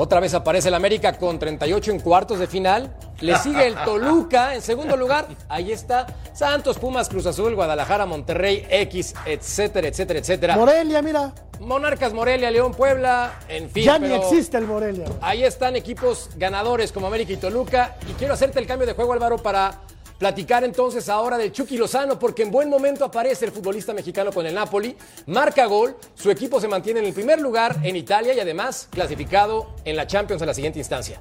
Otra 0.00 0.20
vez 0.20 0.32
aparece 0.32 0.68
el 0.68 0.74
América 0.74 1.14
con 1.14 1.40
38 1.40 1.90
en 1.90 1.98
cuartos 1.98 2.38
de 2.38 2.46
final. 2.46 2.94
Le 3.18 3.36
sigue 3.36 3.66
el 3.66 3.74
Toluca 3.74 4.54
en 4.54 4.62
segundo 4.62 4.96
lugar. 4.96 5.26
Ahí 5.48 5.72
está 5.72 6.06
Santos, 6.32 6.78
Pumas, 6.78 7.08
Cruz 7.08 7.26
Azul, 7.26 7.56
Guadalajara, 7.56 8.06
Monterrey, 8.06 8.64
X, 8.70 9.16
etcétera, 9.26 9.88
etcétera, 9.88 10.20
etcétera. 10.20 10.56
Morelia, 10.56 11.02
mira. 11.02 11.32
Monarcas, 11.58 12.12
Morelia, 12.12 12.48
León, 12.48 12.74
Puebla, 12.74 13.40
en 13.48 13.68
fin. 13.70 13.86
Ya 13.86 13.98
ni 13.98 14.12
existe 14.12 14.56
el 14.56 14.68
Morelia. 14.68 15.06
Ahí 15.20 15.42
están 15.42 15.74
equipos 15.74 16.30
ganadores 16.36 16.92
como 16.92 17.08
América 17.08 17.32
y 17.32 17.36
Toluca. 17.36 17.96
Y 18.08 18.12
quiero 18.12 18.34
hacerte 18.34 18.60
el 18.60 18.68
cambio 18.68 18.86
de 18.86 18.92
juego, 18.92 19.14
Álvaro, 19.14 19.38
para 19.38 19.80
Platicar 20.18 20.64
entonces 20.64 21.08
ahora 21.08 21.38
del 21.38 21.52
Chucky 21.52 21.76
Lozano, 21.76 22.18
porque 22.18 22.42
en 22.42 22.50
buen 22.50 22.68
momento 22.68 23.04
aparece 23.04 23.44
el 23.44 23.52
futbolista 23.52 23.94
mexicano 23.94 24.32
con 24.32 24.46
el 24.46 24.54
Napoli, 24.54 24.96
marca 25.26 25.64
gol, 25.66 25.96
su 26.16 26.28
equipo 26.30 26.60
se 26.60 26.66
mantiene 26.66 26.98
en 26.98 27.06
el 27.06 27.12
primer 27.12 27.40
lugar 27.40 27.76
en 27.84 27.94
Italia 27.94 28.34
y 28.34 28.40
además 28.40 28.88
clasificado 28.90 29.76
en 29.84 29.94
la 29.94 30.08
Champions 30.08 30.42
en 30.42 30.48
la 30.48 30.54
siguiente 30.54 30.80
instancia. 30.80 31.20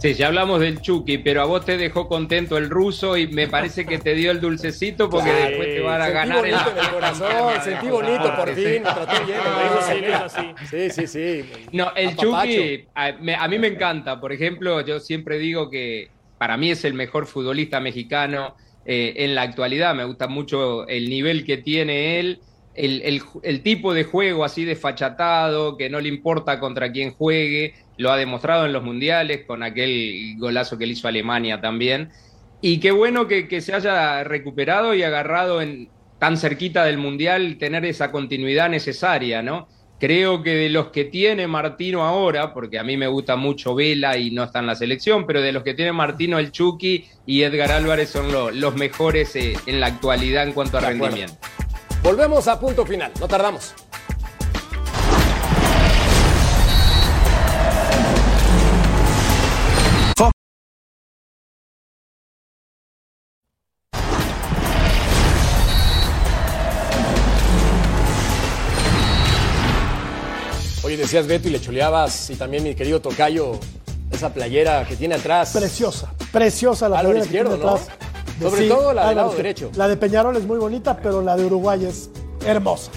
Sí, 0.00 0.14
ya 0.14 0.28
hablamos 0.28 0.60
del 0.60 0.80
Chucky, 0.80 1.18
pero 1.18 1.42
a 1.42 1.44
vos 1.44 1.64
te 1.66 1.76
dejó 1.76 2.08
contento 2.08 2.56
el 2.56 2.70
ruso 2.70 3.18
y 3.18 3.28
me 3.28 3.48
parece 3.48 3.84
que 3.84 3.98
te 3.98 4.14
dio 4.14 4.30
el 4.30 4.40
dulcecito 4.40 5.10
porque 5.10 5.30
después 5.30 5.68
te 5.68 5.80
van 5.80 6.00
a 6.00 6.08
ganar 6.08 6.44
el 6.46 6.54
corazón. 6.90 7.28
Sentí 7.62 7.88
bonito 7.88 8.34
por 8.34 8.52
fin, 8.54 8.82
Sí, 10.70 10.90
sí, 10.90 11.06
sí. 11.06 11.50
No, 11.72 11.92
el 11.94 12.16
Chucky 12.16 12.88
a, 12.94 13.12
a 13.38 13.48
mí 13.48 13.58
me 13.58 13.68
encanta. 13.68 14.18
Por 14.18 14.32
ejemplo, 14.32 14.80
yo 14.80 14.98
siempre 15.00 15.38
digo 15.38 15.68
que 15.68 16.08
para 16.40 16.56
mí 16.56 16.70
es 16.70 16.86
el 16.86 16.94
mejor 16.94 17.26
futbolista 17.26 17.80
mexicano 17.80 18.56
eh, 18.86 19.12
en 19.16 19.34
la 19.34 19.42
actualidad. 19.42 19.94
Me 19.94 20.06
gusta 20.06 20.26
mucho 20.26 20.88
el 20.88 21.10
nivel 21.10 21.44
que 21.44 21.58
tiene 21.58 22.18
él, 22.18 22.40
el, 22.72 23.60
tipo 23.62 23.92
de 23.92 24.04
juego 24.04 24.42
así 24.42 24.64
desfachatado, 24.64 25.76
que 25.76 25.90
no 25.90 26.00
le 26.00 26.08
importa 26.08 26.58
contra 26.58 26.92
quién 26.92 27.10
juegue. 27.10 27.74
Lo 27.98 28.10
ha 28.10 28.16
demostrado 28.16 28.64
en 28.64 28.72
los 28.72 28.82
mundiales 28.82 29.44
con 29.46 29.62
aquel 29.62 30.36
golazo 30.38 30.78
que 30.78 30.86
le 30.86 30.94
hizo 30.94 31.08
Alemania 31.08 31.60
también. 31.60 32.08
Y 32.62 32.80
qué 32.80 32.90
bueno 32.90 33.28
que, 33.28 33.46
que 33.46 33.60
se 33.60 33.74
haya 33.74 34.24
recuperado 34.24 34.94
y 34.94 35.02
agarrado 35.02 35.60
en, 35.60 35.90
tan 36.18 36.38
cerquita 36.38 36.86
del 36.86 36.96
mundial, 36.96 37.58
tener 37.58 37.84
esa 37.84 38.10
continuidad 38.10 38.70
necesaria, 38.70 39.42
¿no? 39.42 39.68
Creo 40.00 40.42
que 40.42 40.54
de 40.54 40.70
los 40.70 40.86
que 40.88 41.04
tiene 41.04 41.46
Martino 41.46 42.04
ahora, 42.04 42.54
porque 42.54 42.78
a 42.78 42.82
mí 42.82 42.96
me 42.96 43.06
gusta 43.06 43.36
mucho 43.36 43.74
Vela 43.74 44.16
y 44.16 44.30
no 44.30 44.44
está 44.44 44.60
en 44.60 44.66
la 44.66 44.74
selección, 44.74 45.26
pero 45.26 45.42
de 45.42 45.52
los 45.52 45.62
que 45.62 45.74
tiene 45.74 45.92
Martino, 45.92 46.38
el 46.38 46.52
Chucky 46.52 47.04
y 47.26 47.42
Edgar 47.42 47.70
Álvarez 47.70 48.08
son 48.08 48.32
los 48.32 48.74
mejores 48.76 49.36
eh, 49.36 49.52
en 49.66 49.78
la 49.78 49.88
actualidad 49.88 50.44
en 50.44 50.54
cuanto 50.54 50.78
a 50.78 50.80
rendimiento. 50.80 51.34
Volvemos 52.02 52.48
a 52.48 52.58
punto 52.58 52.86
final, 52.86 53.12
no 53.20 53.28
tardamos. 53.28 53.74
Oye, 70.90 70.96
decías 70.96 71.28
Beto 71.28 71.46
y 71.46 71.52
le 71.52 71.60
choleabas, 71.60 72.30
y 72.30 72.34
también 72.34 72.64
mi 72.64 72.74
querido 72.74 73.00
Tocayo, 73.00 73.52
esa 74.10 74.34
playera 74.34 74.84
que 74.84 74.96
tiene 74.96 75.14
atrás. 75.14 75.52
Preciosa, 75.56 76.12
preciosa 76.32 76.88
la 76.88 76.98
playera 76.98 77.20
izquierdo, 77.20 77.50
que 77.52 77.56
tiene 77.58 77.70
atrás. 77.70 77.88
Sobre 78.40 78.66
todo 78.66 78.92
la 78.92 79.06
del 79.06 79.16
lado 79.16 79.32
derecho. 79.32 79.70
La 79.76 79.86
de 79.86 79.96
Peñarol 79.96 80.36
es 80.36 80.42
muy 80.42 80.58
bonita, 80.58 80.96
pero 81.00 81.22
la 81.22 81.36
de 81.36 81.44
Uruguay 81.44 81.84
es 81.84 82.10
hermosa. 82.44 82.90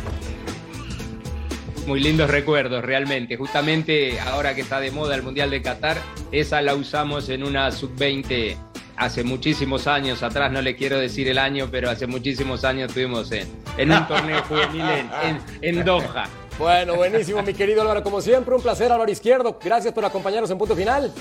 Muy 1.85 1.99
lindos 1.99 2.31
recuerdos, 2.31 2.83
realmente. 2.83 3.37
Justamente 3.37 4.19
ahora 4.21 4.55
que 4.55 4.61
está 4.61 4.79
de 4.79 4.89
moda 4.89 5.13
el 5.13 5.21
Mundial 5.21 5.51
de 5.51 5.61
Qatar, 5.61 5.97
esa 6.31 6.63
la 6.63 6.73
usamos 6.73 7.29
en 7.29 7.43
una 7.43 7.71
sub-20 7.71 8.57
hace 8.97 9.23
muchísimos 9.23 9.85
años 9.85 10.23
atrás, 10.23 10.51
no 10.51 10.63
le 10.63 10.75
quiero 10.75 10.97
decir 10.97 11.27
el 11.27 11.37
año, 11.37 11.67
pero 11.69 11.91
hace 11.91 12.07
muchísimos 12.07 12.63
años 12.63 12.87
estuvimos 12.87 13.31
en, 13.31 13.47
en 13.77 13.91
un 13.91 14.07
torneo 14.07 14.41
juvenil 14.45 14.81
en, 14.81 15.39
en 15.61 15.85
Doha. 15.85 16.27
Bueno, 16.59 16.95
buenísimo, 16.95 17.41
mi 17.41 17.53
querido 17.53 17.81
Álvaro. 17.81 18.03
Como 18.03 18.21
siempre, 18.21 18.55
un 18.55 18.61
placer, 18.61 18.91
Álvaro 18.91 19.11
Izquierdo. 19.11 19.57
Gracias 19.63 19.93
por 19.93 20.05
acompañarnos 20.05 20.49
en 20.51 20.57
punto 20.57 20.75
final. 20.75 21.11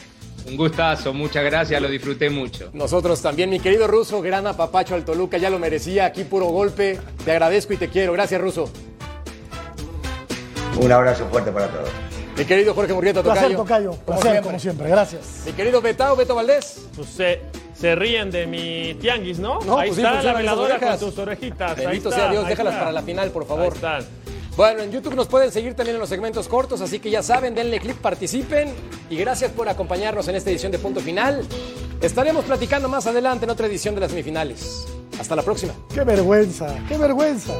Un 0.46 0.56
gustazo, 0.56 1.14
muchas 1.14 1.44
gracias, 1.44 1.80
lo 1.80 1.88
disfruté 1.88 2.28
mucho. 2.28 2.70
Nosotros 2.72 3.22
también, 3.22 3.48
mi 3.48 3.60
querido 3.60 3.86
Ruso, 3.86 4.20
gran 4.20 4.46
apapacho 4.46 4.94
al 4.94 5.04
Toluca, 5.04 5.38
ya 5.38 5.50
lo 5.50 5.58
merecía, 5.58 6.06
aquí 6.06 6.24
puro 6.24 6.46
golpe. 6.46 6.98
Te 7.24 7.30
agradezco 7.30 7.72
y 7.72 7.76
te 7.76 7.88
quiero. 7.88 8.12
Gracias, 8.12 8.40
Ruso. 8.40 8.68
Un 10.80 10.90
abrazo 10.90 11.26
fuerte 11.30 11.52
para 11.52 11.68
todos. 11.68 11.90
Mi 12.36 12.44
querido 12.44 12.74
Jorge 12.74 12.92
Murrieta, 12.92 13.22
Tocayo. 13.22 13.40
Placer, 13.40 13.56
Tocayo. 13.56 13.90
Como 13.90 14.04
placer, 14.04 14.22
siempre. 14.22 14.42
como 14.42 14.58
siempre. 14.58 14.88
Gracias. 14.88 15.42
Mi 15.46 15.52
querido 15.52 15.80
Betao, 15.80 16.16
Beto 16.16 16.34
Valdés. 16.34 16.88
Pues 16.96 17.08
se, 17.08 17.94
ríen 17.94 18.30
de 18.30 18.46
mi 18.46 18.94
tianguis, 18.94 19.38
¿no? 19.38 19.60
no 19.60 19.78
Ahí 19.78 19.90
pues 19.90 19.98
está 19.98 20.22
la 20.22 20.32
veladora 20.32 20.78
con 20.78 20.98
tus 20.98 21.18
orejitas. 21.18 21.76
Bendito 21.76 22.10
sea 22.10 22.30
Dios, 22.30 22.46
déjalas 22.48 22.74
para 22.74 22.92
la 22.92 23.02
final, 23.02 23.30
por 23.30 23.46
favor. 23.46 23.64
Ahí 23.64 23.74
están. 23.74 24.21
Bueno, 24.56 24.82
en 24.82 24.90
YouTube 24.90 25.14
nos 25.14 25.28
pueden 25.28 25.50
seguir 25.50 25.74
también 25.74 25.96
en 25.96 26.00
los 26.00 26.10
segmentos 26.10 26.46
cortos, 26.46 26.80
así 26.82 26.98
que 26.98 27.10
ya 27.10 27.22
saben, 27.22 27.54
denle 27.54 27.80
clic, 27.80 27.96
participen 27.96 28.70
y 29.08 29.16
gracias 29.16 29.50
por 29.50 29.68
acompañarnos 29.68 30.28
en 30.28 30.36
esta 30.36 30.50
edición 30.50 30.70
de 30.70 30.78
Punto 30.78 31.00
Final. 31.00 31.46
Estaremos 32.02 32.44
platicando 32.44 32.88
más 32.88 33.06
adelante 33.06 33.44
en 33.46 33.50
otra 33.50 33.66
edición 33.66 33.94
de 33.94 34.02
las 34.02 34.10
semifinales. 34.10 34.86
Hasta 35.18 35.36
la 35.36 35.42
próxima. 35.42 35.72
¡Qué 35.94 36.04
vergüenza! 36.04 36.74
¡Qué 36.88 36.98
vergüenza! 36.98 37.54